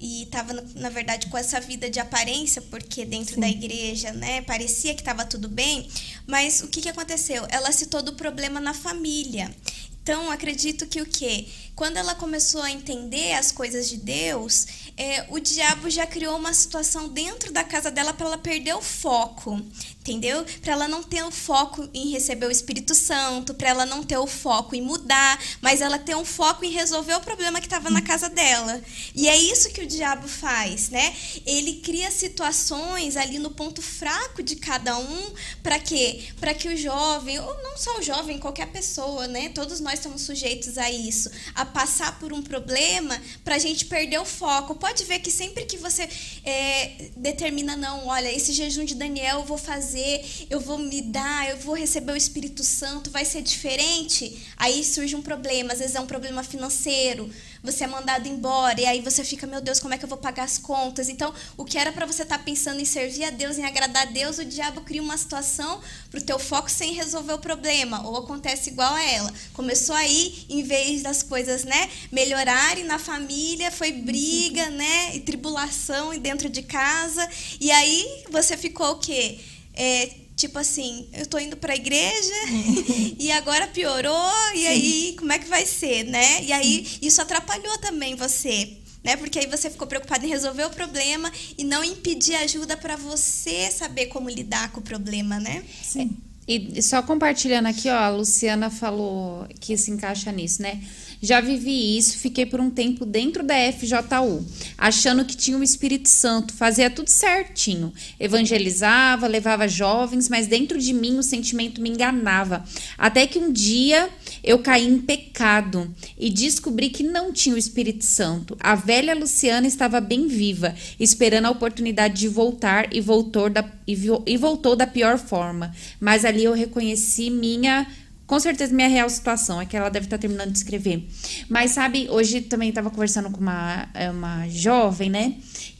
e 0.00 0.24
estava 0.24 0.52
na 0.74 0.90
verdade 0.90 1.28
com 1.28 1.38
essa 1.38 1.60
vida 1.60 1.88
de 1.88 2.00
aparência 2.00 2.60
porque 2.60 3.04
dentro 3.04 3.40
da 3.40 3.48
igreja 3.48 4.12
né 4.12 4.42
parecia 4.42 4.92
que 4.92 5.00
estava 5.00 5.24
tudo 5.24 5.48
bem 5.48 5.88
mas 6.26 6.60
o 6.60 6.68
que 6.68 6.80
que 6.80 6.88
aconteceu? 6.88 7.46
Ela 7.48 7.70
citou 7.70 8.02
do 8.02 8.14
problema 8.14 8.60
na 8.60 8.74
família. 8.74 9.54
Então 10.02 10.30
acredito 10.30 10.86
que 10.86 11.00
o 11.00 11.06
que 11.06 11.48
quando 11.76 11.98
ela 11.98 12.14
começou 12.14 12.62
a 12.62 12.70
entender 12.70 13.34
as 13.34 13.52
coisas 13.52 13.86
de 13.88 13.98
Deus 13.98 14.66
é, 14.96 15.26
o 15.28 15.38
diabo 15.38 15.90
já 15.90 16.06
criou 16.06 16.36
uma 16.36 16.54
situação 16.54 17.06
dentro 17.08 17.52
da 17.52 17.62
casa 17.62 17.90
dela 17.90 18.14
para 18.14 18.26
ela 18.26 18.38
perder 18.38 18.74
o 18.74 18.80
foco, 18.80 19.60
entendeu? 20.00 20.42
Para 20.62 20.72
ela 20.72 20.88
não 20.88 21.02
ter 21.02 21.22
o 21.22 21.30
foco 21.30 21.86
em 21.92 22.10
receber 22.10 22.46
o 22.46 22.50
Espírito 22.50 22.94
Santo, 22.94 23.52
para 23.52 23.68
ela 23.68 23.84
não 23.84 24.02
ter 24.02 24.16
o 24.16 24.26
foco 24.26 24.74
em 24.74 24.80
mudar, 24.80 25.38
mas 25.60 25.82
ela 25.82 25.98
ter 25.98 26.16
um 26.16 26.24
foco 26.24 26.64
em 26.64 26.70
resolver 26.70 27.14
o 27.14 27.20
problema 27.20 27.60
que 27.60 27.66
estava 27.66 27.90
na 27.90 28.00
casa 28.00 28.30
dela. 28.30 28.80
E 29.14 29.28
é 29.28 29.36
isso 29.36 29.68
que 29.68 29.82
o 29.82 29.86
diabo 29.86 30.26
faz, 30.26 30.88
né? 30.88 31.14
Ele 31.44 31.74
cria 31.80 32.10
situações 32.10 33.18
ali 33.18 33.38
no 33.38 33.50
ponto 33.50 33.82
fraco 33.82 34.42
de 34.42 34.56
cada 34.56 34.96
um, 34.96 35.34
para 35.62 35.78
quê? 35.78 36.24
Para 36.40 36.54
que 36.54 36.68
o 36.68 36.76
jovem, 36.76 37.38
ou 37.38 37.62
não 37.62 37.76
só 37.76 37.98
o 37.98 38.02
jovem, 38.02 38.38
qualquer 38.38 38.72
pessoa, 38.72 39.26
né? 39.26 39.50
Todos 39.50 39.78
nós 39.78 39.94
estamos 39.94 40.22
sujeitos 40.22 40.78
a 40.78 40.90
isso, 40.90 41.30
a 41.54 41.65
passar 41.66 42.18
por 42.18 42.32
um 42.32 42.42
problema 42.42 43.20
para 43.44 43.56
a 43.56 43.58
gente 43.58 43.84
perder 43.86 44.18
o 44.18 44.24
foco 44.24 44.74
pode 44.74 45.04
ver 45.04 45.18
que 45.18 45.30
sempre 45.30 45.64
que 45.64 45.76
você 45.76 46.08
é, 46.44 47.10
determina, 47.16 47.76
não, 47.76 48.06
olha, 48.06 48.32
esse 48.32 48.52
jejum 48.52 48.84
de 48.84 48.94
Daniel 48.94 49.40
eu 49.40 49.44
vou 49.44 49.58
fazer, 49.58 50.24
eu 50.48 50.60
vou 50.60 50.78
me 50.78 51.02
dar, 51.02 51.50
eu 51.50 51.56
vou 51.58 51.74
receber 51.74 52.12
o 52.12 52.16
Espírito 52.16 52.62
Santo, 52.62 53.10
vai 53.10 53.24
ser 53.24 53.42
diferente. 53.42 54.46
Aí 54.56 54.84
surge 54.84 55.14
um 55.16 55.22
problema, 55.22 55.72
às 55.72 55.78
vezes 55.78 55.94
é 55.96 56.00
um 56.00 56.06
problema 56.06 56.42
financeiro, 56.42 57.30
você 57.66 57.84
é 57.84 57.86
mandado 57.86 58.28
embora, 58.28 58.80
e 58.80 58.86
aí 58.86 59.00
você 59.00 59.24
fica, 59.24 59.46
meu 59.46 59.60
Deus, 59.60 59.80
como 59.80 59.92
é 59.92 59.98
que 59.98 60.04
eu 60.04 60.08
vou 60.08 60.16
pagar 60.16 60.44
as 60.44 60.56
contas? 60.56 61.08
Então, 61.08 61.34
o 61.56 61.64
que 61.64 61.76
era 61.76 61.92
para 61.92 62.06
você 62.06 62.22
estar 62.22 62.38
tá 62.38 62.44
pensando 62.44 62.80
em 62.80 62.84
servir 62.84 63.24
a 63.24 63.30
Deus, 63.30 63.58
em 63.58 63.64
agradar 63.64 64.04
a 64.04 64.10
Deus, 64.10 64.38
o 64.38 64.44
diabo 64.44 64.80
cria 64.82 65.02
uma 65.02 65.18
situação 65.18 65.80
para 66.10 66.20
o 66.20 66.22
teu 66.22 66.38
foco 66.38 66.70
sem 66.70 66.94
resolver 66.94 67.32
o 67.32 67.38
problema, 67.38 68.06
ou 68.06 68.16
acontece 68.16 68.70
igual 68.70 68.94
a 68.94 69.02
ela. 69.02 69.34
Começou 69.52 69.96
aí, 69.96 70.46
em 70.48 70.62
vez 70.62 71.02
das 71.02 71.22
coisas, 71.22 71.64
né, 71.64 71.90
melhorarem 72.12 72.84
na 72.84 72.98
família, 72.98 73.70
foi 73.70 73.90
briga, 73.92 74.70
né, 74.70 75.16
e 75.16 75.20
tribulação 75.20 76.14
e 76.14 76.18
dentro 76.18 76.48
de 76.48 76.62
casa, 76.62 77.28
e 77.60 77.70
aí 77.70 78.24
você 78.30 78.56
ficou 78.56 78.92
o 78.92 78.98
quê? 78.98 79.40
É, 79.74 80.25
tipo 80.36 80.58
assim, 80.58 81.08
eu 81.14 81.26
tô 81.26 81.38
indo 81.38 81.56
pra 81.56 81.74
igreja 81.74 82.34
e 83.18 83.32
agora 83.32 83.66
piorou, 83.66 84.32
e 84.54 84.58
Sim. 84.58 84.66
aí 84.66 85.16
como 85.18 85.32
é 85.32 85.38
que 85.38 85.48
vai 85.48 85.64
ser, 85.64 86.04
né? 86.04 86.44
E 86.44 86.52
aí 86.52 86.86
isso 87.00 87.20
atrapalhou 87.20 87.78
também 87.78 88.14
você. 88.14 88.76
Né? 89.02 89.16
Porque 89.16 89.38
aí 89.38 89.46
você 89.46 89.70
ficou 89.70 89.86
preocupado 89.86 90.26
em 90.26 90.28
resolver 90.28 90.64
o 90.64 90.70
problema 90.70 91.30
e 91.56 91.62
não 91.62 91.84
em 91.84 91.94
pedir 91.94 92.34
ajuda 92.34 92.76
para 92.76 92.96
você 92.96 93.70
saber 93.70 94.06
como 94.06 94.28
lidar 94.28 94.72
com 94.72 94.80
o 94.80 94.82
problema, 94.82 95.38
né? 95.38 95.64
Sim. 95.80 96.10
E 96.48 96.82
só 96.82 97.00
compartilhando 97.02 97.66
aqui, 97.66 97.88
ó, 97.88 97.96
a 97.96 98.08
Luciana 98.08 98.68
falou 98.68 99.46
que 99.60 99.76
se 99.76 99.92
encaixa 99.92 100.30
nisso, 100.32 100.60
né? 100.60 100.80
Já 101.20 101.40
vivi 101.40 101.96
isso, 101.96 102.18
fiquei 102.18 102.44
por 102.44 102.60
um 102.60 102.70
tempo 102.70 103.06
dentro 103.06 103.42
da 103.42 103.54
FJU, 103.72 104.44
achando 104.76 105.24
que 105.24 105.36
tinha 105.36 105.56
o 105.56 105.62
Espírito 105.62 106.08
Santo, 106.08 106.52
fazia 106.52 106.90
tudo 106.90 107.08
certinho. 107.08 107.92
Evangelizava, 108.20 109.26
levava 109.26 109.66
jovens, 109.66 110.28
mas 110.28 110.46
dentro 110.46 110.78
de 110.78 110.92
mim 110.92 111.18
o 111.18 111.22
sentimento 111.22 111.80
me 111.80 111.90
enganava. 111.90 112.64
Até 112.98 113.26
que 113.26 113.38
um 113.38 113.50
dia 113.50 114.08
eu 114.44 114.58
caí 114.58 114.86
em 114.86 114.98
pecado 114.98 115.92
e 116.18 116.30
descobri 116.30 116.90
que 116.90 117.02
não 117.02 117.32
tinha 117.32 117.54
o 117.54 117.58
Espírito 117.58 118.04
Santo. 118.04 118.56
A 118.60 118.74
velha 118.74 119.14
Luciana 119.14 119.66
estava 119.66 120.00
bem 120.00 120.28
viva, 120.28 120.74
esperando 121.00 121.46
a 121.46 121.50
oportunidade 121.50 122.20
de 122.20 122.28
voltar 122.28 122.92
e 122.92 123.00
voltou 123.00 123.48
da, 123.48 123.64
e, 123.86 123.96
e 124.26 124.36
voltou 124.36 124.76
da 124.76 124.86
pior 124.86 125.18
forma. 125.18 125.74
Mas 126.00 126.24
ali 126.24 126.44
eu 126.44 126.52
reconheci 126.52 127.30
minha 127.30 127.86
com 128.26 128.40
certeza 128.40 128.74
minha 128.74 128.88
real 128.88 129.08
situação, 129.08 129.60
é 129.60 129.66
que 129.66 129.76
ela 129.76 129.88
deve 129.88 130.06
estar 130.06 130.18
terminando 130.18 130.50
de 130.50 130.58
escrever. 130.58 131.06
Mas 131.48 131.70
sabe, 131.70 132.08
hoje 132.10 132.40
também 132.40 132.70
estava 132.70 132.90
conversando 132.90 133.30
com 133.30 133.40
uma, 133.40 133.88
é, 133.94 134.10
uma 134.10 134.48
jovem, 134.48 135.08
né? 135.08 135.36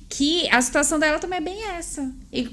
Que 0.09 0.49
a 0.51 0.62
situação 0.62 0.99
dela 0.99 1.18
também 1.18 1.38
é 1.38 1.42
bem 1.42 1.62
essa. 1.70 2.11
E 2.32 2.49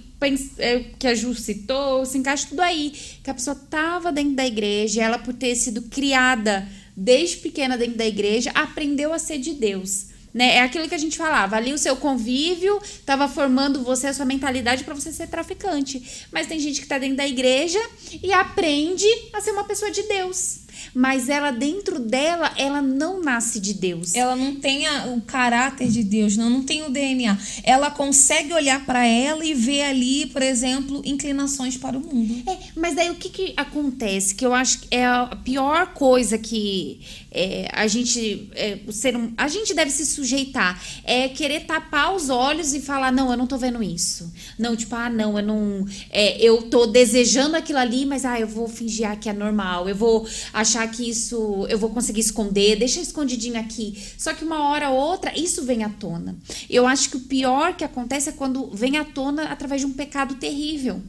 é, 0.58 0.80
que 0.98 1.06
a 1.06 1.14
Ju 1.14 1.36
citou, 1.36 2.06
se 2.06 2.18
encaixa 2.18 2.48
tudo 2.50 2.62
aí. 2.62 2.94
Que 3.24 3.30
a 3.30 3.34
pessoa 3.34 3.56
estava 3.56 4.12
dentro 4.12 4.34
da 4.34 4.46
igreja, 4.46 5.04
ela 5.04 5.20
por 5.20 5.34
ter 5.34 5.56
sido 5.56 5.84
criada 5.84 6.68
desde 6.96 7.38
pequena 7.38 7.78
dentro 7.78 7.98
da 7.98 8.06
igreja, 8.06 8.52
aprendeu 8.52 9.14
a 9.14 9.20
ser 9.20 9.38
de 9.38 9.54
Deus. 9.54 10.13
Né? 10.34 10.56
É 10.56 10.62
aquilo 10.62 10.88
que 10.90 10.96
a 10.96 10.98
gente 10.98 11.18
falava. 11.18 11.56
Ali 11.56 11.74
o 11.74 11.78
seu 11.78 11.96
convívio 11.96 12.80
estava 12.84 13.28
formando 13.28 13.84
você, 13.84 14.08
a 14.08 14.14
sua 14.14 14.26
mentalidade 14.26 14.84
para 14.84 14.96
você 14.96 15.12
ser 15.12 15.28
traficante. 15.28 16.26
Mas 16.32 16.48
tem 16.48 16.60
gente 16.60 16.78
que 16.78 16.86
está 16.86 16.98
dentro 16.98 17.18
da 17.18 17.28
igreja 17.28 17.80
e 18.22 18.34
aprende 18.34 19.08
a 19.34 19.42
ser 19.42 19.52
uma 19.52 19.64
pessoa 19.64 19.92
de 19.92 20.04
Deus 20.04 20.63
mas 20.94 21.30
ela 21.30 21.52
dentro 21.52 22.00
dela, 22.00 22.52
ela 22.58 22.82
não 22.82 23.22
nasce 23.22 23.60
de 23.60 23.74
Deus. 23.74 24.16
Ela 24.16 24.36
não 24.36 24.56
tem 24.56 24.88
a, 24.88 25.08
o 25.08 25.22
caráter 25.22 25.90
de 25.90 26.04
Deus, 26.04 26.38
não, 26.38 26.50
não 26.50 26.64
tem 26.64 26.84
o 26.84 26.90
DNA. 26.90 27.38
Ela 27.64 27.92
consegue 27.92 28.54
olhar 28.54 28.86
para 28.86 29.06
ela 29.06 29.46
e 29.46 29.54
ver 29.54 29.84
ali, 29.84 30.26
por 30.28 30.42
exemplo, 30.42 31.02
inclinações 31.06 31.78
para 31.78 31.98
o 31.98 32.02
mundo. 32.02 32.44
É, 32.50 32.58
mas 32.76 32.96
daí 32.96 33.10
o 33.10 33.16
que, 33.16 33.30
que 33.30 33.54
acontece? 33.56 34.36
Que 34.36 34.46
eu 34.46 34.54
acho 34.54 34.80
que 34.80 34.88
é 34.96 35.06
a 35.06 35.38
pior 35.44 35.94
coisa 35.94 36.38
que 36.38 37.00
é, 37.34 37.68
a 37.74 37.88
gente 37.88 38.48
é, 38.54 38.78
ser 38.92 39.18
um, 39.18 39.34
a 39.36 39.48
gente 39.48 39.74
deve 39.74 39.90
se 39.90 40.06
sujeitar 40.06 40.80
é 41.04 41.28
querer 41.28 41.62
tapar 41.62 42.14
os 42.14 42.30
olhos 42.30 42.74
e 42.74 42.80
falar 42.80 43.12
não 43.12 43.32
eu 43.32 43.38
não 43.38 43.48
tô 43.48 43.58
vendo 43.58 43.82
isso 43.82 44.32
não 44.58 44.76
tipo 44.76 44.96
ah 44.96 45.10
não 45.10 45.38
eu 45.38 45.44
não 45.44 45.86
é, 46.12 46.38
eu 46.40 46.62
tô 46.64 46.86
desejando 46.86 47.56
aquilo 47.56 47.80
ali 47.80 48.06
mas 48.06 48.24
ah 48.24 48.40
eu 48.40 48.48
vou 48.48 48.68
fingir 48.68 49.18
que 49.20 49.28
é 49.28 49.34
normal 49.34 49.90
eu 49.90 49.96
vou 49.96 50.28
achar 50.54 50.73
que 50.88 51.10
isso 51.10 51.66
eu 51.70 51.78
vou 51.78 51.90
conseguir 51.90 52.22
esconder 52.22 52.78
deixa 52.78 53.00
escondidinho 53.00 53.60
aqui. 53.60 54.02
Só 54.18 54.34
que 54.34 54.44
uma 54.44 54.70
hora 54.70 54.90
ou 54.90 54.98
outra 54.98 55.38
isso 55.38 55.64
vem 55.64 55.84
à 55.84 55.90
tona. 55.90 56.36
Eu 56.70 56.88
acho 56.88 57.10
que 57.10 57.18
o 57.18 57.22
pior 57.22 57.76
que 57.76 57.84
acontece 57.84 58.30
é 58.30 58.34
quando 58.34 58.70
vem 58.72 58.98
à 58.98 59.06
tona 59.06 59.46
através 59.46 59.82
de 59.82 59.88
um 59.88 59.94
pecado 59.94 60.36
terrível. 60.36 61.02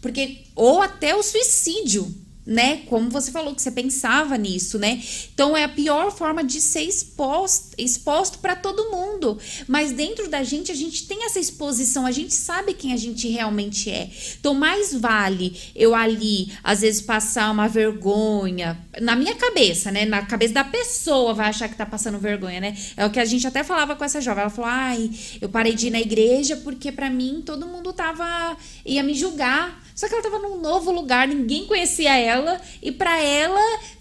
Porque 0.00 0.38
ou 0.54 0.80
até 0.80 1.14
o 1.14 1.22
suicídio 1.22 2.12
né? 2.50 2.78
Como 2.88 3.08
você 3.10 3.30
falou 3.30 3.54
que 3.54 3.62
você 3.62 3.70
pensava 3.70 4.36
nisso, 4.36 4.76
né? 4.76 5.00
Então 5.32 5.56
é 5.56 5.62
a 5.62 5.68
pior 5.68 6.10
forma 6.10 6.42
de 6.42 6.60
ser 6.60 6.82
exposto, 6.82 7.76
exposto 7.78 8.40
para 8.40 8.56
todo 8.56 8.90
mundo. 8.90 9.38
Mas 9.68 9.92
dentro 9.92 10.28
da 10.28 10.42
gente 10.42 10.72
a 10.72 10.74
gente 10.74 11.06
tem 11.06 11.24
essa 11.24 11.38
exposição, 11.38 12.04
a 12.04 12.10
gente 12.10 12.34
sabe 12.34 12.74
quem 12.74 12.92
a 12.92 12.96
gente 12.96 13.28
realmente 13.28 13.88
é. 13.88 14.10
Então 14.40 14.52
mais 14.52 14.92
vale 14.92 15.56
eu 15.76 15.94
ali 15.94 16.52
às 16.64 16.80
vezes 16.80 17.00
passar 17.00 17.52
uma 17.52 17.68
vergonha 17.68 18.76
na 19.00 19.14
minha 19.14 19.36
cabeça, 19.36 19.92
né? 19.92 20.04
Na 20.04 20.26
cabeça 20.26 20.54
da 20.54 20.64
pessoa 20.64 21.32
vai 21.32 21.50
achar 21.50 21.68
que 21.68 21.76
tá 21.76 21.86
passando 21.86 22.18
vergonha, 22.18 22.58
né? 22.60 22.76
É 22.96 23.06
o 23.06 23.10
que 23.10 23.20
a 23.20 23.24
gente 23.24 23.46
até 23.46 23.62
falava 23.62 23.94
com 23.94 24.04
essa 24.04 24.20
jovem. 24.20 24.40
Ela 24.40 24.50
falou: 24.50 24.68
"Ai, 24.68 25.08
eu 25.40 25.48
parei 25.48 25.74
de 25.74 25.86
ir 25.86 25.90
na 25.90 26.00
igreja 26.00 26.56
porque 26.56 26.90
para 26.90 27.08
mim 27.08 27.44
todo 27.46 27.64
mundo 27.64 27.92
tava 27.92 28.56
ia 28.84 29.04
me 29.04 29.14
julgar". 29.14 29.79
Só 29.94 30.08
que 30.08 30.14
ela 30.14 30.26
estava 30.26 30.38
num 30.38 30.60
novo 30.60 30.90
lugar, 30.90 31.28
ninguém 31.28 31.66
conhecia 31.66 32.16
ela 32.16 32.60
e 32.82 32.90
para 32.90 33.18
ela 33.20 33.60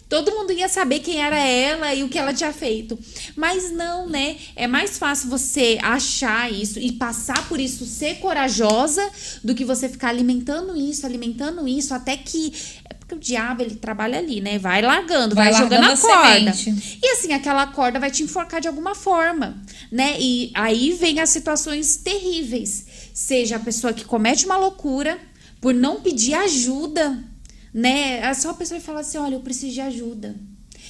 todo 0.09 0.31
mundo 0.31 0.51
ia 0.51 0.67
saber 0.67 0.99
quem 0.99 1.21
era 1.21 1.37
ela 1.37 1.93
e 1.93 2.03
o 2.03 2.09
que 2.09 2.17
ela 2.17 2.33
tinha 2.33 2.51
feito. 2.51 2.97
Mas 3.35 3.71
não, 3.71 4.09
né? 4.09 4.37
É 4.55 4.65
mais 4.65 4.97
fácil 4.97 5.29
você 5.29 5.77
achar 5.81 6.51
isso 6.51 6.79
e 6.79 6.91
passar 6.91 7.47
por 7.47 7.59
isso, 7.59 7.85
ser 7.85 8.15
corajosa, 8.15 9.07
do 9.43 9.53
que 9.53 9.63
você 9.63 9.87
ficar 9.87 10.09
alimentando 10.09 10.75
isso, 10.75 11.05
alimentando 11.05 11.67
isso, 11.67 11.93
até 11.93 12.17
que. 12.17 12.51
É 12.89 12.95
porque 12.95 13.15
o 13.15 13.19
diabo 13.19 13.61
ele 13.61 13.75
trabalha 13.75 14.17
ali, 14.17 14.41
né? 14.41 14.57
Vai 14.57 14.81
largando, 14.81 15.35
vai, 15.35 15.51
vai 15.51 15.61
jogando 15.61 15.83
a, 15.83 15.93
a 15.93 15.97
corda. 15.97 16.53
Semente. 16.53 16.99
E 17.01 17.07
assim, 17.11 17.33
aquela 17.33 17.67
corda 17.67 17.99
vai 17.99 18.09
te 18.09 18.23
enforcar 18.23 18.59
de 18.59 18.67
alguma 18.67 18.95
forma, 18.95 19.61
né? 19.91 20.15
E 20.19 20.51
aí 20.55 20.91
vem 20.91 21.19
as 21.19 21.29
situações 21.29 21.97
terríveis. 21.97 22.85
Seja 23.13 23.57
a 23.57 23.59
pessoa 23.59 23.93
que 23.93 24.05
comete 24.05 24.45
uma 24.45 24.57
loucura 24.57 25.19
por 25.61 25.73
não 25.73 26.01
pedir 26.01 26.33
ajuda, 26.33 27.23
né? 27.73 28.19
É 28.19 28.33
só 28.33 28.51
a 28.51 28.53
pessoa 28.53 28.79
falar 28.79 29.01
assim: 29.01 29.17
olha, 29.17 29.35
eu 29.35 29.41
preciso 29.41 29.73
de 29.73 29.81
ajuda. 29.81 30.35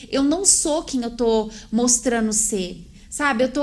Eu 0.10 0.24
não 0.24 0.46
sou 0.46 0.84
quem 0.84 1.02
eu 1.02 1.12
tô 1.12 1.52
mostrando 1.72 2.32
ser. 2.32 2.86
Sabe? 3.10 3.44
Eu 3.44 3.52
tô, 3.52 3.62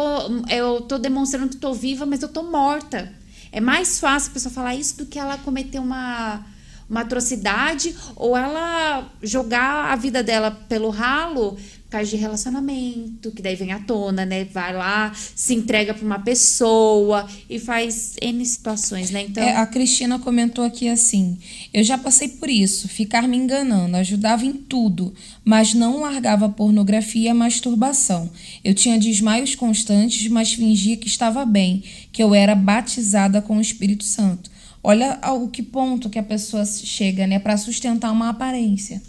eu 0.51 0.81
tô 0.83 0.99
demonstrando 0.99 1.51
que 1.51 1.57
tô 1.57 1.73
viva, 1.73 2.05
mas 2.05 2.21
eu 2.21 2.29
tô 2.29 2.43
morta. 2.43 3.13
É 3.53 3.61
mais 3.61 4.01
fácil 4.01 4.31
a 4.31 4.35
pessoa 4.35 4.53
falar 4.53 4.75
isso 4.75 4.99
do 4.99 5.07
que 5.07 5.19
ela 5.19 5.39
cometer 5.39 5.79
uma, 5.79 6.45
uma 6.91 7.03
atrocidade 7.03 7.97
ou 8.17 8.37
ela 8.37 9.11
jogar 9.23 9.93
a 9.93 9.97
vida 9.97 10.23
dela 10.23 10.51
pelo 10.51 10.91
ralo 10.91 11.57
causa 11.91 12.11
de 12.11 12.17
relacionamento, 12.17 13.31
que 13.31 13.41
daí 13.41 13.55
vem 13.55 13.73
à 13.73 13.79
tona, 13.79 14.25
né? 14.25 14.45
Vai 14.45 14.75
lá, 14.75 15.13
se 15.15 15.55
entrega 15.55 15.95
para 15.95 16.05
uma 16.05 16.19
pessoa 16.19 17.29
e 17.49 17.59
faz 17.59 18.17
N 18.21 18.45
situações, 18.45 19.11
né? 19.11 19.23
Então. 19.23 19.43
É, 19.43 19.57
a 19.57 19.67
Cristina 19.67 20.19
comentou 20.19 20.65
aqui 20.65 20.89
assim: 20.89 21.39
eu 21.73 21.85
já 21.85 21.97
passei 21.97 22.29
por 22.29 22.51
isso, 22.51 22.89
ficar 22.89 23.29
me 23.29 23.37
enganando, 23.37 23.97
ajudava 23.97 24.45
em 24.45 24.53
tudo, 24.53 25.15
mas 25.45 25.75
não 25.75 26.01
largava 26.01 26.49
pornografia 26.49 27.31
e 27.31 27.35
masturbação. 27.35 28.31
Eu 28.65 28.75
tinha 28.75 28.99
desmaios 28.99 29.55
constantes, 29.55 30.29
mas 30.29 30.53
fingia 30.53 30.97
que 30.97 31.07
estava 31.07 31.45
bem, 31.45 31.83
que 32.13 32.23
eu 32.23 32.35
era 32.35 32.55
batizada 32.55 33.41
com 33.41 33.59
o 33.59 33.61
Espírito 33.61 34.05
Santo. 34.05 34.51
Olha 34.83 35.19
ao 35.21 35.49
que 35.49 35.63
ponto 35.63 36.09
que 36.09 36.19
a 36.19 36.23
pessoa 36.23 36.65
chega, 36.65 37.27
né, 37.27 37.39
para 37.39 37.57
sustentar 37.57 38.13
uma 38.13 38.29
aparência. 38.29 39.03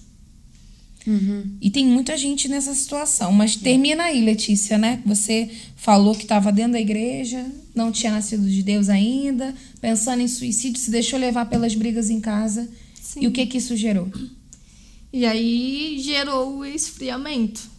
Uhum. 1.07 1.55
E 1.61 1.71
tem 1.71 1.85
muita 1.85 2.17
gente 2.17 2.49
nessa 2.49 2.73
situação. 2.75 3.31
Mas 3.31 3.55
termina 3.55 4.03
aí, 4.03 4.23
Letícia, 4.23 4.77
né? 4.77 5.01
Você 5.05 5.49
falou 5.77 6.13
que 6.13 6.23
estava 6.23 6.51
dentro 6.51 6.73
da 6.73 6.81
igreja, 6.81 7.45
não 7.73 7.91
tinha 7.91 8.11
nascido 8.11 8.47
de 8.47 8.61
Deus 8.61 8.89
ainda, 8.89 9.55
pensando 9.79 10.21
em 10.21 10.27
suicídio, 10.27 10.81
se 10.81 10.91
deixou 10.91 11.17
levar 11.17 11.45
pelas 11.45 11.73
brigas 11.73 12.09
em 12.09 12.19
casa. 12.19 12.69
Sim. 13.01 13.21
E 13.21 13.27
o 13.27 13.31
que 13.31 13.45
que 13.45 13.57
isso 13.57 13.75
gerou? 13.77 14.11
E 15.13 15.25
aí 15.25 15.97
gerou 15.99 16.57
o 16.57 16.65
esfriamento. 16.65 17.69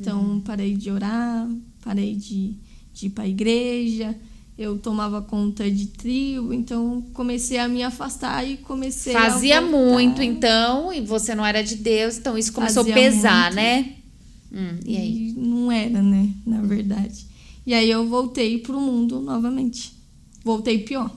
Então, 0.00 0.22
uhum. 0.22 0.40
parei 0.40 0.74
de 0.74 0.90
orar, 0.90 1.48
parei 1.84 2.14
de, 2.14 2.54
de 2.94 3.06
ir 3.06 3.10
para 3.10 3.24
a 3.24 3.28
igreja 3.28 4.16
eu 4.58 4.78
tomava 4.78 5.20
conta 5.20 5.70
de 5.70 5.86
trio, 5.86 6.52
então 6.52 7.04
comecei 7.12 7.58
a 7.58 7.68
me 7.68 7.82
afastar 7.82 8.42
e 8.48 8.56
comecei 8.56 9.12
Fazia 9.12 9.60
muito, 9.60 10.22
então, 10.22 10.92
e 10.92 11.00
você 11.02 11.34
não 11.34 11.44
era 11.44 11.62
de 11.62 11.76
Deus, 11.76 12.16
então 12.16 12.38
isso 12.38 12.52
começou 12.52 12.82
Fazia 12.82 12.94
a 12.94 12.96
pesar, 12.98 13.44
muito. 13.52 13.56
né? 13.56 13.92
Hum, 14.52 14.80
e 14.86 14.96
aí? 14.96 15.28
E 15.28 15.32
não 15.32 15.70
era, 15.70 16.02
né? 16.02 16.30
Na 16.46 16.62
verdade. 16.62 17.26
E 17.66 17.74
aí 17.74 17.90
eu 17.90 18.08
voltei 18.08 18.58
pro 18.58 18.80
mundo 18.80 19.20
novamente. 19.20 19.92
Voltei 20.42 20.78
pior. 20.78 21.10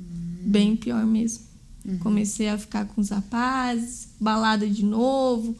Hum. 0.00 0.04
Bem 0.44 0.76
pior 0.76 1.04
mesmo. 1.04 1.44
Uhum. 1.84 1.98
Comecei 1.98 2.48
a 2.48 2.56
ficar 2.56 2.84
com 2.86 3.00
os 3.00 3.08
rapazes, 3.08 4.10
balada 4.20 4.68
de 4.68 4.84
novo. 4.84 5.56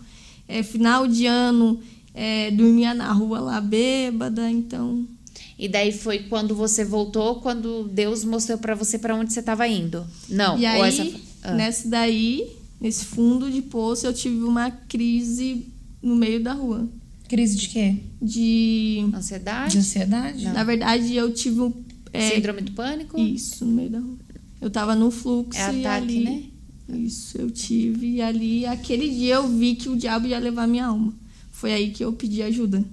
É, 0.46 0.62
final 0.62 1.08
de 1.08 1.26
ano, 1.26 1.80
é, 2.14 2.50
dormia 2.52 2.94
na 2.94 3.10
rua 3.12 3.40
lá 3.40 3.60
bêbada, 3.60 4.48
então 4.48 5.06
e 5.58 5.68
daí 5.68 5.92
foi 5.92 6.20
quando 6.20 6.54
você 6.54 6.84
voltou, 6.84 7.36
quando 7.36 7.84
Deus 7.84 8.24
mostrou 8.24 8.58
para 8.58 8.74
você 8.74 8.98
para 8.98 9.14
onde 9.14 9.32
você 9.32 9.40
estava 9.40 9.66
indo. 9.68 10.06
Não. 10.28 10.58
E 10.58 10.66
aí, 10.66 10.80
essa... 10.80 11.20
ah. 11.42 11.54
nessa 11.54 11.88
daí, 11.88 12.48
nesse 12.80 13.04
fundo 13.04 13.50
de 13.50 13.62
poço, 13.62 14.06
eu 14.06 14.12
tive 14.12 14.42
uma 14.42 14.70
crise 14.70 15.66
no 16.02 16.16
meio 16.16 16.42
da 16.42 16.52
rua. 16.52 16.88
Crise 17.28 17.56
de 17.56 17.68
quê? 17.68 17.96
De 18.20 19.08
ansiedade. 19.14 19.72
De 19.72 19.78
ansiedade? 19.78 20.44
Não. 20.44 20.52
Na 20.52 20.64
verdade, 20.64 21.14
eu 21.14 21.32
tive 21.32 21.60
um 21.60 21.72
é... 22.12 22.30
síndrome 22.30 22.62
do 22.62 22.72
pânico. 22.72 23.18
Isso, 23.18 23.64
no 23.64 23.72
meio 23.72 23.90
da 23.90 24.00
rua. 24.00 24.16
Eu 24.60 24.70
tava 24.70 24.94
no 24.94 25.10
fluxo 25.10 25.58
é 25.58 25.64
ataque, 25.64 25.86
ali, 25.86 26.24
né? 26.24 26.42
Isso, 26.98 27.38
eu 27.38 27.50
tive. 27.50 28.16
E 28.16 28.22
ali, 28.22 28.66
aquele 28.66 29.08
dia, 29.08 29.36
eu 29.36 29.48
vi 29.48 29.74
que 29.74 29.88
o 29.88 29.96
diabo 29.96 30.26
ia 30.26 30.38
levar 30.38 30.66
minha 30.66 30.86
alma. 30.86 31.14
Foi 31.50 31.72
aí 31.72 31.90
que 31.90 32.04
eu 32.04 32.12
pedi 32.12 32.42
ajuda. 32.42 32.84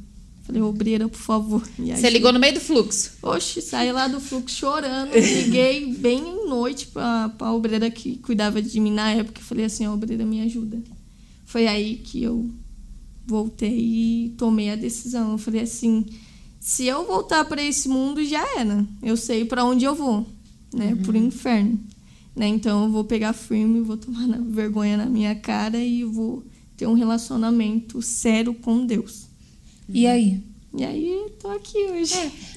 Falei, 0.50 0.64
obreira, 0.64 1.08
por 1.08 1.20
favor. 1.20 1.70
Você 1.78 2.10
ligou 2.10 2.34
no 2.34 2.40
meio 2.40 2.56
do 2.56 2.60
fluxo. 2.60 3.12
Oxe, 3.22 3.62
saí 3.62 3.92
lá 3.92 4.08
do 4.08 4.20
fluxo 4.20 4.56
chorando. 4.56 5.12
Liguei 5.14 5.94
bem 5.94 6.18
em 6.18 6.50
noite 6.50 6.88
pra, 6.88 7.30
pra 7.30 7.54
obreira 7.54 7.92
que 7.92 8.18
cuidava 8.18 8.60
de 8.60 8.80
mim 8.80 8.92
na 8.92 9.12
época. 9.12 9.42
Falei 9.42 9.66
assim, 9.66 9.86
ó, 9.86 9.94
obreira, 9.94 10.26
me 10.26 10.42
ajuda. 10.42 10.82
Foi 11.46 11.68
aí 11.68 11.98
que 11.98 12.24
eu 12.24 12.50
voltei 13.28 13.78
e 13.78 14.36
tomei 14.40 14.72
a 14.72 14.76
decisão. 14.76 15.34
Eu 15.34 15.38
falei 15.38 15.62
assim, 15.62 16.04
se 16.60 16.88
eu 16.88 17.06
voltar 17.06 17.46
para 17.46 17.62
esse 17.62 17.88
mundo, 17.88 18.26
já 18.26 18.44
era. 18.58 18.84
Eu 19.04 19.16
sei 19.16 19.46
para 19.46 19.64
onde 19.64 19.86
eu 19.86 19.94
vou, 19.94 20.26
né? 20.74 20.96
Pro 20.96 21.16
inferno. 21.16 21.80
Né? 22.36 22.48
Então 22.48 22.86
eu 22.86 22.92
vou 22.92 23.04
pegar 23.04 23.34
firme, 23.34 23.82
vou 23.82 23.98
tomar 23.98 24.26
vergonha 24.42 24.98
na 24.98 25.06
minha 25.06 25.36
cara 25.36 25.78
e 25.78 26.04
vou 26.04 26.44
ter 26.76 26.88
um 26.88 26.94
relacionamento 26.94 28.02
sério 28.02 28.56
com 28.56 28.84
Deus. 28.84 29.29
E 29.92 30.08
aí? 30.08 30.42
E 30.78 30.86
aí, 30.86 31.26
tô 31.42 31.50
aqui 31.50 31.78
hoje. 31.92 32.14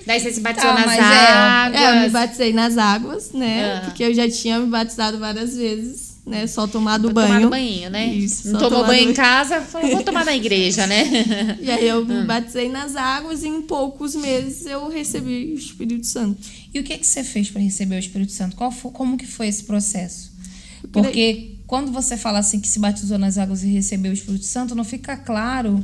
Daí 0.07 0.21
você 0.21 0.31
se 0.33 0.41
batizou 0.41 0.71
Tá, 0.71 0.85
nas 0.87 0.97
é, 0.99 1.01
águas. 1.01 1.81
É, 1.81 1.91
eu 1.97 2.01
me 2.03 2.11
batizei 2.11 2.53
nas 2.53 2.77
águas, 2.77 3.33
né? 3.33 3.77
Ah. 3.77 3.81
Porque 3.87 4.05
eu 4.05 4.13
já 4.15 4.29
tinha 4.31 4.59
me 4.61 4.67
batizado 4.67 5.19
várias 5.19 5.57
vezes, 5.57 6.19
né? 6.27 6.47
Só 6.47 6.67
tomado 6.67 7.05
Pra 7.11 7.27
banho. 7.27 7.35
Tomar 7.45 7.51
banho, 7.51 7.89
né? 7.89 8.07
Isso, 8.15 8.53
Não 8.53 8.61
tomou 8.61 8.85
banho 8.85 9.11
em 9.11 9.15
casa, 9.15 9.63
falou, 9.63 9.91
vou 9.93 10.03
tomar 10.03 10.27
na 10.27 10.37
igreja, 10.37 10.87
né? 10.87 11.05
E 11.63 11.71
aí 11.71 11.89
eu 11.89 12.03
Ah. 12.03 12.05
me 12.05 12.25
batizei 12.27 12.69
nas 12.69 12.97
águas 12.97 13.43
e 13.45 13.49
em 13.49 13.63
poucos 13.63 14.15
meses 14.15 14.67
eu 14.67 14.91
recebi 14.91 15.55
o 15.55 15.59
Espírito 15.59 16.07
Santo. 16.07 16.39
E 16.75 16.81
o 16.81 16.85
que, 16.85 16.99
que 16.99 17.07
você 17.07 17.25
fez 17.25 17.49
para 17.51 17.63
receber 17.63 17.97
o 17.97 17.99
Espírito 17.99 18.33
Santo? 18.33 18.57
Qual 18.57 18.71
fo- 18.71 18.91
como 18.91 19.17
que 19.17 19.27
foi 19.27 19.49
esse 19.49 19.65
processo? 19.65 20.31
Porque 20.93 21.55
quando 21.67 21.91
você 21.91 22.19
fala 22.19 22.41
assim 22.41 22.61
que 22.61 22.69
se 22.69 22.79
batizou 22.79 23.17
nas 23.19 23.39
águas 23.39 23.63
e 23.63 23.69
recebeu 23.69 24.11
o 24.11 24.15
Espírito 24.15 24.45
Santo, 24.45 24.75
não 24.75 24.85
fica 24.85 25.17
claro 25.17 25.83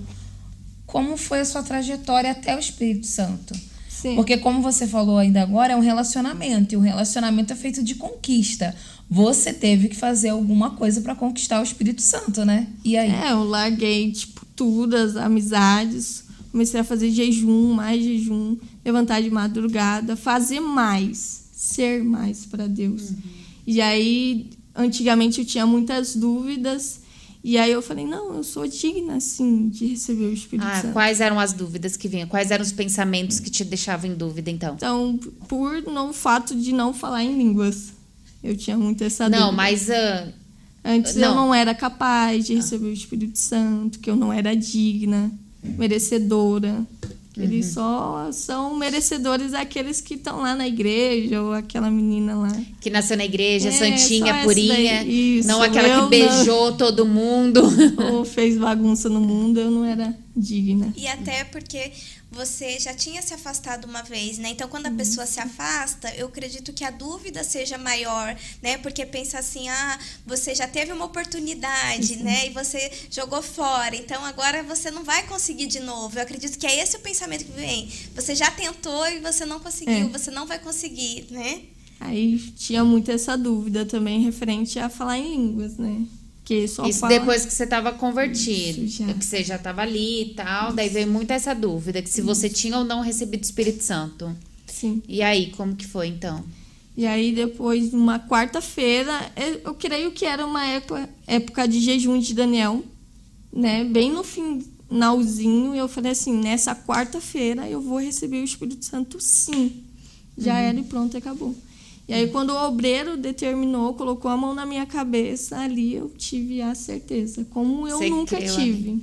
como 0.88 1.18
foi 1.18 1.40
a 1.40 1.44
sua 1.44 1.62
trajetória 1.62 2.30
até 2.30 2.56
o 2.56 2.58
Espírito 2.58 3.06
Santo. 3.06 3.54
Sim. 3.90 4.14
Porque 4.16 4.38
como 4.38 4.62
você 4.62 4.86
falou 4.86 5.18
ainda 5.18 5.42
agora, 5.42 5.74
é 5.74 5.76
um 5.76 5.80
relacionamento. 5.80 6.74
E 6.74 6.78
um 6.78 6.80
relacionamento 6.80 7.52
é 7.52 7.56
feito 7.56 7.82
de 7.82 7.94
conquista. 7.94 8.74
Você 9.08 9.52
teve 9.52 9.88
que 9.88 9.96
fazer 9.96 10.30
alguma 10.30 10.70
coisa 10.70 11.02
para 11.02 11.14
conquistar 11.14 11.60
o 11.60 11.62
Espírito 11.62 12.00
Santo, 12.00 12.42
né? 12.42 12.68
E 12.82 12.96
aí? 12.96 13.10
É, 13.10 13.32
eu 13.32 13.44
larguei, 13.44 14.10
tipo, 14.12 14.46
tudo, 14.56 14.96
as 14.96 15.14
amizades. 15.14 16.24
Comecei 16.50 16.80
a 16.80 16.84
fazer 16.84 17.10
jejum, 17.10 17.74
mais 17.74 18.02
jejum, 18.02 18.56
levantar 18.82 19.20
de 19.20 19.30
madrugada, 19.30 20.16
fazer 20.16 20.60
mais, 20.60 21.44
ser 21.52 22.02
mais 22.02 22.46
para 22.46 22.66
Deus. 22.66 23.12
E 23.66 23.82
aí, 23.82 24.48
antigamente 24.74 25.40
eu 25.40 25.44
tinha 25.44 25.66
muitas 25.66 26.16
dúvidas. 26.16 27.00
E 27.42 27.56
aí 27.56 27.70
eu 27.70 27.80
falei, 27.80 28.04
não, 28.04 28.34
eu 28.34 28.42
sou 28.44 28.66
digna, 28.66 29.20
sim, 29.20 29.68
de 29.68 29.86
receber 29.86 30.24
o 30.24 30.32
Espírito 30.32 30.66
Ah, 30.68 30.82
Santo. 30.82 30.92
quais 30.92 31.20
eram 31.20 31.38
as 31.38 31.52
dúvidas 31.52 31.96
que 31.96 32.08
vinham? 32.08 32.26
Quais 32.28 32.50
eram 32.50 32.62
os 32.64 32.72
pensamentos 32.72 33.38
que 33.40 33.48
te 33.50 33.64
deixavam 33.64 34.10
em 34.10 34.14
dúvida, 34.14 34.50
então? 34.50 34.74
Então, 34.74 35.18
por 35.48 35.80
no 35.82 36.12
fato 36.12 36.54
de 36.54 36.72
não 36.72 36.92
falar 36.92 37.22
em 37.22 37.36
línguas. 37.38 37.92
Eu 38.42 38.56
tinha 38.56 38.76
muito 38.76 39.02
essa 39.04 39.28
Não, 39.28 39.38
dúvida. 39.38 39.56
mas 39.56 39.88
ah, 39.90 40.28
Antes 40.84 41.14
Não. 41.16 41.28
eu 41.28 41.34
não 41.34 41.54
era 41.54 41.74
capaz 41.74 42.46
de 42.46 42.54
receber 42.54 42.86
o 42.86 42.92
Espírito 42.92 43.38
Santo, 43.38 43.98
que 43.98 44.08
eu 44.10 44.16
não 44.16 44.32
era 44.32 44.54
digna, 44.56 45.30
merecedora. 45.62 46.84
Eles 47.38 47.66
Uhum. 47.68 47.72
só 47.74 48.28
são 48.32 48.74
merecedores 48.76 49.54
aqueles 49.54 50.00
que 50.00 50.14
estão 50.14 50.40
lá 50.42 50.54
na 50.54 50.66
igreja, 50.66 51.40
ou 51.40 51.52
aquela 51.52 51.90
menina 51.90 52.34
lá. 52.34 52.52
que 52.80 52.90
nasceu 52.90 53.16
na 53.16 53.24
igreja, 53.24 53.68
É, 53.68 53.72
santinha, 53.72 54.42
purinha. 54.44 54.74
daí. 55.04 55.38
Isso, 55.38 55.48
não 55.48 55.62
aquela 55.62 55.88
que 55.88 55.96
não. 55.96 56.08
beijou 56.08 56.72
todo 56.72 57.06
mundo. 57.06 57.62
ou 58.12 58.24
fez 58.24 58.58
bagunça 58.58 59.08
no 59.08 59.20
mundo, 59.20 59.60
eu 59.60 59.70
não 59.70 59.84
era 59.84 60.16
digna. 60.36 60.92
E 60.96 61.06
até 61.06 61.44
porque 61.44 61.90
você 62.30 62.78
já 62.78 62.92
tinha 62.94 63.22
se 63.22 63.32
afastado 63.32 63.86
uma 63.86 64.02
vez, 64.02 64.36
né? 64.38 64.50
Então, 64.50 64.68
quando 64.68 64.86
a 64.86 64.90
Uhum. 64.90 64.96
pessoa 64.96 65.26
se 65.26 65.40
afasta, 65.40 66.14
eu 66.14 66.26
acredito 66.26 66.72
que 66.72 66.84
a 66.84 66.90
dúvida 66.90 67.42
seja 67.42 67.78
maior, 67.78 68.36
né? 68.62 68.76
Porque 68.78 69.04
pensa 69.06 69.38
assim, 69.38 69.68
ah, 69.68 69.98
você 70.26 70.54
já 70.54 70.66
teve 70.68 70.92
uma 70.92 71.06
oportunidade, 71.06 72.16
né? 72.16 72.46
E 72.46 72.50
você 72.50 72.90
jogou 73.10 73.42
fora, 73.42 73.96
então 73.96 74.24
agora 74.24 74.62
você 74.62 74.90
não 74.90 75.04
vai 75.04 75.26
conseguir 75.26 75.66
de 75.66 75.80
novo. 75.80 76.18
Eu 76.18 76.22
acredito 76.22 76.58
que 76.58 76.66
é 76.66 76.82
esse 76.82 76.96
o 76.96 77.00
pensamento 77.00 77.44
que 77.44 77.52
vem. 77.52 77.88
Você 78.14 78.34
já 78.34 78.50
tentou 78.50 79.06
e 79.08 79.20
você 79.20 79.44
não 79.46 79.58
conseguiu, 79.60 79.92
É. 79.94 80.08
você 80.08 80.30
não 80.30 80.46
vai 80.46 80.58
conseguir, 80.58 81.26
né? 81.30 81.62
Aí 82.00 82.38
tinha 82.56 82.84
muito 82.84 83.10
essa 83.10 83.36
dúvida 83.36 83.84
também 83.84 84.20
referente 84.22 84.78
a 84.78 84.88
falar 84.88 85.18
em 85.18 85.32
línguas, 85.34 85.76
né? 85.78 86.02
Que 86.48 86.66
só 86.66 86.86
Isso 86.86 87.06
depois 87.06 87.44
que 87.44 87.52
você 87.52 87.64
estava 87.64 87.92
convertido, 87.92 88.82
Isso, 88.82 89.04
que 89.04 89.22
você 89.22 89.44
já 89.44 89.56
estava 89.56 89.82
ali 89.82 90.22
e 90.22 90.34
tal. 90.34 90.72
Daí 90.72 90.88
veio 90.88 91.06
muito 91.06 91.30
essa 91.30 91.54
dúvida, 91.54 92.00
que 92.00 92.08
se 92.08 92.22
você 92.22 92.48
tinha 92.48 92.78
ou 92.78 92.84
não 92.84 93.02
recebido 93.02 93.42
o 93.42 93.44
Espírito 93.44 93.84
Santo. 93.84 94.34
Sim. 94.66 95.02
E 95.06 95.20
aí, 95.20 95.50
como 95.54 95.76
que 95.76 95.86
foi 95.86 96.06
então? 96.06 96.42
E 96.96 97.04
aí, 97.06 97.32
depois, 97.34 97.92
numa 97.92 98.18
quarta-feira, 98.18 99.30
eu- 99.36 99.60
eu 99.62 99.74
creio 99.74 100.10
que 100.10 100.24
era 100.24 100.46
uma 100.46 100.64
época, 100.64 101.06
época 101.26 101.68
de 101.68 101.80
jejum 101.80 102.18
de 102.18 102.32
Daniel, 102.32 102.82
né? 103.52 103.84
Bem 103.84 104.10
no 104.10 104.24
finalzinho, 104.24 105.74
eu 105.74 105.86
falei 105.86 106.12
assim: 106.12 106.32
nessa 106.32 106.74
quarta-feira 106.74 107.68
eu 107.68 107.82
vou 107.82 107.98
receber 108.00 108.40
o 108.40 108.44
Espírito 108.44 108.86
Santo, 108.86 109.20
sim. 109.20 109.84
Já 110.38 110.58
era 110.60 110.80
e 110.80 110.82
pronto, 110.84 111.14
acabou. 111.14 111.54
E 112.08 112.14
aí, 112.14 112.28
quando 112.28 112.50
o 112.50 112.66
obreiro 112.66 113.18
determinou, 113.18 113.92
colocou 113.92 114.30
a 114.30 114.36
mão 114.36 114.54
na 114.54 114.64
minha 114.64 114.86
cabeça, 114.86 115.58
ali 115.58 115.94
eu 115.94 116.10
tive 116.16 116.62
a 116.62 116.74
certeza. 116.74 117.44
Como 117.50 117.86
eu 117.86 117.98
Você 117.98 118.08
nunca 118.08 118.38
creu 118.38 118.56
tive. 118.56 119.02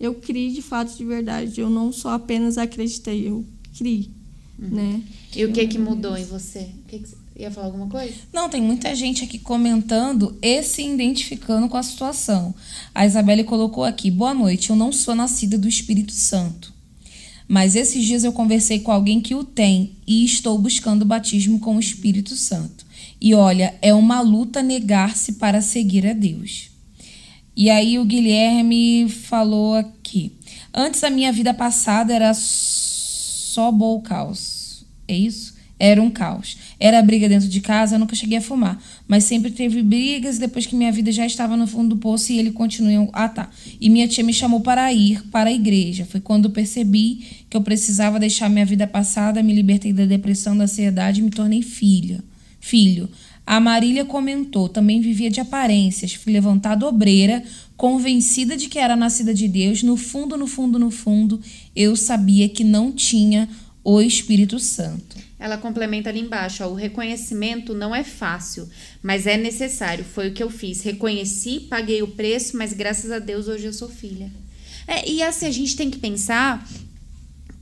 Eu 0.00 0.14
criei 0.14 0.50
de 0.50 0.62
fato, 0.62 0.96
de 0.96 1.04
verdade. 1.04 1.60
Eu 1.60 1.68
não 1.68 1.92
só 1.92 2.14
apenas 2.14 2.56
acreditei, 2.56 3.28
eu 3.28 3.44
criei. 3.76 4.08
Né? 4.58 5.02
E 5.36 5.44
o 5.44 5.52
que 5.52 5.66
que 5.66 5.78
mudou 5.78 6.16
em 6.16 6.24
você? 6.24 6.70
O 6.84 6.88
que 6.88 6.98
que 7.00 7.08
você... 7.08 7.22
Ia 7.34 7.50
falar 7.50 7.68
alguma 7.68 7.88
coisa? 7.88 8.14
Não, 8.30 8.48
tem 8.48 8.60
muita 8.60 8.94
gente 8.94 9.24
aqui 9.24 9.38
comentando 9.38 10.36
e 10.42 10.62
se 10.62 10.82
identificando 10.82 11.66
com 11.66 11.78
a 11.78 11.82
situação. 11.82 12.54
A 12.94 13.06
Isabelle 13.06 13.42
colocou 13.44 13.84
aqui: 13.84 14.10
boa 14.10 14.34
noite, 14.34 14.68
eu 14.68 14.76
não 14.76 14.92
sou 14.92 15.14
nascida 15.14 15.56
do 15.56 15.66
Espírito 15.66 16.12
Santo. 16.12 16.71
Mas 17.52 17.76
esses 17.76 18.02
dias 18.06 18.24
eu 18.24 18.32
conversei 18.32 18.80
com 18.80 18.90
alguém 18.90 19.20
que 19.20 19.34
o 19.34 19.44
tem 19.44 19.92
e 20.06 20.24
estou 20.24 20.56
buscando 20.56 21.02
o 21.02 21.04
batismo 21.04 21.60
com 21.60 21.76
o 21.76 21.80
Espírito 21.80 22.34
Santo. 22.34 22.86
E 23.20 23.34
olha, 23.34 23.74
é 23.82 23.92
uma 23.92 24.22
luta 24.22 24.62
negar-se 24.62 25.34
para 25.34 25.60
seguir 25.60 26.06
a 26.06 26.14
Deus. 26.14 26.70
E 27.54 27.68
aí 27.68 27.98
o 27.98 28.06
Guilherme 28.06 29.06
falou 29.06 29.74
aqui: 29.74 30.32
antes 30.72 31.04
a 31.04 31.10
minha 31.10 31.30
vida 31.30 31.52
passada 31.52 32.14
era 32.14 32.32
só 32.32 33.70
bom 33.70 34.00
caos. 34.00 34.86
É 35.06 35.14
isso? 35.14 35.54
Era 35.78 36.00
um 36.00 36.10
caos. 36.10 36.56
Era 36.80 37.02
briga 37.02 37.28
dentro 37.28 37.48
de 37.48 37.60
casa, 37.60 37.96
eu 37.96 37.98
nunca 37.98 38.16
cheguei 38.16 38.38
a 38.38 38.40
fumar. 38.40 38.82
Mas 39.12 39.24
sempre 39.24 39.50
teve 39.50 39.82
brigas 39.82 40.38
depois 40.38 40.64
que 40.64 40.74
minha 40.74 40.90
vida 40.90 41.12
já 41.12 41.26
estava 41.26 41.54
no 41.54 41.66
fundo 41.66 41.90
do 41.90 41.96
poço 41.98 42.32
e 42.32 42.38
ele 42.38 42.50
continua. 42.50 43.10
Ah, 43.12 43.28
tá. 43.28 43.50
E 43.78 43.90
minha 43.90 44.08
tia 44.08 44.24
me 44.24 44.32
chamou 44.32 44.60
para 44.60 44.90
ir 44.90 45.22
para 45.24 45.50
a 45.50 45.52
igreja. 45.52 46.06
Foi 46.06 46.18
quando 46.18 46.48
percebi 46.48 47.44
que 47.50 47.54
eu 47.54 47.60
precisava 47.60 48.18
deixar 48.18 48.48
minha 48.48 48.64
vida 48.64 48.86
passada, 48.86 49.42
me 49.42 49.54
libertei 49.54 49.92
da 49.92 50.06
depressão, 50.06 50.56
da 50.56 50.64
ansiedade 50.64 51.20
e 51.20 51.24
me 51.24 51.28
tornei 51.28 51.60
filha. 51.60 52.24
Filho. 52.58 53.06
A 53.46 53.60
Marília 53.60 54.06
comentou, 54.06 54.66
também 54.66 55.02
vivia 55.02 55.28
de 55.28 55.40
aparências, 55.40 56.14
fui 56.14 56.32
levantada 56.32 56.88
obreira, 56.88 57.44
convencida 57.76 58.56
de 58.56 58.66
que 58.66 58.78
era 58.78 58.96
nascida 58.96 59.34
de 59.34 59.46
Deus. 59.46 59.82
No 59.82 59.98
fundo, 59.98 60.38
no 60.38 60.46
fundo, 60.46 60.78
no 60.78 60.90
fundo, 60.90 61.38
eu 61.76 61.94
sabia 61.96 62.48
que 62.48 62.64
não 62.64 62.90
tinha 62.90 63.46
o 63.84 64.00
Espírito 64.00 64.58
Santo. 64.58 65.16
Ela 65.38 65.58
complementa 65.58 66.08
ali 66.08 66.20
embaixo, 66.20 66.62
ó, 66.62 66.68
o 66.68 66.74
reconhecimento 66.74 67.74
não 67.74 67.94
é 67.94 68.04
fácil, 68.04 68.68
mas 69.02 69.26
é 69.26 69.36
necessário. 69.36 70.04
Foi 70.04 70.28
o 70.28 70.32
que 70.32 70.42
eu 70.42 70.50
fiz. 70.50 70.82
Reconheci, 70.82 71.60
paguei 71.60 72.02
o 72.02 72.08
preço, 72.08 72.56
mas 72.56 72.72
graças 72.72 73.10
a 73.10 73.18
Deus 73.18 73.48
hoje 73.48 73.64
eu 73.64 73.72
sou 73.72 73.88
filha. 73.88 74.30
É, 74.86 75.08
e 75.08 75.22
assim, 75.22 75.46
a 75.46 75.50
gente 75.50 75.76
tem 75.76 75.90
que 75.90 75.98
pensar 75.98 76.64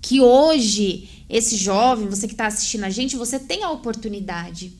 que 0.02 0.20
hoje, 0.20 1.08
esse 1.28 1.56
jovem, 1.56 2.08
você 2.08 2.26
que 2.26 2.34
está 2.34 2.46
assistindo 2.46 2.84
a 2.84 2.90
gente, 2.90 3.16
você 3.16 3.38
tem 3.38 3.62
a 3.62 3.70
oportunidade. 3.70 4.72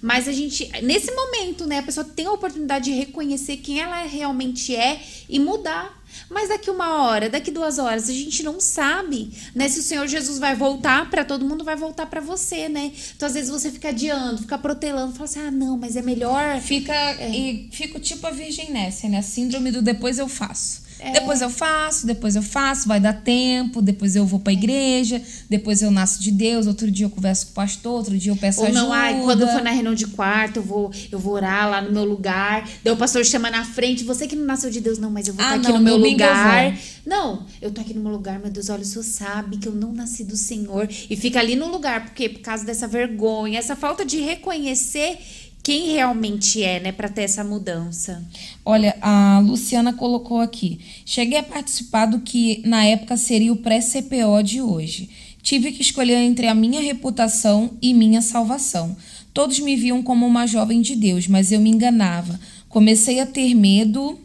Mas 0.00 0.28
a 0.28 0.32
gente, 0.32 0.70
nesse 0.82 1.10
momento, 1.12 1.66
né, 1.66 1.78
a 1.78 1.82
pessoa 1.82 2.04
tem 2.04 2.26
a 2.26 2.32
oportunidade 2.32 2.86
de 2.86 2.92
reconhecer 2.92 3.56
quem 3.58 3.80
ela 3.80 4.02
realmente 4.02 4.74
é 4.74 5.02
e 5.28 5.38
mudar. 5.38 5.95
Mas 6.28 6.48
daqui 6.48 6.70
uma 6.70 7.02
hora, 7.02 7.28
daqui 7.28 7.50
duas 7.50 7.78
horas, 7.78 8.08
a 8.08 8.12
gente 8.12 8.42
não 8.42 8.60
sabe, 8.60 9.30
né? 9.54 9.68
Se 9.68 9.80
o 9.80 9.82
Senhor 9.82 10.06
Jesus 10.06 10.38
vai 10.38 10.54
voltar 10.54 11.10
para 11.10 11.24
todo 11.24 11.44
mundo, 11.44 11.64
vai 11.64 11.76
voltar 11.76 12.06
para 12.06 12.20
você, 12.20 12.68
né? 12.68 12.92
Então, 13.14 13.26
às 13.26 13.34
vezes, 13.34 13.50
você 13.50 13.70
fica 13.70 13.88
adiando, 13.88 14.42
fica 14.42 14.58
protelando, 14.58 15.12
fala 15.12 15.24
assim: 15.24 15.40
ah, 15.40 15.50
não, 15.50 15.76
mas 15.76 15.96
é 15.96 16.02
melhor. 16.02 16.60
Fica, 16.60 16.94
e 17.24 17.68
fica 17.72 18.00
tipo 18.00 18.26
a 18.26 18.30
Virgem 18.30 18.70
Nécia, 18.70 19.08
né? 19.08 19.18
A 19.18 19.22
síndrome 19.22 19.70
do 19.70 19.82
depois 19.82 20.18
eu 20.18 20.28
faço. 20.28 20.85
Depois 21.12 21.40
eu 21.42 21.50
faço, 21.50 22.06
depois 22.06 22.34
eu 22.36 22.42
faço, 22.42 22.88
vai 22.88 22.98
dar 22.98 23.12
tempo, 23.12 23.82
depois 23.82 24.16
eu 24.16 24.24
vou 24.24 24.40
pra 24.40 24.52
igreja, 24.52 25.20
depois 25.48 25.82
eu 25.82 25.90
nasço 25.90 26.22
de 26.22 26.30
Deus, 26.30 26.66
outro 26.66 26.90
dia 26.90 27.06
eu 27.06 27.10
converso 27.10 27.46
com 27.46 27.52
o 27.52 27.54
pastor, 27.54 27.92
outro 27.98 28.16
dia 28.18 28.32
eu 28.32 28.36
peço 28.36 28.60
Ou 28.60 28.66
ajuda. 28.66 28.80
não, 28.80 28.92
ai, 28.92 29.20
quando 29.22 29.42
eu 29.42 29.48
for 29.48 29.62
na 29.62 29.70
reunião 29.70 29.94
de 29.94 30.06
quarto, 30.06 30.56
eu 30.56 30.62
vou, 30.62 30.90
eu 31.12 31.18
vou 31.18 31.34
orar 31.34 31.68
lá 31.70 31.82
no 31.82 31.92
meu 31.92 32.04
lugar. 32.04 32.68
Daí 32.82 32.92
o 32.92 32.96
pastor 32.96 33.24
chama 33.24 33.50
na 33.50 33.64
frente, 33.64 34.04
você 34.04 34.26
que 34.26 34.34
não 34.36 34.44
nasceu 34.44 34.70
de 34.70 34.80
Deus, 34.80 34.98
não, 34.98 35.10
mas 35.10 35.28
eu 35.28 35.34
vou 35.34 35.44
Ah, 35.44 35.56
estar 35.56 35.60
aqui 35.60 35.72
não, 35.72 35.78
no 35.78 35.84
meu 35.84 35.94
eu 35.96 36.10
lugar. 36.10 36.72
vou. 36.72 36.80
Não, 37.06 37.46
eu 37.62 37.70
tô 37.70 37.80
aqui 37.80 37.94
no 37.94 38.02
meu 38.02 38.12
lugar, 38.12 38.38
meu 38.40 38.50
Deus, 38.50 38.68
olha, 38.68 38.82
o 38.82 38.84
senhor 38.84 39.04
sabe 39.04 39.58
que 39.58 39.68
eu 39.68 39.72
não 39.72 39.92
nasci 39.92 40.24
do 40.24 40.36
Senhor. 40.36 40.88
E 41.08 41.14
fica 41.16 41.38
ali 41.38 41.54
no 41.54 41.68
lugar, 41.70 42.04
porque 42.06 42.28
por 42.28 42.40
causa 42.40 42.64
dessa 42.64 42.88
vergonha, 42.88 43.58
essa 43.58 43.76
falta 43.76 44.04
de 44.04 44.18
reconhecer 44.20 45.18
quem 45.66 45.90
realmente 45.90 46.62
é, 46.62 46.78
né, 46.78 46.92
pra 46.92 47.08
ter 47.08 47.22
essa 47.22 47.42
mudança. 47.42 48.24
Olha, 48.64 48.96
a 49.02 49.40
Luciana 49.40 49.92
colocou 49.92 50.38
aqui. 50.38 50.78
Cheguei 51.04 51.38
a 51.38 51.42
participar 51.42 52.06
do 52.06 52.20
que 52.20 52.62
na 52.64 52.84
época 52.84 53.16
seria 53.16 53.52
o 53.52 53.56
pré-CPO 53.56 54.44
de 54.44 54.62
hoje. 54.62 55.10
Tive 55.42 55.72
que 55.72 55.82
escolher 55.82 56.18
entre 56.18 56.46
a 56.46 56.54
minha 56.54 56.80
reputação 56.80 57.72
e 57.82 57.92
minha 57.92 58.22
salvação. 58.22 58.96
Todos 59.34 59.58
me 59.58 59.74
viam 59.74 60.04
como 60.04 60.24
uma 60.24 60.46
jovem 60.46 60.80
de 60.80 60.94
Deus, 60.94 61.26
mas 61.26 61.50
eu 61.50 61.60
me 61.60 61.70
enganava. 61.70 62.38
Comecei 62.68 63.18
a 63.18 63.26
ter 63.26 63.52
medo 63.52 64.20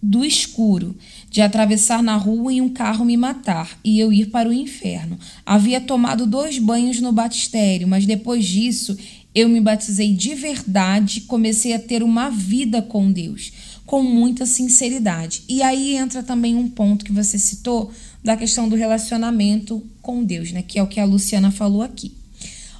do 0.00 0.24
escuro, 0.24 0.94
de 1.28 1.42
atravessar 1.42 2.04
na 2.04 2.16
rua 2.16 2.52
e 2.52 2.60
um 2.60 2.68
carro 2.68 3.04
me 3.04 3.16
matar 3.16 3.76
e 3.84 3.98
eu 3.98 4.12
ir 4.12 4.26
para 4.26 4.48
o 4.48 4.52
inferno. 4.52 5.18
Havia 5.44 5.80
tomado 5.80 6.24
dois 6.24 6.60
banhos 6.60 7.00
no 7.00 7.10
batistério, 7.10 7.88
mas 7.88 8.06
depois 8.06 8.44
disso 8.46 8.96
eu 9.36 9.50
me 9.50 9.60
batizei 9.60 10.14
de 10.14 10.34
verdade, 10.34 11.20
comecei 11.20 11.74
a 11.74 11.78
ter 11.78 12.02
uma 12.02 12.30
vida 12.30 12.80
com 12.80 13.12
Deus, 13.12 13.52
com 13.84 14.02
muita 14.02 14.46
sinceridade. 14.46 15.42
E 15.46 15.62
aí 15.62 15.94
entra 15.94 16.22
também 16.22 16.56
um 16.56 16.66
ponto 16.70 17.04
que 17.04 17.12
você 17.12 17.38
citou 17.38 17.92
da 18.24 18.34
questão 18.34 18.66
do 18.66 18.74
relacionamento 18.74 19.86
com 20.00 20.24
Deus, 20.24 20.52
né? 20.52 20.62
Que 20.62 20.78
é 20.78 20.82
o 20.82 20.86
que 20.86 20.98
a 20.98 21.04
Luciana 21.04 21.50
falou 21.50 21.82
aqui. 21.82 22.16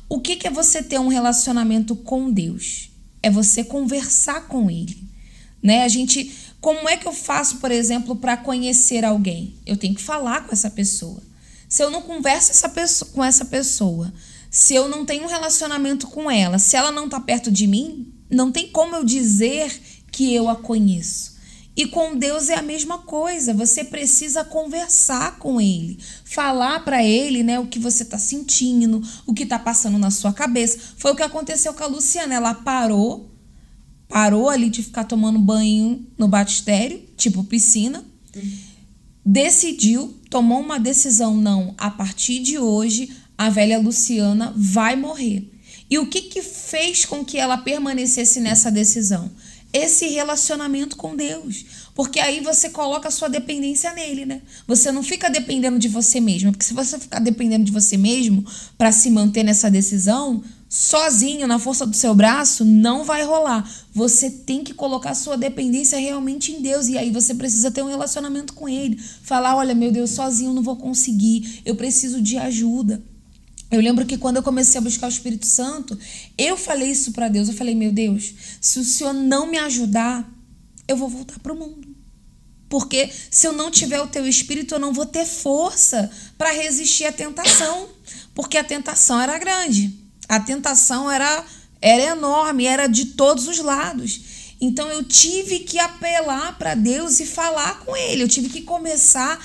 O 0.08 0.18
que, 0.18 0.34
que 0.34 0.46
é 0.46 0.50
você 0.50 0.82
ter 0.82 0.98
um 0.98 1.08
relacionamento 1.08 1.94
com 1.94 2.32
Deus? 2.32 2.88
É 3.22 3.28
você 3.28 3.62
conversar 3.62 4.48
com 4.48 4.70
Ele, 4.70 4.96
né? 5.62 5.82
A 5.82 5.88
gente, 5.88 6.32
como 6.58 6.88
é 6.88 6.96
que 6.96 7.06
eu 7.06 7.12
faço, 7.12 7.58
por 7.58 7.70
exemplo, 7.70 8.16
para 8.16 8.34
conhecer 8.34 9.04
alguém? 9.04 9.52
Eu 9.66 9.76
tenho 9.76 9.94
que 9.94 10.02
falar 10.02 10.46
com 10.46 10.54
essa 10.54 10.70
pessoa. 10.70 11.22
Se 11.68 11.82
eu 11.82 11.90
não 11.90 12.00
converso 12.00 12.50
essa 12.50 12.72
com 13.12 13.22
essa 13.22 13.44
pessoa, 13.44 14.10
se 14.56 14.74
eu 14.74 14.88
não 14.88 15.04
tenho 15.04 15.24
um 15.24 15.28
relacionamento 15.28 16.06
com 16.06 16.30
ela, 16.30 16.58
se 16.58 16.76
ela 16.76 16.90
não 16.90 17.10
tá 17.10 17.20
perto 17.20 17.50
de 17.50 17.66
mim, 17.66 18.10
não 18.30 18.50
tem 18.50 18.68
como 18.68 18.96
eu 18.96 19.04
dizer 19.04 19.70
que 20.10 20.34
eu 20.34 20.48
a 20.48 20.56
conheço. 20.56 21.36
E 21.76 21.86
com 21.86 22.16
Deus 22.16 22.48
é 22.48 22.54
a 22.54 22.62
mesma 22.62 22.96
coisa. 23.00 23.52
Você 23.52 23.84
precisa 23.84 24.42
conversar 24.46 25.38
com 25.38 25.60
Ele, 25.60 25.98
falar 26.24 26.82
para 26.82 27.04
Ele, 27.04 27.42
né, 27.42 27.60
o 27.60 27.66
que 27.66 27.78
você 27.78 28.02
tá 28.02 28.16
sentindo, 28.16 29.02
o 29.26 29.34
que 29.34 29.44
tá 29.44 29.58
passando 29.58 29.98
na 29.98 30.10
sua 30.10 30.32
cabeça. 30.32 30.78
Foi 30.96 31.12
o 31.12 31.14
que 31.14 31.22
aconteceu 31.22 31.74
com 31.74 31.84
a 31.84 31.88
Luciana. 31.88 32.34
Ela 32.34 32.54
parou, 32.54 33.30
parou 34.08 34.48
ali 34.48 34.70
de 34.70 34.82
ficar 34.82 35.04
tomando 35.04 35.38
banho 35.38 36.06
no 36.16 36.28
batistério, 36.28 37.04
tipo 37.14 37.44
piscina, 37.44 38.02
decidiu, 39.22 40.18
tomou 40.30 40.60
uma 40.60 40.80
decisão, 40.80 41.36
não, 41.36 41.74
a 41.76 41.90
partir 41.90 42.38
de 42.38 42.58
hoje 42.58 43.25
a 43.36 43.50
velha 43.50 43.78
Luciana 43.78 44.52
vai 44.56 44.96
morrer. 44.96 45.50
E 45.88 45.98
o 45.98 46.06
que 46.06 46.22
que 46.22 46.42
fez 46.42 47.04
com 47.04 47.24
que 47.24 47.38
ela 47.38 47.58
permanecesse 47.58 48.40
nessa 48.40 48.70
decisão? 48.70 49.30
Esse 49.72 50.08
relacionamento 50.08 50.96
com 50.96 51.14
Deus. 51.14 51.64
Porque 51.94 52.18
aí 52.18 52.40
você 52.40 52.70
coloca 52.70 53.08
a 53.08 53.10
sua 53.10 53.28
dependência 53.28 53.92
nele, 53.92 54.26
né? 54.26 54.42
Você 54.66 54.90
não 54.90 55.02
fica 55.02 55.30
dependendo 55.30 55.78
de 55.78 55.88
você 55.88 56.20
mesmo. 56.20 56.50
Porque 56.50 56.64
se 56.64 56.74
você 56.74 56.98
ficar 56.98 57.20
dependendo 57.20 57.64
de 57.64 57.72
você 57.72 57.96
mesmo 57.96 58.44
para 58.76 58.90
se 58.90 59.10
manter 59.10 59.44
nessa 59.44 59.70
decisão, 59.70 60.42
sozinho, 60.68 61.46
na 61.46 61.58
força 61.58 61.86
do 61.86 61.96
seu 61.96 62.14
braço, 62.14 62.64
não 62.64 63.04
vai 63.04 63.22
rolar. 63.22 63.70
Você 63.92 64.30
tem 64.30 64.64
que 64.64 64.74
colocar 64.74 65.14
sua 65.14 65.36
dependência 65.36 65.98
realmente 65.98 66.52
em 66.52 66.60
Deus. 66.60 66.88
E 66.88 66.98
aí 66.98 67.10
você 67.10 67.34
precisa 67.34 67.70
ter 67.70 67.82
um 67.82 67.88
relacionamento 67.88 68.54
com 68.54 68.68
Ele. 68.68 69.00
Falar: 69.22 69.56
olha, 69.56 69.74
meu 69.74 69.92
Deus, 69.92 70.10
sozinho 70.10 70.52
não 70.52 70.62
vou 70.62 70.76
conseguir. 70.76 71.62
Eu 71.64 71.76
preciso 71.76 72.20
de 72.20 72.36
ajuda. 72.36 73.02
Eu 73.70 73.80
lembro 73.80 74.06
que 74.06 74.16
quando 74.16 74.36
eu 74.36 74.42
comecei 74.42 74.78
a 74.78 74.82
buscar 74.82 75.06
o 75.06 75.10
Espírito 75.10 75.46
Santo, 75.46 75.98
eu 76.38 76.56
falei 76.56 76.90
isso 76.90 77.12
para 77.12 77.28
Deus. 77.28 77.48
Eu 77.48 77.54
falei: 77.54 77.74
meu 77.74 77.92
Deus, 77.92 78.32
se 78.60 78.78
o 78.78 78.84
Senhor 78.84 79.12
não 79.12 79.46
me 79.46 79.58
ajudar, 79.58 80.28
eu 80.86 80.96
vou 80.96 81.08
voltar 81.08 81.38
para 81.40 81.52
o 81.52 81.56
mundo. 81.56 81.96
Porque 82.68 83.10
se 83.30 83.46
eu 83.46 83.52
não 83.52 83.70
tiver 83.70 84.00
o 84.00 84.08
teu 84.08 84.26
espírito, 84.26 84.74
eu 84.74 84.78
não 84.78 84.92
vou 84.92 85.06
ter 85.06 85.24
força 85.24 86.10
para 86.36 86.50
resistir 86.50 87.04
à 87.04 87.12
tentação. 87.12 87.88
Porque 88.34 88.58
a 88.58 88.64
tentação 88.64 89.20
era 89.20 89.38
grande. 89.38 89.94
A 90.28 90.40
tentação 90.40 91.10
era, 91.10 91.44
era 91.80 92.02
enorme, 92.02 92.66
era 92.66 92.86
de 92.86 93.06
todos 93.06 93.46
os 93.46 93.58
lados. 93.58 94.20
Então 94.60 94.88
eu 94.88 95.04
tive 95.04 95.60
que 95.60 95.78
apelar 95.78 96.56
para 96.58 96.74
Deus 96.74 97.20
e 97.20 97.26
falar 97.26 97.80
com 97.80 97.96
Ele. 97.96 98.22
Eu 98.22 98.28
tive 98.28 98.48
que 98.48 98.62
começar 98.62 99.38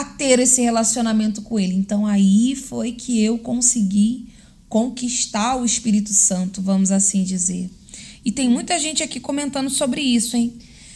a 0.00 0.04
ter 0.04 0.38
esse 0.40 0.60
relacionamento 0.60 1.42
com 1.42 1.58
Ele. 1.58 1.74
Então 1.74 2.06
aí 2.06 2.54
foi 2.56 2.92
que 2.92 3.22
eu 3.22 3.38
consegui 3.38 4.26
conquistar 4.68 5.56
o 5.56 5.64
Espírito 5.64 6.12
Santo, 6.12 6.60
vamos 6.60 6.90
assim 6.90 7.22
dizer. 7.22 7.70
E 8.24 8.32
tem 8.32 8.48
muita 8.48 8.78
gente 8.78 9.02
aqui 9.02 9.20
comentando 9.20 9.70
sobre 9.70 10.00
isso, 10.00 10.36
hein? 10.36 10.54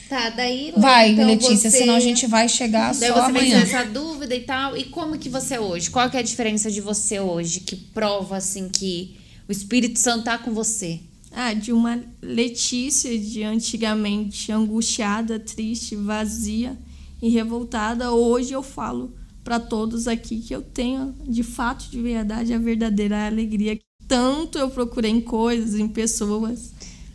Tá, 0.08 0.30
daí. 0.30 0.72
Vai, 0.76 1.12
então 1.12 1.26
Letícia, 1.26 1.70
você- 1.70 1.78
senão 1.78 1.94
a 1.94 2.00
gente 2.00 2.26
vai 2.26 2.48
chegar 2.48 2.94
Daí 2.94 3.10
só 3.10 3.14
você 3.16 3.20
amanhã. 3.30 3.60
essa 3.60 3.84
dúvida 3.84 4.34
e 4.34 4.40
tal. 4.40 4.76
E 4.76 4.84
como 4.84 5.18
que 5.18 5.28
você 5.28 5.54
é 5.56 5.60
hoje? 5.60 5.90
Qual 5.90 6.08
que 6.10 6.16
é 6.16 6.20
a 6.20 6.22
diferença 6.22 6.70
de 6.70 6.80
você 6.80 7.20
hoje? 7.20 7.60
Que 7.60 7.76
prova, 7.76 8.38
assim, 8.38 8.68
que 8.70 9.16
o 9.46 9.52
Espírito 9.52 9.98
Santo 9.98 10.24
tá 10.24 10.38
com 10.38 10.52
você? 10.52 11.00
Ah, 11.30 11.52
de 11.52 11.72
uma 11.72 12.02
Letícia 12.22 13.16
de 13.18 13.42
antigamente 13.42 14.50
angustiada, 14.50 15.38
triste, 15.38 15.94
vazia 15.94 16.76
e 17.20 17.28
revoltada, 17.28 18.12
hoje 18.12 18.52
eu 18.52 18.62
falo 18.62 19.14
para 19.44 19.58
todos 19.58 20.06
aqui 20.06 20.40
que 20.40 20.54
eu 20.54 20.62
tenho 20.62 21.14
de 21.26 21.42
fato, 21.42 21.90
de 21.90 22.00
verdade, 22.00 22.52
a 22.52 22.58
verdadeira 22.58 23.26
alegria 23.26 23.76
que 23.76 23.82
tanto 24.06 24.58
eu 24.58 24.70
procurei 24.70 25.10
em 25.10 25.20
coisas, 25.20 25.74
em 25.78 25.88
pessoas, 25.88 26.72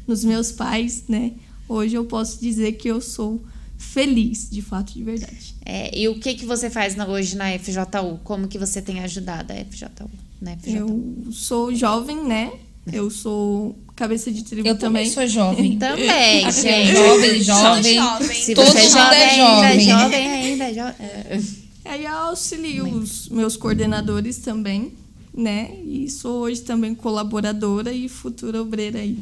nos 0.07 0.23
meus 0.23 0.51
pais, 0.51 1.05
né? 1.07 1.33
Hoje 1.67 1.95
eu 1.95 2.05
posso 2.05 2.39
dizer 2.41 2.73
que 2.73 2.87
eu 2.87 2.99
sou 3.01 3.43
feliz, 3.77 4.49
de 4.49 4.61
fato, 4.61 4.93
de 4.93 5.03
verdade. 5.03 5.55
É, 5.65 5.97
e 5.97 6.07
o 6.07 6.19
que 6.19 6.33
que 6.35 6.45
você 6.45 6.69
faz 6.69 6.95
na- 6.95 7.07
hoje 7.07 7.35
na 7.35 7.49
FJU? 7.57 8.19
Como 8.23 8.47
que 8.47 8.57
você 8.59 8.81
tem 8.81 8.99
ajudado 9.01 9.51
a 9.51 9.55
FJU? 9.55 10.09
Na 10.41 10.51
FJU? 10.51 11.23
Eu 11.25 11.31
sou 11.31 11.73
jovem, 11.73 12.23
né? 12.25 12.51
Eu 12.91 13.09
sou 13.09 13.77
cabeça 13.95 14.31
de 14.31 14.43
tribo 14.43 14.67
Eu 14.67 14.77
também 14.77 15.09
sou 15.09 15.25
jovem. 15.27 15.77
Também, 15.79 16.51
gente. 16.51 16.93
Jovem, 16.95 17.41
jovem. 17.41 17.95
jovem. 17.95 18.41
Se 18.41 18.53
Todo 18.53 18.65
você 18.65 18.77
é 18.79 18.89
jovem, 18.89 19.19
é 19.19 19.29
ainda, 19.29 19.79
jovem. 19.79 19.87
jovem 19.87 20.27
ainda, 20.31 20.73
jo- 20.73 21.03
é. 21.03 21.39
Aí 21.85 22.03
eu 22.05 22.11
auxilio 22.13 22.85
os 22.87 23.29
meus 23.29 23.55
coordenadores 23.57 24.37
também, 24.37 24.91
né? 25.33 25.71
E 25.85 26.09
sou 26.09 26.41
hoje 26.41 26.61
também 26.61 26.93
colaboradora 26.95 27.91
e 27.93 28.09
futura 28.09 28.61
obreira 28.61 28.99
aí. 28.99 29.17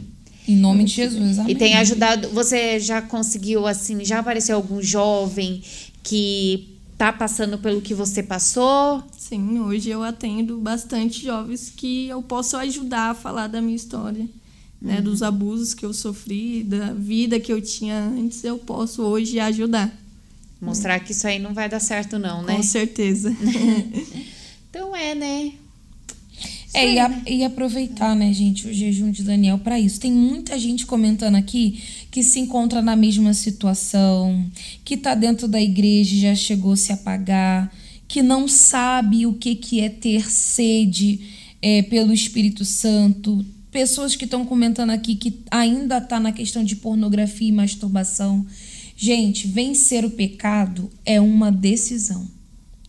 Em 0.47 0.55
nome 0.55 0.83
de 0.85 0.93
Jesus, 0.93 1.37
amém. 1.37 1.51
E 1.51 1.55
tem 1.55 1.75
ajudado. 1.75 2.29
Você 2.29 2.79
já 2.79 2.99
conseguiu, 3.01 3.67
assim, 3.67 4.03
já 4.03 4.19
apareceu 4.19 4.55
algum 4.55 4.81
jovem 4.81 5.61
que 6.01 6.70
tá 7.01 7.11
passando 7.11 7.57
pelo 7.57 7.81
que 7.81 7.95
você 7.95 8.21
passou? 8.21 9.03
Sim, 9.17 9.59
hoje 9.59 9.89
eu 9.89 10.03
atendo 10.03 10.59
bastante 10.59 11.23
jovens 11.23 11.73
que 11.75 12.07
eu 12.07 12.21
posso 12.21 12.55
ajudar 12.57 13.09
a 13.09 13.15
falar 13.15 13.47
da 13.47 13.59
minha 13.59 13.75
história, 13.75 14.29
né? 14.79 15.01
Dos 15.01 15.23
abusos 15.23 15.73
que 15.73 15.83
eu 15.83 15.95
sofri, 15.95 16.63
da 16.63 16.93
vida 16.93 17.39
que 17.39 17.51
eu 17.51 17.59
tinha 17.59 17.97
antes, 17.99 18.43
eu 18.43 18.59
posso 18.59 19.01
hoje 19.01 19.39
ajudar. 19.39 19.91
Mostrar 20.61 20.99
que 20.99 21.11
isso 21.11 21.25
aí 21.25 21.39
não 21.39 21.55
vai 21.55 21.67
dar 21.67 21.79
certo, 21.79 22.19
não, 22.19 22.43
né? 22.43 22.55
Com 22.55 22.61
certeza. 22.61 23.35
Então 24.69 24.95
é, 24.95 25.13
né? 25.13 25.51
É, 26.73 26.93
e, 26.93 26.99
a- 26.99 27.21
e 27.27 27.43
aproveitar, 27.43 28.15
né, 28.15 28.31
gente, 28.33 28.67
o 28.67 28.73
jejum 28.73 29.11
de 29.11 29.23
Daniel 29.23 29.57
para 29.59 29.79
isso. 29.79 29.99
Tem 29.99 30.11
muita 30.11 30.57
gente 30.57 30.85
comentando 30.85 31.35
aqui 31.35 31.81
que 32.09 32.23
se 32.23 32.39
encontra 32.39 32.81
na 32.81 32.95
mesma 32.95 33.33
situação, 33.33 34.45
que 34.85 34.95
tá 34.97 35.13
dentro 35.15 35.47
da 35.47 35.61
igreja 35.61 36.15
e 36.15 36.19
já 36.21 36.35
chegou 36.35 36.73
a 36.73 36.77
se 36.77 36.91
apagar, 36.93 37.71
que 38.07 38.21
não 38.21 38.47
sabe 38.47 39.25
o 39.25 39.33
que, 39.33 39.55
que 39.55 39.79
é 39.81 39.89
ter 39.89 40.29
sede 40.31 41.19
é, 41.61 41.81
pelo 41.83 42.13
Espírito 42.13 42.63
Santo. 42.65 43.45
Pessoas 43.71 44.15
que 44.15 44.25
estão 44.25 44.45
comentando 44.45 44.89
aqui 44.89 45.15
que 45.15 45.39
ainda 45.49 45.99
tá 46.01 46.19
na 46.19 46.31
questão 46.31 46.63
de 46.63 46.75
pornografia 46.75 47.47
e 47.47 47.51
masturbação. 47.53 48.45
Gente, 48.97 49.47
vencer 49.47 50.03
o 50.05 50.09
pecado 50.09 50.89
é 51.05 51.19
uma 51.21 51.51
decisão. 51.51 52.27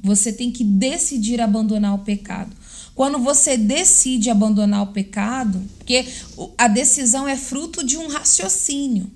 Você 0.03 0.33
tem 0.33 0.51
que 0.51 0.64
decidir 0.64 1.41
abandonar 1.41 1.95
o 1.95 1.99
pecado. 2.01 2.51
Quando 2.95 3.18
você 3.18 3.57
decide 3.57 4.30
abandonar 4.30 4.82
o 4.82 4.93
pecado, 4.93 5.62
porque 5.78 6.07
a 6.59 6.68
decisão 6.68 7.26
é 7.26 7.36
fruto 7.36 7.84
de 7.84 7.97
um 7.97 8.09
raciocínio. 8.09 9.11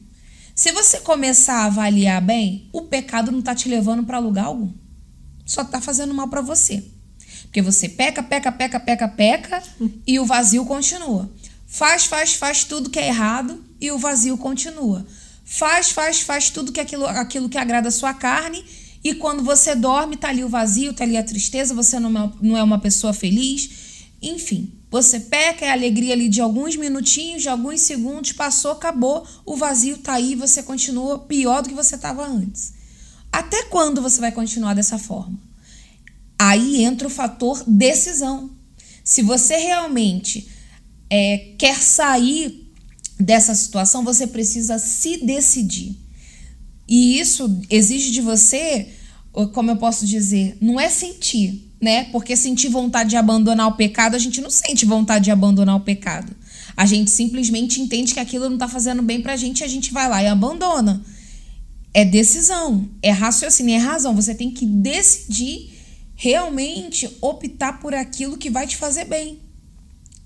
Se 0.54 0.72
você 0.72 1.00
começar 1.00 1.56
a 1.56 1.64
avaliar 1.66 2.22
bem, 2.22 2.68
o 2.72 2.82
pecado 2.82 3.30
não 3.30 3.42
tá 3.42 3.54
te 3.54 3.68
levando 3.68 4.04
para 4.04 4.18
lugar 4.18 4.46
algum. 4.46 4.72
Só 5.44 5.62
tá 5.62 5.80
fazendo 5.80 6.14
mal 6.14 6.28
para 6.28 6.40
você. 6.40 6.82
Porque 7.42 7.60
você 7.60 7.88
peca, 7.88 8.22
peca, 8.22 8.50
peca, 8.50 8.80
peca, 8.80 9.08
peca 9.08 9.62
e 10.06 10.18
o 10.18 10.24
vazio 10.24 10.64
continua. 10.64 11.30
Faz, 11.66 12.06
faz, 12.06 12.34
faz 12.34 12.64
tudo 12.64 12.88
que 12.88 12.98
é 12.98 13.08
errado 13.08 13.62
e 13.80 13.90
o 13.90 13.98
vazio 13.98 14.38
continua. 14.38 15.06
Faz, 15.44 15.90
faz, 15.90 16.22
faz 16.22 16.48
tudo 16.48 16.72
que 16.72 16.80
é 16.80 16.82
aquilo, 16.82 17.06
aquilo 17.06 17.48
que 17.48 17.58
agrada 17.58 17.88
a 17.88 17.92
sua 17.92 18.14
carne 18.14 18.64
e 19.11 19.14
quando 19.14 19.42
você 19.42 19.74
dorme, 19.74 20.16
tá 20.16 20.28
ali 20.28 20.42
o 20.42 20.48
vazio, 20.48 20.92
tá 20.92 21.04
ali 21.04 21.16
a 21.16 21.22
tristeza, 21.22 21.74
você 21.74 22.00
não 22.00 22.11
é, 22.24 22.32
não 22.40 22.57
é 22.57 22.62
uma 22.62 22.78
pessoa 22.78 23.12
feliz. 23.12 23.70
Enfim, 24.20 24.72
você 24.90 25.20
peca, 25.20 25.64
é 25.64 25.70
a 25.70 25.72
alegria 25.72 26.14
ali 26.14 26.28
de 26.28 26.40
alguns 26.40 26.74
minutinhos, 26.76 27.42
de 27.42 27.48
alguns 27.48 27.82
segundos, 27.82 28.32
passou, 28.32 28.72
acabou, 28.72 29.26
o 29.44 29.57
vazio 29.57 29.98
tá 29.98 30.14
aí, 30.14 30.34
você 30.34 30.62
continua 30.62 31.18
pior 31.18 31.62
do 31.62 31.68
que 31.68 31.74
você 31.74 31.96
estava 31.96 32.26
antes. 32.26 32.72
Até 33.30 33.64
quando 33.64 34.00
você 34.00 34.20
vai 34.20 34.32
continuar 34.32 34.74
dessa 34.74 34.98
forma? 34.98 35.38
Aí 36.38 36.82
entra 36.82 37.07
o 37.07 37.11
fator 37.11 37.62
decisão. 37.66 38.50
Se 39.04 39.22
você 39.22 39.57
realmente 39.57 40.48
é, 41.09 41.54
quer 41.59 41.80
sair 41.80 42.72
dessa 43.20 43.54
situação, 43.54 44.02
você 44.02 44.26
precisa 44.26 44.78
se 44.78 45.24
decidir. 45.24 46.05
E 46.89 47.18
isso 47.18 47.61
exige 47.68 48.11
de 48.11 48.20
você, 48.20 48.89
como 49.53 49.70
eu 49.70 49.76
posso 49.76 50.07
dizer, 50.07 50.57
não 50.61 50.78
é 50.78 50.89
sentir, 50.89 51.72
né? 51.80 52.05
Porque 52.05 52.37
sentir 52.37 52.68
vontade 52.68 53.11
de 53.11 53.16
abandonar 53.16 53.68
o 53.68 53.76
pecado, 53.76 54.14
a 54.14 54.18
gente 54.18 54.41
não 54.41 54.51
sente 54.51 54.84
vontade 54.84 55.24
de 55.24 55.30
abandonar 55.30 55.76
o 55.76 55.80
pecado. 55.80 56.34
A 56.76 56.87
gente 56.87 57.11
simplesmente 57.11 57.80
entende 57.80 58.14
que 58.14 58.20
aquilo 58.20 58.49
não 58.49 58.59
tá 58.59 58.68
fazendo 58.68 59.03
bem 59.03 59.20
pra 59.20 59.37
gente 59.37 59.61
e 59.61 59.64
a 59.64 59.68
gente 59.68 59.93
vai 59.93 60.09
lá 60.09 60.22
e 60.22 60.26
abandona. 60.26 61.03
É 61.93 62.05
decisão, 62.05 62.89
é 63.03 63.11
raciocínio, 63.11 63.74
é 63.74 63.78
razão. 63.78 64.14
Você 64.14 64.34
tem 64.34 64.51
que 64.51 64.66
decidir 64.66 65.72
realmente 66.14 67.09
optar 67.20 67.80
por 67.80 67.95
aquilo 67.95 68.37
que 68.37 68.51
vai 68.51 68.66
te 68.66 68.76
fazer 68.76 69.07
bem. 69.07 69.39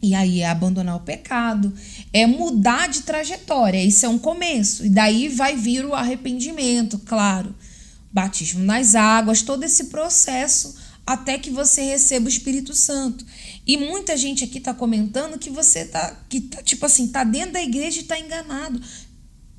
E 0.02 0.14
aí 0.14 0.40
é 0.40 0.48
abandonar 0.48 0.96
o 0.96 1.00
pecado, 1.00 1.72
é 2.12 2.26
mudar 2.26 2.88
de 2.88 3.02
trajetória. 3.02 3.82
Isso 3.82 4.06
é 4.06 4.08
um 4.08 4.18
começo. 4.18 4.86
E 4.86 4.88
daí 4.88 5.28
vai 5.28 5.56
vir 5.56 5.84
o 5.84 5.94
arrependimento, 5.94 6.98
claro. 7.00 7.54
Batismo 8.10 8.64
nas 8.64 8.94
águas, 8.94 9.42
todo 9.42 9.62
esse 9.62 9.84
processo 9.84 10.74
até 11.06 11.38
que 11.38 11.50
você 11.50 11.82
receba 11.82 12.26
o 12.26 12.28
Espírito 12.28 12.74
Santo. 12.74 13.24
E 13.66 13.76
muita 13.76 14.16
gente 14.16 14.44
aqui 14.44 14.60
tá 14.60 14.72
comentando 14.72 15.38
que 15.38 15.50
você 15.50 15.84
tá, 15.84 16.16
que 16.28 16.40
tá, 16.40 16.62
tipo 16.62 16.86
assim, 16.86 17.08
tá 17.08 17.24
dentro 17.24 17.52
da 17.52 17.62
igreja 17.62 18.00
e 18.00 18.04
tá 18.04 18.18
enganado. 18.18 18.80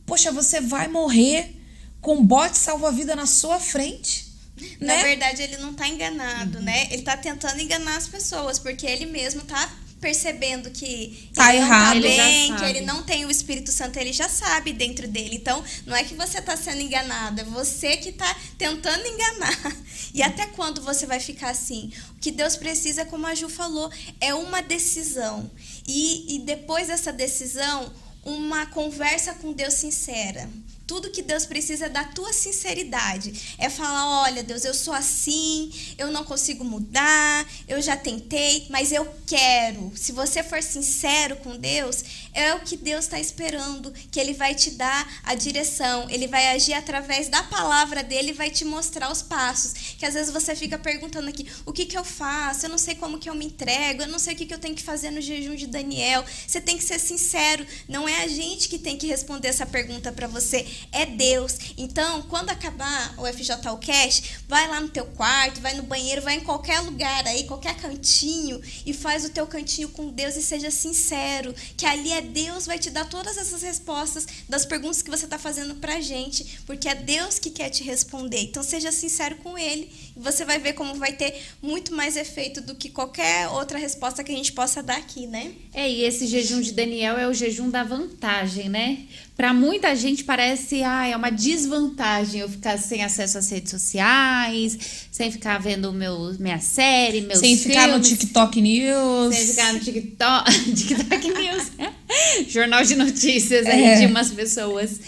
Poxa, 0.06 0.32
você 0.32 0.60
vai 0.60 0.88
morrer 0.88 1.56
com 2.00 2.16
um 2.16 2.26
bote 2.26 2.58
salva-vida 2.58 3.16
na 3.16 3.26
sua 3.26 3.60
frente. 3.60 4.32
Na 4.80 4.96
né? 4.96 5.04
verdade, 5.04 5.42
ele 5.42 5.58
não 5.58 5.74
tá 5.74 5.88
enganado, 5.88 6.62
né? 6.62 6.88
Ele 6.92 7.02
tá 7.02 7.18
tentando 7.18 7.60
enganar 7.60 7.98
as 7.98 8.08
pessoas, 8.08 8.60
porque 8.60 8.86
ele 8.86 9.06
mesmo 9.06 9.42
tá 9.42 9.81
percebendo 10.02 10.72
que 10.72 11.30
Tá 11.34 11.54
ele 11.54 11.64
errado. 11.64 11.96
não 11.96 12.02
tá 12.02 12.08
Ele 12.08 12.18
bem, 12.18 12.52
que 12.54 12.60
sabe. 12.60 12.70
ele 12.72 12.82
não 12.82 13.04
tem 13.04 13.26
o 13.26 13.32
Espírito 13.32 13.72
Santo, 13.72 13.98
ele 13.98 14.12
já 14.12 14.28
sabe 14.28 14.74
dentro 14.74 15.08
dele. 15.08 15.36
Então, 15.36 15.64
não 15.86 15.96
é 15.96 16.04
que 16.04 16.16
você 16.16 16.42
tá 16.42 16.58
sendo 16.58 16.82
enganado, 16.82 17.40
é 17.42 17.44
você 17.46 17.96
que 17.98 18.12
tá 18.12 18.36
tentando 18.58 19.06
enganar. 19.08 19.78
E 20.14 20.22
até 20.22 20.46
quando 20.48 20.82
você 20.82 21.06
vai 21.06 21.22
ficar 21.22 21.52
assim? 21.52 21.90
O 22.18 22.20
que 22.20 22.32
Deus 22.32 22.58
precisa, 22.58 23.06
como 23.06 23.26
a 23.28 23.34
Ju 23.34 23.48
falou, 23.48 23.90
é 24.20 24.34
uma 24.34 24.62
decisão. 24.62 25.50
E, 25.88 26.36
e 26.36 26.40
depois 26.40 26.88
dessa 26.88 27.14
decisão, 27.14 27.90
uma 28.26 28.66
conversa 28.66 29.34
com 29.36 29.54
Deus 29.54 29.76
sincera. 29.76 30.50
Tudo 30.92 31.10
que 31.10 31.22
Deus 31.22 31.46
precisa 31.46 31.86
é 31.86 31.90
da 31.90 32.04
tua 32.04 32.34
sinceridade. 32.34 33.56
É 33.58 33.70
falar: 33.70 34.24
olha, 34.24 34.44
Deus, 34.44 34.66
eu 34.66 34.74
sou 34.74 34.94
assim, 34.94 35.72
eu 35.98 36.12
não 36.12 36.26
consigo 36.26 36.66
mudar, 36.66 37.50
eu 37.66 37.82
já 37.82 37.96
tentei, 37.96 38.68
mas 38.70 38.92
eu 38.92 39.08
quero. 39.26 39.90
Se 39.96 40.12
você 40.12 40.44
for 40.44 40.62
sincero 40.62 41.38
com 41.38 41.56
Deus, 41.56 42.04
é 42.34 42.54
o 42.56 42.60
que 42.60 42.76
Deus 42.76 43.06
está 43.06 43.18
esperando, 43.18 43.94
que 44.12 44.20
Ele 44.20 44.34
vai 44.34 44.54
te 44.54 44.72
dar 44.72 45.22
a 45.24 45.34
direção, 45.34 46.10
Ele 46.10 46.28
vai 46.28 46.50
agir 46.50 46.74
através 46.74 47.30
da 47.30 47.42
palavra 47.42 48.04
dele 48.04 48.32
e 48.32 48.34
vai 48.34 48.50
te 48.50 48.66
mostrar 48.66 49.10
os 49.10 49.22
passos. 49.22 49.72
Que 49.98 50.06
às 50.06 50.14
vezes 50.14 50.30
você 50.30 50.54
fica 50.58 50.78
perguntando 50.78 51.30
aqui: 51.30 51.50
o 51.66 51.72
que, 51.72 51.86
que 51.86 51.98
eu 51.98 52.04
faço? 52.04 52.66
Eu 52.66 52.70
não 52.70 52.78
sei 52.78 52.96
como 52.96 53.18
que 53.18 53.30
eu 53.30 53.34
me 53.34 53.46
entrego, 53.46 54.02
eu 54.02 54.08
não 54.10 54.20
sei 54.20 54.34
o 54.34 54.38
que, 54.38 54.46
que 54.46 54.54
eu 54.54 54.60
tenho 54.60 54.76
que 54.76 54.84
fazer 54.84 55.10
no 55.10 55.22
jejum 55.22 55.56
de 55.56 55.68
Daniel. 55.68 56.26
Você 56.46 56.60
tem 56.60 56.78
que 56.78 56.84
ser 56.84 57.00
sincero, 57.00 57.66
não 57.88 58.10
é 58.10 58.24
a 58.24 58.28
gente 58.28 58.68
que 58.68 58.78
tem 58.78 58.98
que 58.98 59.08
responder 59.08 59.48
essa 59.48 59.66
pergunta 59.66 60.12
para 60.12 60.28
você, 60.28 60.68
é 60.92 61.06
Deus. 61.06 61.58
Então, 61.78 62.24
quando 62.24 62.50
acabar 62.50 63.14
o 63.18 63.26
FJO 63.26 63.78
Cash, 63.78 64.24
vai 64.48 64.68
lá 64.68 64.80
no 64.80 64.90
teu 64.90 65.06
quarto, 65.06 65.62
vai 65.62 65.74
no 65.76 65.84
banheiro, 65.84 66.22
vai 66.22 66.36
em 66.36 66.42
qualquer 66.42 66.80
lugar 66.82 67.26
aí, 67.28 67.46
qualquer 67.46 67.76
cantinho 67.76 68.62
e 68.86 68.94
faz 68.94 69.26
o 69.26 69.30
teu 69.30 69.48
cantinho 69.48 69.90
com 69.90 70.10
Deus 70.10 70.36
e 70.36 70.42
seja 70.42 70.72
sincero, 70.72 71.54
que 71.78 71.86
ali 71.86 72.12
é 72.12 72.22
Deus 72.22 72.66
vai 72.66 72.80
te 72.80 72.90
dar 72.90 73.06
todas 73.06 73.38
essas 73.38 73.62
respostas 73.62 74.28
das 74.48 74.66
perguntas 74.66 75.02
que 75.02 75.10
você 75.10 75.26
está 75.26 75.38
fazendo 75.38 75.76
pra 75.76 76.02
gente, 76.02 76.62
porque 76.66 76.88
é 76.88 76.96
Deus 76.96 77.40
que 77.40 77.50
quer 77.50 77.70
te 77.70 77.84
responder. 77.84 78.42
Então, 78.42 78.64
seja 78.64 78.92
sincero 78.92 79.38
com 79.38 79.58
Ele 79.58 79.92
você 80.22 80.46
vai 80.46 80.60
ver 80.60 80.74
como 80.74 80.96
vai 80.96 81.14
ter 81.14 81.34
muito 81.62 81.94
mais 81.94 82.16
efeito 82.16 82.62
do 82.62 82.76
que 82.76 82.90
qualquer 82.90 83.48
outra 83.50 83.78
resposta 83.78 84.24
que 84.24 84.32
a 84.32 84.36
gente 84.36 84.54
possa 84.54 84.82
dar 84.82 84.98
aqui, 84.98 85.28
né? 85.28 85.52
É, 85.74 85.90
e 85.90 86.04
esse 86.04 86.28
jejum 86.28 86.62
de 86.62 86.72
Daniel 86.72 87.18
é 87.18 87.28
o 87.28 87.34
jejum 87.34 87.70
da 87.70 87.84
vantagem, 87.84 88.70
né? 88.70 89.00
Pra 89.36 89.54
muita 89.54 89.96
gente 89.96 90.24
parece, 90.24 90.84
ah, 90.84 91.08
é 91.08 91.16
uma 91.16 91.32
desvantagem 91.32 92.42
eu 92.42 92.50
ficar 92.50 92.78
sem 92.78 93.04
acesso 93.04 93.40
às 93.40 93.50
redes 93.50 93.72
sociais, 93.72 94.78
sem 95.12 95.32
ficar 95.32 95.58
vendo 95.58 95.92
meu, 95.92 96.36
minha 96.40 96.60
série, 96.60 97.22
meus 97.22 97.40
Sem 97.40 97.58
ficar 97.58 97.88
no 97.88 97.94
filmes, 97.94 98.10
TikTok 98.10 98.62
News. 98.62 99.36
Sem 99.36 99.48
ficar 99.48 99.74
no 99.74 99.80
TikTok, 99.80 100.74
TikTok 100.76 101.28
News. 101.30 101.72
Jornal 102.48 102.84
de 102.84 102.96
notícias 102.96 103.66
aí 103.66 103.84
É. 103.84 103.96
de 104.00 104.06
umas 104.08 104.30
pessoas. 104.32 105.00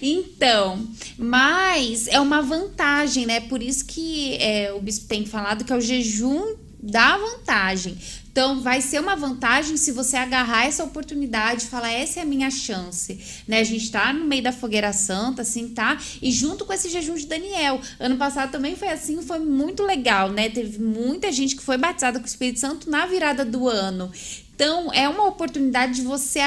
Então, 0.00 0.86
mas 1.18 2.06
é 2.08 2.18
uma 2.20 2.42
vantagem, 2.42 3.26
né? 3.26 3.40
Por 3.40 3.62
isso 3.62 3.84
que 3.84 4.34
é, 4.36 4.72
o 4.72 4.80
bispo 4.80 5.06
tem 5.06 5.24
falado 5.26 5.64
que 5.64 5.72
é 5.72 5.76
o 5.76 5.80
jejum 5.80 6.56
da 6.82 7.16
vantagem. 7.16 7.96
Então, 8.32 8.62
vai 8.62 8.80
ser 8.80 8.98
uma 8.98 9.14
vantagem 9.14 9.76
se 9.76 9.92
você 9.92 10.16
agarrar 10.16 10.66
essa 10.66 10.82
oportunidade 10.82 11.64
e 11.64 11.66
falar, 11.66 11.92
essa 11.92 12.18
é 12.18 12.22
a 12.22 12.26
minha 12.26 12.50
chance, 12.50 13.20
né? 13.46 13.60
A 13.60 13.64
gente 13.64 13.90
tá 13.90 14.10
no 14.10 14.24
meio 14.24 14.42
da 14.42 14.50
fogueira 14.50 14.90
santa, 14.90 15.42
assim, 15.42 15.68
tá? 15.68 15.98
E 16.20 16.32
junto 16.32 16.64
com 16.64 16.72
esse 16.72 16.88
jejum 16.88 17.14
de 17.14 17.26
Daniel. 17.26 17.78
Ano 18.00 18.16
passado 18.16 18.50
também 18.50 18.74
foi 18.74 18.88
assim, 18.88 19.20
foi 19.20 19.38
muito 19.38 19.82
legal, 19.82 20.30
né? 20.30 20.48
Teve 20.48 20.78
muita 20.78 21.30
gente 21.30 21.54
que 21.54 21.62
foi 21.62 21.76
batizada 21.76 22.18
com 22.18 22.24
o 22.24 22.28
Espírito 22.28 22.58
Santo 22.58 22.88
na 22.88 23.04
virada 23.04 23.44
do 23.44 23.68
ano. 23.68 24.10
Então, 24.54 24.92
é 24.92 25.08
uma 25.08 25.26
oportunidade 25.26 25.94
de 25.94 26.02
você 26.02 26.40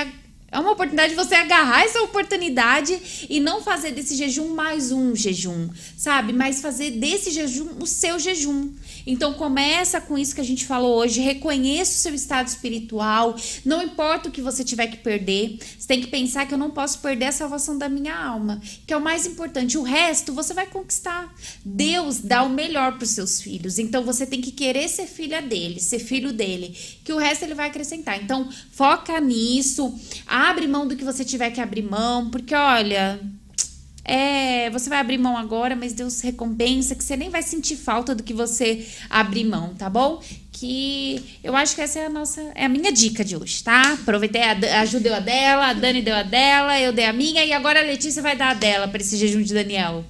é 0.55 0.59
uma 0.59 0.71
oportunidade 0.71 1.09
de 1.09 1.15
você 1.15 1.35
agarrar 1.35 1.83
essa 1.83 2.01
oportunidade 2.01 3.27
e 3.29 3.41
não 3.41 3.61
fazer 3.61 3.91
desse 3.91 4.15
jejum 4.15 4.55
mais 4.55 4.89
um 4.89 5.13
jejum, 5.13 5.69
sabe? 5.97 6.31
Mas 6.31 6.61
fazer 6.61 6.91
desse 6.91 7.29
jejum 7.29 7.77
o 7.81 7.85
seu 7.85 8.17
jejum. 8.17 8.71
Então 9.05 9.33
começa 9.33 10.01
com 10.01 10.17
isso 10.17 10.33
que 10.33 10.41
a 10.41 10.45
gente 10.45 10.65
falou 10.65 10.97
hoje, 10.97 11.21
reconheça 11.21 11.91
o 11.91 11.99
seu 12.01 12.13
estado 12.13 12.47
espiritual, 12.47 13.35
não 13.63 13.81
importa 13.81 14.29
o 14.29 14.31
que 14.31 14.41
você 14.41 14.63
tiver 14.63 14.87
que 14.87 14.97
perder, 14.97 15.59
você 15.77 15.87
tem 15.87 16.01
que 16.01 16.07
pensar 16.07 16.45
que 16.47 16.53
eu 16.53 16.57
não 16.57 16.71
posso 16.71 16.99
perder 16.99 17.25
a 17.25 17.31
salvação 17.31 17.77
da 17.77 17.87
minha 17.87 18.15
alma, 18.15 18.59
que 18.87 18.93
é 18.93 18.97
o 18.97 19.01
mais 19.01 19.25
importante. 19.25 19.77
O 19.77 19.83
resto 19.83 20.33
você 20.33 20.53
vai 20.53 20.65
conquistar. 20.65 21.33
Deus 21.63 22.19
dá 22.19 22.43
o 22.43 22.49
melhor 22.49 22.93
para 22.93 23.03
os 23.03 23.11
seus 23.11 23.41
filhos, 23.41 23.77
então 23.77 24.03
você 24.03 24.25
tem 24.25 24.41
que 24.41 24.51
querer 24.51 24.87
ser 24.89 25.07
filha 25.07 25.41
dele, 25.41 25.79
ser 25.79 25.99
filho 25.99 26.33
dele, 26.33 26.75
que 27.03 27.13
o 27.13 27.17
resto 27.17 27.43
ele 27.43 27.53
vai 27.53 27.67
acrescentar. 27.67 28.21
Então 28.21 28.49
foca 28.71 29.19
nisso, 29.19 29.93
abre 30.25 30.67
mão 30.67 30.87
do 30.87 30.95
que 30.95 31.03
você 31.03 31.23
tiver 31.23 31.51
que 31.51 31.61
abrir 31.61 31.83
mão, 31.83 32.29
porque 32.29 32.55
olha, 32.55 33.19
é, 34.07 34.69
você 34.69 34.87
vai 34.87 34.99
abrir 34.99 35.17
mão 35.17 35.35
agora, 35.35 35.75
mas 35.75 35.91
Deus 35.91 36.21
recompensa 36.21 36.93
que 36.93 37.03
você 37.03 37.17
nem 37.17 37.31
vai 37.31 37.41
sentir 37.41 37.75
falta 37.75 38.13
do 38.13 38.21
que 38.21 38.35
você 38.35 38.87
abrir 39.09 39.43
mão, 39.43 39.73
tá 39.73 39.89
bom? 39.89 40.21
Que 40.51 41.19
eu 41.43 41.55
acho 41.55 41.73
que 41.73 41.81
essa 41.81 41.97
é 41.97 42.05
a 42.05 42.09
nossa, 42.09 42.39
é 42.53 42.65
a 42.65 42.69
minha 42.69 42.91
dica 42.91 43.25
de 43.25 43.35
hoje, 43.35 43.63
tá? 43.63 43.93
Aproveitei, 43.93 44.43
a, 44.43 44.81
a 44.81 44.85
Ju 44.85 44.99
deu 44.99 45.15
a 45.15 45.19
dela, 45.19 45.69
a 45.69 45.73
Dani 45.73 46.03
deu 46.03 46.15
a 46.15 46.21
dela, 46.21 46.79
eu 46.79 46.93
dei 46.93 47.05
a 47.05 47.13
minha 47.13 47.43
e 47.43 47.51
agora 47.51 47.79
a 47.79 47.83
Letícia 47.83 48.21
vai 48.21 48.37
dar 48.37 48.51
a 48.51 48.53
dela 48.53 48.87
para 48.87 49.01
esse 49.01 49.17
jejum 49.17 49.41
de 49.41 49.55
Daniel. 49.55 50.05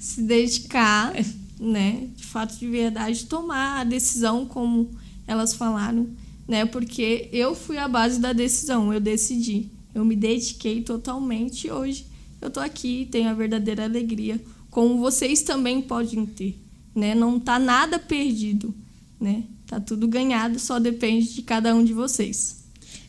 se 0.00 0.20
dedicar, 0.22 1.12
né, 1.60 2.08
de 2.16 2.24
fato 2.24 2.58
de 2.58 2.66
verdade, 2.66 3.26
tomar 3.26 3.82
a 3.82 3.84
decisão 3.84 4.46
como 4.46 4.90
elas 5.28 5.54
falaram, 5.54 6.08
né, 6.46 6.66
porque 6.66 7.28
eu 7.32 7.54
fui 7.54 7.78
a 7.78 7.86
base 7.86 8.18
da 8.18 8.32
decisão, 8.32 8.92
eu 8.92 8.98
decidi, 8.98 9.68
eu 9.94 10.04
me 10.04 10.16
dediquei 10.16 10.82
totalmente 10.82 11.70
hoje 11.70 12.07
eu 12.40 12.50
tô 12.50 12.60
aqui, 12.60 13.08
tenho 13.10 13.28
a 13.28 13.34
verdadeira 13.34 13.84
alegria, 13.84 14.40
como 14.70 14.98
vocês 14.98 15.42
também 15.42 15.80
podem 15.82 16.24
ter, 16.26 16.58
né, 16.94 17.14
não 17.14 17.38
tá 17.40 17.58
nada 17.58 17.98
perdido, 17.98 18.74
né, 19.20 19.42
tá 19.66 19.80
tudo 19.80 20.06
ganhado, 20.08 20.58
só 20.58 20.78
depende 20.78 21.34
de 21.34 21.42
cada 21.42 21.74
um 21.74 21.84
de 21.84 21.92
vocês. 21.92 22.56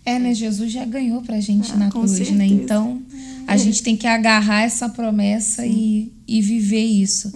É, 0.06 0.18
né? 0.18 0.34
Jesus 0.34 0.72
já 0.72 0.86
ganhou 0.86 1.22
pra 1.22 1.40
gente 1.40 1.72
Ah, 1.72 1.76
na 1.76 1.90
cruz, 1.90 2.12
né? 2.12 2.26
certeza. 2.26 2.44
Então, 2.46 3.02
A 3.48 3.58
gente 3.58 3.82
tem 3.84 3.98
que 3.98 4.08
agarrar 4.08 4.62
essa 4.62 4.88
promessa 4.90 5.66
e, 5.66 6.12
e 6.28 6.42
viver 6.42 6.84
isso. 6.86 7.32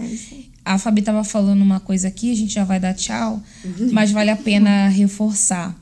A 0.64 0.78
Fabi 0.78 1.00
estava 1.02 1.24
falando 1.24 1.62
uma 1.62 1.80
coisa 1.80 2.08
aqui, 2.08 2.32
a 2.32 2.36
gente 2.36 2.54
já 2.54 2.64
vai 2.64 2.80
dar 2.80 2.94
tchau, 2.94 3.42
mas 3.92 4.12
vale 4.12 4.30
a 4.30 4.36
pena 4.36 4.88
reforçar. 4.88 5.76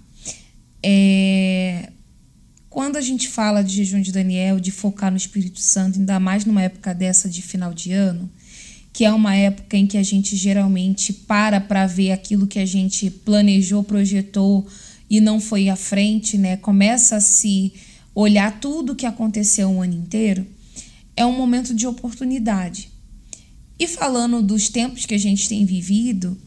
É, 0.83 1.91
quando 2.71 2.95
a 2.95 3.01
gente 3.01 3.27
fala 3.27 3.61
de 3.61 3.75
jejum 3.75 3.99
de 3.99 4.13
Daniel, 4.13 4.57
de 4.57 4.71
focar 4.71 5.11
no 5.11 5.17
Espírito 5.17 5.59
Santo, 5.59 5.99
ainda 5.99 6.17
mais 6.21 6.45
numa 6.45 6.61
época 6.61 6.95
dessa 6.95 7.29
de 7.29 7.41
final 7.41 7.73
de 7.73 7.91
ano, 7.91 8.31
que 8.93 9.03
é 9.03 9.11
uma 9.11 9.35
época 9.35 9.75
em 9.75 9.85
que 9.85 9.97
a 9.97 10.03
gente 10.03 10.37
geralmente 10.37 11.11
para 11.11 11.59
para 11.59 11.85
ver 11.85 12.13
aquilo 12.13 12.47
que 12.47 12.59
a 12.59 12.65
gente 12.65 13.09
planejou, 13.09 13.83
projetou 13.83 14.65
e 15.09 15.19
não 15.19 15.41
foi 15.41 15.67
à 15.67 15.75
frente, 15.75 16.37
né? 16.37 16.55
Começa 16.55 17.17
a 17.17 17.19
se 17.19 17.73
olhar 18.15 18.57
tudo 18.61 18.93
o 18.93 18.95
que 18.95 19.05
aconteceu 19.05 19.69
o 19.69 19.81
ano 19.81 19.93
inteiro. 19.93 20.47
É 21.13 21.25
um 21.25 21.35
momento 21.35 21.73
de 21.73 21.85
oportunidade. 21.85 22.89
E 23.77 23.85
falando 23.85 24.41
dos 24.41 24.69
tempos 24.69 25.05
que 25.05 25.13
a 25.13 25.19
gente 25.19 25.49
tem 25.49 25.65
vivido, 25.65 26.37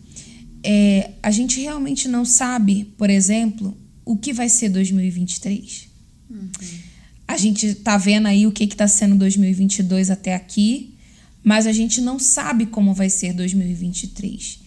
é, 0.63 1.11
a 1.23 1.31
gente 1.31 1.61
realmente 1.61 2.09
não 2.09 2.25
sabe, 2.25 2.87
por 2.97 3.11
exemplo, 3.11 3.77
o 4.07 4.17
que 4.17 4.33
vai 4.33 4.49
ser 4.49 4.71
2023. 4.71 5.93
Uhum. 6.31 6.51
A 7.27 7.37
gente 7.37 7.75
tá 7.77 7.97
vendo 7.97 8.27
aí 8.27 8.47
o 8.47 8.53
que 8.53 8.65
está 8.65 8.87
sendo 8.87 9.17
2022 9.17 10.11
até 10.11 10.35
aqui, 10.35 10.95
mas 11.43 11.67
a 11.67 11.73
gente 11.73 12.01
não 12.01 12.19
sabe 12.19 12.67
como 12.67 12.95
vai 12.95 13.09
ser 13.09 13.33
2023. 13.33 14.61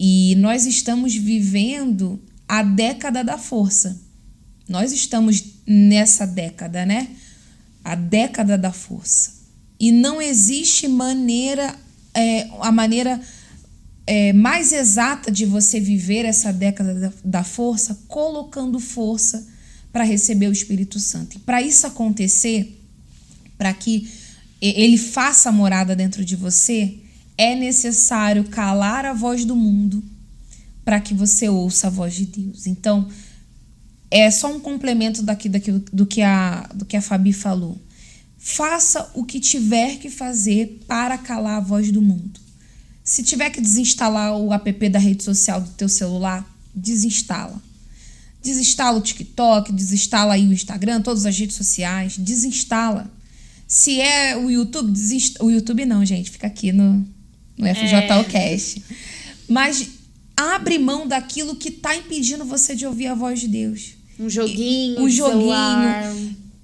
E 0.00 0.34
nós 0.36 0.66
estamos 0.66 1.14
vivendo 1.14 2.20
a 2.48 2.62
década 2.62 3.22
da 3.22 3.38
força. 3.38 4.00
Nós 4.68 4.92
estamos 4.92 5.42
nessa 5.66 6.26
década, 6.26 6.84
né? 6.84 7.08
A 7.84 7.94
década 7.94 8.56
da 8.56 8.72
força. 8.72 9.42
E 9.78 9.92
não 9.92 10.20
existe 10.20 10.88
maneira, 10.88 11.74
é, 12.14 12.48
a 12.60 12.72
maneira 12.72 13.20
é, 14.06 14.32
mais 14.32 14.72
exata 14.72 15.30
de 15.30 15.44
você 15.44 15.78
viver 15.78 16.24
essa 16.24 16.52
década 16.52 16.94
da, 16.94 17.12
da 17.24 17.44
força 17.44 17.98
colocando 18.08 18.78
força 18.80 19.51
para 19.92 20.04
receber 20.04 20.48
o 20.48 20.52
Espírito 20.52 20.98
Santo. 20.98 21.36
E 21.36 21.40
para 21.40 21.60
isso 21.60 21.86
acontecer, 21.86 22.80
para 23.58 23.72
que 23.74 24.08
ele 24.60 24.96
faça 24.96 25.52
morada 25.52 25.94
dentro 25.94 26.24
de 26.24 26.36
você, 26.36 26.98
é 27.36 27.54
necessário 27.54 28.44
calar 28.44 29.04
a 29.04 29.12
voz 29.12 29.44
do 29.44 29.56
mundo 29.56 30.02
para 30.84 31.00
que 31.00 31.14
você 31.14 31.48
ouça 31.48 31.88
a 31.88 31.90
voz 31.90 32.14
de 32.14 32.26
Deus. 32.26 32.66
Então, 32.66 33.08
é 34.10 34.30
só 34.30 34.54
um 34.54 34.60
complemento 34.60 35.22
daqui, 35.22 35.48
daqui 35.48 35.72
do, 35.72 36.06
que 36.06 36.22
a, 36.22 36.68
do 36.74 36.84
que 36.84 36.96
a 36.96 37.02
Fabi 37.02 37.32
falou. 37.32 37.80
Faça 38.38 39.10
o 39.14 39.24
que 39.24 39.40
tiver 39.40 39.98
que 39.98 40.10
fazer 40.10 40.80
para 40.86 41.16
calar 41.16 41.58
a 41.58 41.60
voz 41.60 41.90
do 41.90 42.02
mundo. 42.02 42.40
Se 43.04 43.22
tiver 43.22 43.50
que 43.50 43.60
desinstalar 43.60 44.36
o 44.36 44.52
app 44.52 44.88
da 44.88 44.98
rede 44.98 45.22
social 45.22 45.60
do 45.60 45.70
teu 45.70 45.88
celular, 45.88 46.46
desinstala. 46.74 47.60
Desinstala 48.42 48.98
o 48.98 49.00
TikTok, 49.00 49.72
desinstala 49.72 50.34
aí 50.34 50.46
o 50.46 50.52
Instagram, 50.52 51.00
todas 51.00 51.26
as 51.26 51.38
redes 51.38 51.56
sociais, 51.56 52.18
desinstala. 52.18 53.10
Se 53.66 54.00
é 54.00 54.36
o 54.36 54.50
YouTube, 54.50 54.90
desista. 54.90 55.42
O 55.44 55.50
YouTube 55.50 55.86
não, 55.86 56.04
gente, 56.04 56.30
fica 56.30 56.46
aqui 56.46 56.72
no, 56.72 57.06
no 57.56 57.66
FJOcast. 57.74 58.82
É. 58.90 58.94
Mas 59.48 59.88
abre 60.36 60.78
mão 60.78 61.06
daquilo 61.06 61.56
que 61.56 61.68
está 61.68 61.96
impedindo 61.96 62.44
você 62.44 62.74
de 62.74 62.86
ouvir 62.86 63.06
a 63.06 63.14
voz 63.14 63.40
de 63.40 63.48
Deus. 63.48 63.94
Um 64.18 64.28
joguinho, 64.28 65.02
um 65.02 65.08
joguinho. 65.08 65.38
Celular. 65.40 66.14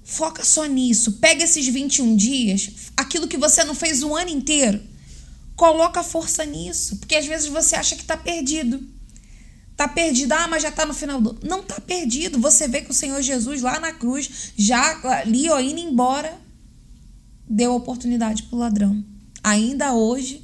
Foca 0.03 0.43
só 0.43 0.65
nisso. 0.65 1.13
Pega 1.13 1.43
esses 1.43 1.67
21 1.67 2.15
dias, 2.15 2.71
aquilo 2.97 3.27
que 3.27 3.37
você 3.37 3.63
não 3.63 3.73
fez 3.73 4.03
o 4.03 4.15
ano 4.15 4.29
inteiro. 4.29 4.79
Coloca 5.55 6.03
força 6.03 6.45
nisso. 6.45 6.97
Porque 6.97 7.15
às 7.15 7.25
vezes 7.25 7.47
você 7.47 7.75
acha 7.75 7.95
que 7.95 8.01
está 8.01 8.17
perdido. 8.17 8.83
Tá 9.79 9.87
perdido, 9.87 10.33
ah, 10.33 10.45
mas 10.45 10.61
já 10.61 10.69
tá 10.69 10.85
no 10.85 10.93
final 10.93 11.21
do. 11.21 11.39
Não 11.41 11.63
tá 11.63 11.79
perdido. 11.79 12.37
Você 12.41 12.67
vê 12.67 12.81
que 12.81 12.91
o 12.91 12.93
Senhor 12.93 13.21
Jesus 13.21 13.61
lá 13.61 13.79
na 13.79 13.93
cruz, 13.93 14.51
já 14.57 14.99
ali, 15.21 15.49
ó, 15.49 15.57
indo 15.57 15.79
embora, 15.79 16.37
deu 17.49 17.73
oportunidade 17.73 18.43
pro 18.43 18.57
ladrão. 18.57 19.01
Ainda 19.41 19.93
hoje, 19.93 20.43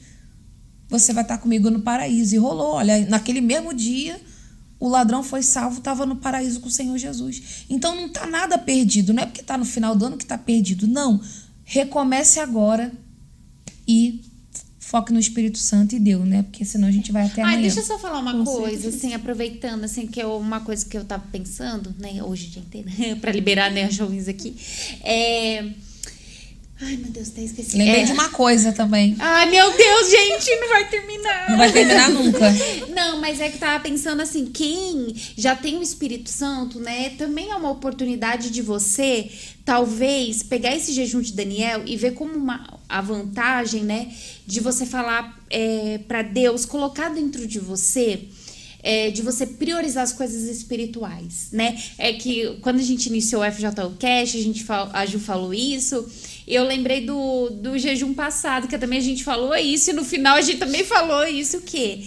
você 0.87 1.11
vai 1.11 1.23
estar 1.23 1.37
comigo 1.39 1.69
no 1.69 1.81
paraíso. 1.81 2.33
E 2.33 2.37
rolou, 2.37 2.75
olha, 2.75 3.05
naquele 3.09 3.41
mesmo 3.41 3.73
dia, 3.73 4.21
o 4.79 4.87
ladrão 4.87 5.21
foi 5.21 5.43
salvo, 5.43 5.79
estava 5.79 6.05
no 6.05 6.15
paraíso 6.15 6.61
com 6.61 6.69
o 6.69 6.71
Senhor 6.71 6.97
Jesus. 6.97 7.65
Então 7.69 7.93
não 7.93 8.07
tá 8.07 8.25
nada 8.25 8.57
perdido. 8.57 9.11
Não 9.11 9.21
é 9.21 9.25
porque 9.25 9.43
tá 9.43 9.57
no 9.57 9.65
final 9.65 9.97
do 9.97 10.05
ano 10.05 10.17
que 10.17 10.25
tá 10.25 10.37
perdido. 10.37 10.87
Não. 10.87 11.19
Recomece 11.65 12.39
agora 12.39 12.89
e 13.85 14.23
foque 14.85 15.11
no 15.11 15.19
Espírito 15.19 15.57
Santo 15.57 15.95
e 15.95 15.99
deu, 15.99 16.23
né? 16.23 16.43
Porque 16.43 16.63
senão 16.63 16.87
a 16.87 16.91
gente 16.91 17.11
vai 17.11 17.25
até 17.25 17.41
amanhã. 17.41 17.57
Ai, 17.57 17.61
deixa 17.63 17.79
eu 17.79 17.83
só 17.83 17.97
falar 17.97 18.19
uma 18.19 18.33
Com 18.33 18.45
coisa, 18.45 18.83
certeza. 18.83 18.97
assim, 18.97 19.13
aproveitando, 19.15 19.83
assim, 19.83 20.05
que 20.05 20.21
é 20.21 20.27
uma 20.27 20.59
coisa 20.61 20.85
que 20.85 20.95
eu 20.95 21.03
tava 21.03 21.23
pensando, 21.31 21.93
né, 21.97 22.21
hoje 22.21 22.47
o 22.47 22.49
dia 22.51 22.61
inteiro, 22.61 22.89
para 23.19 23.31
liberar, 23.31 23.71
né, 23.71 23.85
as 23.85 23.95
jovens 23.95 24.27
aqui. 24.27 24.55
É 25.03 25.71
Ai, 26.81 26.97
meu 26.97 27.09
Deus, 27.09 27.29
até 27.29 27.41
esqueci. 27.41 27.77
Lembrei 27.77 28.01
é. 28.01 28.03
de 28.03 28.11
uma 28.11 28.29
coisa 28.29 28.73
também. 28.73 29.15
Ai, 29.17 29.49
meu 29.49 29.71
Deus, 29.71 30.09
gente, 30.09 30.55
não 30.59 30.67
vai 30.67 30.89
terminar. 30.89 31.49
Não 31.49 31.57
vai 31.57 31.71
terminar 31.71 32.09
nunca. 32.09 32.39
Não, 32.93 33.21
mas 33.21 33.39
é 33.39 33.49
que 33.49 33.57
tava 33.57 33.81
pensando 33.81 34.21
assim, 34.21 34.45
quem 34.47 35.15
já 35.37 35.55
tem 35.55 35.77
o 35.77 35.81
Espírito 35.81 36.29
Santo, 36.29 36.79
né, 36.79 37.11
também 37.11 37.49
é 37.51 37.55
uma 37.55 37.69
oportunidade 37.69 38.49
de 38.49 38.61
você, 38.61 39.29
talvez, 39.63 40.43
pegar 40.43 40.75
esse 40.75 40.91
jejum 40.91 41.21
de 41.21 41.33
Daniel 41.33 41.83
e 41.85 41.95
ver 41.95 42.13
como 42.13 42.33
uma, 42.33 42.79
a 42.89 43.01
vantagem, 43.01 43.83
né, 43.83 44.11
de 44.45 44.59
você 44.59 44.85
falar 44.85 45.39
é, 45.49 45.99
para 46.07 46.21
Deus, 46.23 46.65
colocar 46.65 47.09
dentro 47.09 47.47
de 47.47 47.59
você 47.59 48.27
é, 48.85 49.09
de 49.09 49.23
você 49.23 49.47
priorizar 49.47 50.03
as 50.03 50.13
coisas 50.13 50.43
espirituais, 50.43 51.47
né? 51.51 51.75
É 51.97 52.13
que 52.13 52.55
quando 52.61 52.77
a 52.77 52.83
gente 52.83 53.07
iniciou 53.07 53.41
o 53.41 53.51
FJ 53.51 53.71
Cash, 53.99 54.35
a 54.35 54.41
gente 54.43 54.63
a 54.69 55.05
Ju 55.07 55.17
falou 55.17 55.51
isso. 55.51 56.07
Eu 56.47 56.63
lembrei 56.63 57.01
do, 57.01 57.49
do 57.49 57.77
jejum 57.77 58.13
passado, 58.13 58.67
que 58.67 58.77
também 58.77 58.99
a 58.99 59.01
gente 59.01 59.23
falou 59.23 59.55
isso, 59.55 59.89
e 59.89 59.93
no 59.93 60.05
final 60.05 60.37
a 60.37 60.41
gente 60.41 60.59
também 60.59 60.83
falou 60.83 61.25
isso, 61.25 61.57
o 61.57 61.61
quê? 61.61 62.03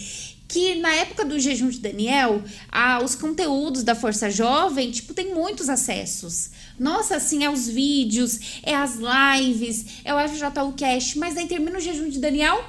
que 0.49 0.73
na 0.75 0.91
época 0.95 1.23
do 1.23 1.37
jejum 1.37 1.69
de 1.69 1.77
Daniel, 1.79 2.41
a, 2.71 3.03
os 3.03 3.13
conteúdos 3.13 3.83
da 3.83 3.93
Força 3.93 4.31
Jovem, 4.31 4.89
tipo, 4.89 5.13
tem 5.13 5.31
muitos 5.31 5.69
acessos. 5.69 6.49
Nossa, 6.77 7.17
assim, 7.17 7.43
é 7.43 7.49
os 7.51 7.67
vídeos, 7.67 8.39
é 8.63 8.73
as 8.73 8.95
lives, 8.95 9.85
é 10.03 10.11
o 10.11 10.17
FJU 10.27 11.13
mas 11.17 11.37
aí 11.37 11.47
termina 11.47 11.77
o 11.77 11.81
jejum 11.81 12.09
de 12.09 12.17
Daniel, 12.17 12.65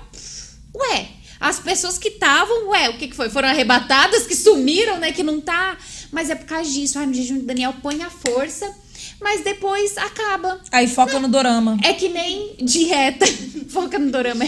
ué, 0.74 1.08
as 1.40 1.58
pessoas 1.58 1.96
que 1.96 2.08
estavam, 2.08 2.68
ué, 2.68 2.90
o 2.90 2.98
que, 2.98 3.08
que 3.08 3.16
foi? 3.16 3.30
Foram 3.30 3.48
arrebatadas, 3.48 4.26
que 4.26 4.36
sumiram, 4.36 4.98
né? 4.98 5.10
Que 5.10 5.22
não 5.22 5.40
tá. 5.40 5.78
Mas 6.12 6.28
é 6.28 6.34
por 6.34 6.44
causa 6.44 6.70
disso. 6.70 6.98
Ah, 6.98 7.06
no 7.06 7.14
jejum 7.14 7.38
de 7.38 7.46
Daniel 7.46 7.74
põe 7.80 8.02
a 8.02 8.10
força, 8.10 8.70
mas 9.20 9.42
depois 9.42 9.96
acaba. 9.98 10.60
Aí 10.72 10.88
foca 10.88 11.18
no 11.18 11.28
dorama. 11.28 11.78
É 11.82 11.92
que 11.92 12.08
nem 12.08 12.56
dieta. 12.60 13.26
foca 13.68 13.98
no 13.98 14.10
dorama. 14.10 14.44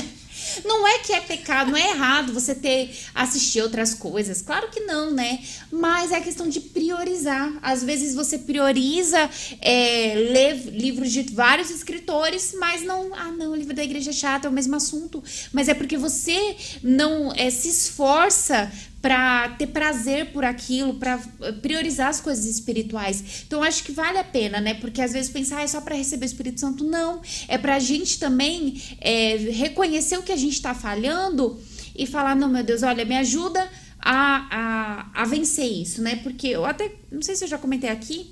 Não 0.64 0.86
é 0.86 0.98
que 0.98 1.12
é 1.12 1.20
pecado, 1.20 1.70
não 1.70 1.78
é 1.78 1.90
errado 1.90 2.32
você 2.32 2.54
ter 2.54 2.94
assistir 3.14 3.60
outras 3.62 3.94
coisas. 3.94 4.42
Claro 4.42 4.68
que 4.68 4.80
não, 4.80 5.10
né? 5.10 5.38
Mas 5.70 6.12
é 6.12 6.20
questão 6.20 6.48
de 6.48 6.60
priorizar. 6.60 7.58
Às 7.62 7.82
vezes 7.82 8.14
você 8.14 8.38
prioriza 8.38 9.30
é, 9.60 10.14
ler 10.14 10.54
livros 10.70 11.10
de 11.10 11.22
vários 11.22 11.70
escritores, 11.70 12.54
mas 12.58 12.82
não. 12.82 13.14
Ah, 13.14 13.30
não, 13.30 13.52
o 13.52 13.56
livro 13.56 13.74
da 13.74 13.82
igreja 13.82 14.10
é 14.10 14.12
chato, 14.12 14.46
é 14.46 14.48
o 14.48 14.52
mesmo 14.52 14.76
assunto. 14.76 15.22
Mas 15.52 15.68
é 15.68 15.74
porque 15.74 15.96
você 15.96 16.56
não 16.82 17.32
é, 17.34 17.48
se 17.50 17.68
esforça 17.68 18.70
para 19.02 19.48
ter 19.58 19.66
prazer 19.66 20.26
por 20.26 20.44
aquilo, 20.44 20.94
para 20.94 21.20
eh, 21.40 21.52
priorizar 21.52 22.08
as 22.08 22.20
coisas 22.20 22.46
espirituais. 22.46 23.42
Então 23.44 23.60
acho 23.60 23.82
que 23.82 23.90
vale 23.90 24.16
a 24.16 24.24
pena, 24.24 24.60
né? 24.60 24.74
Porque 24.74 25.02
às 25.02 25.12
vezes 25.12 25.28
pensar 25.28 25.58
ah, 25.58 25.62
é 25.62 25.66
só 25.66 25.80
para 25.80 25.96
receber 25.96 26.24
o 26.24 26.26
Espírito 26.26 26.60
Santo, 26.60 26.84
não. 26.84 27.20
É 27.48 27.58
para 27.58 27.74
a 27.74 27.78
gente 27.80 28.20
também 28.20 28.80
é, 29.00 29.36
reconhecer 29.50 30.16
o 30.16 30.22
que 30.22 30.30
a 30.30 30.36
gente 30.36 30.54
está 30.54 30.72
falhando 30.72 31.60
e 31.96 32.06
falar 32.06 32.36
não, 32.36 32.48
meu 32.48 32.62
Deus, 32.62 32.84
olha, 32.84 33.04
me 33.04 33.16
ajuda 33.16 33.68
a, 33.98 35.10
a, 35.14 35.22
a 35.22 35.24
vencer 35.24 35.66
isso, 35.66 36.00
né? 36.00 36.16
Porque 36.22 36.46
eu 36.46 36.64
até 36.64 36.92
não 37.10 37.22
sei 37.22 37.34
se 37.34 37.44
eu 37.44 37.48
já 37.48 37.58
comentei 37.58 37.90
aqui. 37.90 38.30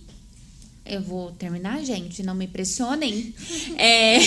Eu 0.86 1.02
vou 1.02 1.32
terminar, 1.32 1.84
gente, 1.84 2.22
não 2.22 2.34
me 2.34 2.46
pressionem. 2.46 3.34
É, 3.76 4.18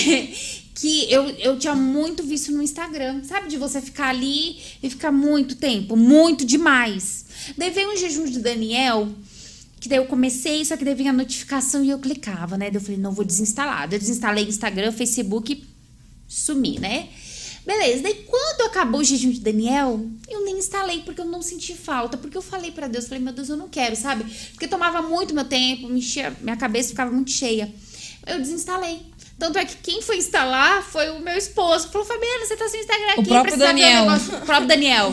que 0.74 1.10
eu, 1.10 1.28
eu 1.30 1.56
tinha 1.58 1.74
muito 1.74 2.22
visto 2.22 2.50
no 2.50 2.60
Instagram, 2.60 3.22
sabe? 3.22 3.48
De 3.48 3.56
você 3.56 3.80
ficar 3.80 4.08
ali 4.08 4.60
e 4.82 4.90
ficar 4.90 5.12
muito 5.12 5.54
tempo, 5.54 5.96
muito 5.96 6.44
demais. 6.44 7.24
Daí 7.56 7.70
veio 7.70 7.92
um 7.92 7.96
jejum 7.96 8.24
de 8.24 8.40
Daniel, 8.40 9.08
que 9.80 9.88
daí 9.88 9.98
eu 9.98 10.06
comecei, 10.06 10.64
só 10.64 10.76
que 10.76 10.84
daí 10.84 10.94
vinha 10.94 11.10
a 11.10 11.14
notificação 11.14 11.84
e 11.84 11.90
eu 11.90 11.98
clicava, 11.98 12.58
né? 12.58 12.70
Daí 12.70 12.76
eu 12.76 12.80
falei, 12.80 12.98
não, 12.98 13.12
vou 13.12 13.24
desinstalar. 13.24 13.88
Daí 13.88 13.96
eu 13.96 14.00
desinstalei 14.00 14.44
Instagram, 14.44 14.90
Facebook, 14.90 15.64
sumi, 16.26 16.80
né? 16.80 17.08
Beleza, 17.64 18.02
daí 18.02 18.26
quando 18.26 18.68
acabou 18.68 19.00
o 19.00 19.04
jejum 19.04 19.30
de 19.30 19.40
Daniel, 19.40 20.04
eu 20.28 20.44
nem 20.44 20.58
instalei 20.58 21.00
porque 21.00 21.20
eu 21.20 21.24
não 21.24 21.40
senti 21.40 21.72
falta, 21.74 22.18
porque 22.18 22.36
eu 22.36 22.42
falei 22.42 22.70
para 22.70 22.88
Deus, 22.88 23.06
falei, 23.06 23.22
meu 23.22 23.32
Deus, 23.32 23.48
eu 23.48 23.56
não 23.56 23.70
quero, 23.70 23.96
sabe? 23.96 24.24
Porque 24.50 24.68
tomava 24.68 25.00
muito 25.00 25.32
meu 25.32 25.44
tempo, 25.44 25.88
me 25.88 26.00
enchia, 26.00 26.36
minha 26.42 26.56
cabeça 26.56 26.90
ficava 26.90 27.10
muito 27.10 27.30
cheia. 27.30 27.72
Eu 28.26 28.38
desinstalei. 28.38 29.00
Tanto 29.36 29.58
é 29.58 29.64
que 29.64 29.76
quem 29.76 30.00
foi 30.00 30.16
instalar 30.16 30.82
foi 30.82 31.10
o 31.10 31.20
meu 31.20 31.36
esposo. 31.36 31.88
Falou, 31.88 32.06
Fabiana, 32.06 32.46
você 32.46 32.56
tá 32.56 32.68
sem 32.68 32.80
Instagram 32.80 33.12
aqui. 33.12 33.20
O 33.20 33.24
próprio 33.24 33.58
Daniel. 33.58 34.06
O 34.06 34.46
próprio 34.46 34.68
Daniel. 34.68 35.12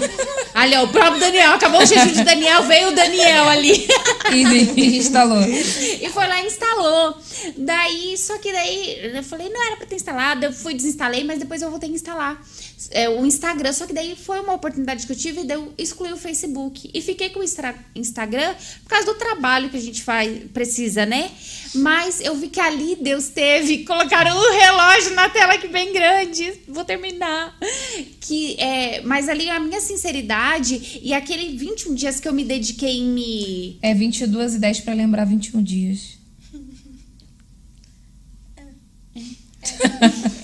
Ali, 0.53 0.76
ó, 0.76 0.84
o 0.84 0.88
próprio 0.89 1.19
Daniel. 1.19 1.53
Acabou 1.53 1.81
o 1.81 1.85
jejum 1.85 2.11
de 2.11 2.23
Daniel, 2.23 2.64
veio 2.64 2.89
o 2.89 2.95
Daniel 2.95 3.49
ali. 3.49 3.88
E 4.31 4.98
instalou. 4.98 5.41
E 5.41 6.07
foi 6.10 6.27
lá 6.27 6.41
e 6.41 6.48
instalou. 6.48 7.18
Daí, 7.57 8.15
só 8.18 8.38
que 8.38 8.52
daí 8.52 9.15
eu 9.15 9.23
falei, 9.23 9.49
não 9.49 9.65
era 9.65 9.77
pra 9.77 9.88
ter 9.88 9.95
instalado. 9.95 10.45
Eu 10.45 10.53
fui, 10.53 10.76
desinstalei, 10.76 11.23
mas 11.23 11.39
depois 11.39 11.61
eu 11.61 11.69
voltei 11.69 11.89
a 11.89 11.93
instalar 11.93 12.41
é, 12.91 13.10
o 13.10 13.26
Instagram. 13.26 13.74
Só 13.74 13.86
que 13.86 13.94
daí 13.94 14.16
foi 14.16 14.40
uma 14.40 14.53
oportunidade 14.53 15.06
que 15.06 15.12
eu 15.12 15.16
tive 15.16 15.41
e 15.41 15.44
daí 15.44 15.58
eu 15.58 15.74
excluí 15.78 16.12
o 16.12 16.18
Facebook. 16.18 16.90
E 16.94 17.02
fiquei 17.02 17.30
com 17.30 17.40
o 17.40 17.44
Instagram 17.95 18.56
por 18.84 18.90
causa 18.90 19.06
do 19.06 19.16
trabalho 19.16 19.70
que 19.70 19.78
a 19.78 19.82
gente 19.82 20.03
faz, 20.03 20.44
precisa, 20.53 21.06
né? 21.06 21.32
Mas 21.76 22.20
eu 22.22 22.36
vi 22.36 22.48
que 22.48 22.60
ali 22.60 22.98
Deus 22.99 23.30
teve, 23.30 23.80
colocaram 23.86 24.36
um 24.36 24.52
relógio 24.60 25.14
na 25.14 25.30
tela 25.30 25.53
aqui 25.53 25.68
bem 25.68 25.94
grande. 25.94 26.53
Vou 26.68 26.84
terminar. 26.84 27.58
Que 28.20 28.56
é, 28.60 29.02
mas 29.02 29.30
ali 29.30 29.49
a 29.49 29.60
minha 29.60 29.82
sinceridade 29.82 30.99
e 31.02 31.14
aquele 31.14 31.58
21 31.58 31.94
dias 31.94 32.20
que 32.20 32.28
eu 32.28 32.34
me 32.34 32.44
dediquei 32.44 32.99
em 32.99 33.12
me 33.12 33.80
É 33.82 33.94
22 33.94 34.56
e 34.56 34.60
10 34.60 34.80
pra 34.82 34.94
lembrar 34.94 35.26
21 35.26 35.62
dias. 35.62 36.20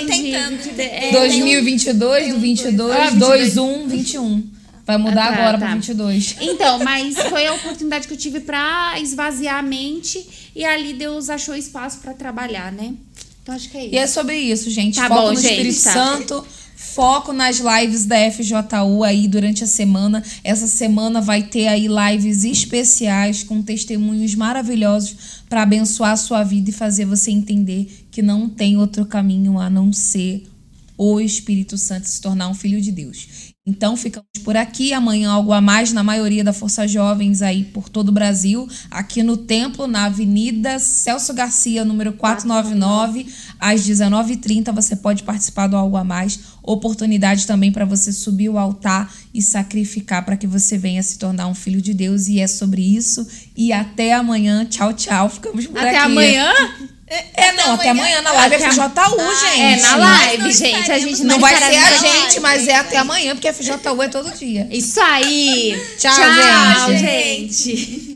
Tô 0.00 0.06
tentando. 0.06 0.80
É, 0.80 1.10
2022 1.12 2.22
tem 2.24 2.32
do 2.32 2.36
um 2.38 2.40
22, 2.40 2.96
Ah, 2.96 3.10
21, 3.10 3.88
21. 3.88 4.44
Vai 4.86 4.96
mudar 4.96 5.24
Ah, 5.26 5.32
tá, 5.32 5.34
agora 5.34 5.58
tá. 5.58 5.66
pra 5.66 5.74
22. 5.74 6.36
Então, 6.40 6.78
mas 6.82 7.14
foi 7.28 7.46
a 7.46 7.52
oportunidade 7.54 8.08
que 8.08 8.14
eu 8.14 8.18
tive 8.18 8.40
pra 8.40 8.94
esvaziar 9.00 9.58
a 9.58 9.62
mente 9.62 10.26
e 10.56 10.64
ali 10.64 10.94
Deus 10.94 11.28
achou 11.28 11.54
espaço 11.54 11.98
pra 11.98 12.14
trabalhar, 12.14 12.72
né? 12.72 12.94
Então 13.42 13.54
acho 13.54 13.68
que 13.70 13.76
é 13.76 13.84
isso. 13.84 13.94
E 13.94 13.98
é 13.98 14.06
sobre 14.06 14.36
isso, 14.38 14.70
gente. 14.70 14.96
Tá 14.96 15.08
foco 15.08 15.20
bom, 15.20 15.32
no 15.32 15.40
gente, 15.40 15.50
Espírito 15.68 15.82
tá. 15.82 15.92
Santo. 15.92 16.46
Foco 16.76 17.32
nas 17.32 17.58
lives 17.58 18.06
da 18.06 18.16
FJU 18.30 19.02
aí 19.04 19.26
durante 19.28 19.62
a 19.64 19.66
semana. 19.66 20.22
Essa 20.44 20.66
semana 20.66 21.20
vai 21.20 21.42
ter 21.42 21.66
aí 21.66 21.86
lives 21.88 22.44
especiais 22.44 23.42
com 23.42 23.60
testemunhos 23.62 24.34
maravilhosos 24.34 25.42
para 25.48 25.62
abençoar 25.62 26.12
a 26.12 26.16
sua 26.16 26.42
vida 26.44 26.70
e 26.70 26.72
fazer 26.72 27.04
você 27.04 27.30
entender 27.30 27.97
que 28.18 28.22
não 28.22 28.48
tem 28.48 28.76
outro 28.76 29.06
caminho 29.06 29.60
a 29.60 29.70
não 29.70 29.92
ser 29.92 30.44
o 30.96 31.20
Espírito 31.20 31.78
Santo 31.78 32.08
se 32.08 32.20
tornar 32.20 32.48
um 32.48 32.54
filho 32.54 32.80
de 32.80 32.90
Deus. 32.90 33.54
Então 33.64 33.96
ficamos 33.96 34.26
por 34.42 34.56
aqui. 34.56 34.92
Amanhã 34.92 35.30
algo 35.30 35.52
a 35.52 35.60
mais 35.60 35.92
na 35.92 36.02
maioria 36.02 36.42
da 36.42 36.52
Força 36.52 36.88
Jovens 36.88 37.42
aí 37.42 37.62
por 37.62 37.88
todo 37.88 38.08
o 38.08 38.12
Brasil, 38.12 38.68
aqui 38.90 39.22
no 39.22 39.36
templo, 39.36 39.86
na 39.86 40.06
Avenida 40.06 40.80
Celso 40.80 41.32
Garcia, 41.32 41.84
número 41.84 42.12
499, 42.14 43.28
às 43.60 43.86
19h30. 43.86 44.72
Você 44.72 44.96
pode 44.96 45.22
participar 45.22 45.68
do 45.68 45.76
algo 45.76 45.96
a 45.96 46.02
mais. 46.02 46.40
Oportunidade 46.60 47.46
também 47.46 47.70
para 47.70 47.84
você 47.84 48.12
subir 48.12 48.48
o 48.48 48.58
altar 48.58 49.14
e 49.32 49.40
sacrificar 49.40 50.24
para 50.24 50.36
que 50.36 50.48
você 50.48 50.76
venha 50.76 51.04
se 51.04 51.20
tornar 51.20 51.46
um 51.46 51.54
filho 51.54 51.80
de 51.80 51.94
Deus. 51.94 52.26
E 52.26 52.40
é 52.40 52.48
sobre 52.48 52.82
isso. 52.82 53.24
E 53.56 53.72
até 53.72 54.12
amanhã. 54.12 54.64
Tchau, 54.64 54.92
tchau. 54.92 55.30
Ficamos 55.30 55.68
por 55.68 55.78
Até 55.78 55.90
aqui. 55.90 55.98
amanhã? 55.98 56.52
É, 57.10 57.52
não, 57.52 57.74
até 57.74 57.90
amanhã 57.90 58.20
na 58.20 58.32
live 58.32 58.56
Até 58.56 58.70
FJU, 58.70 58.82
Ah, 58.82 59.34
gente. 59.46 59.60
É, 59.60 59.76
na 59.80 59.96
live, 59.96 60.52
gente. 60.52 60.92
A 60.92 60.98
gente 60.98 61.24
Não 61.24 61.38
vai 61.38 61.56
ser 61.56 61.76
a 61.76 61.96
gente, 61.96 62.40
mas 62.40 62.68
é 62.68 62.76
até 62.76 62.96
amanhã, 62.98 63.34
porque 63.34 63.52
FJU 63.52 63.80
é 64.02 64.08
todo 64.08 64.30
dia. 64.32 64.66
Isso 64.70 65.00
aí. 65.00 65.80
Tchau, 65.98 66.14
Tchau, 66.14 66.92
gente. 66.92 67.56
gente. 67.56 68.07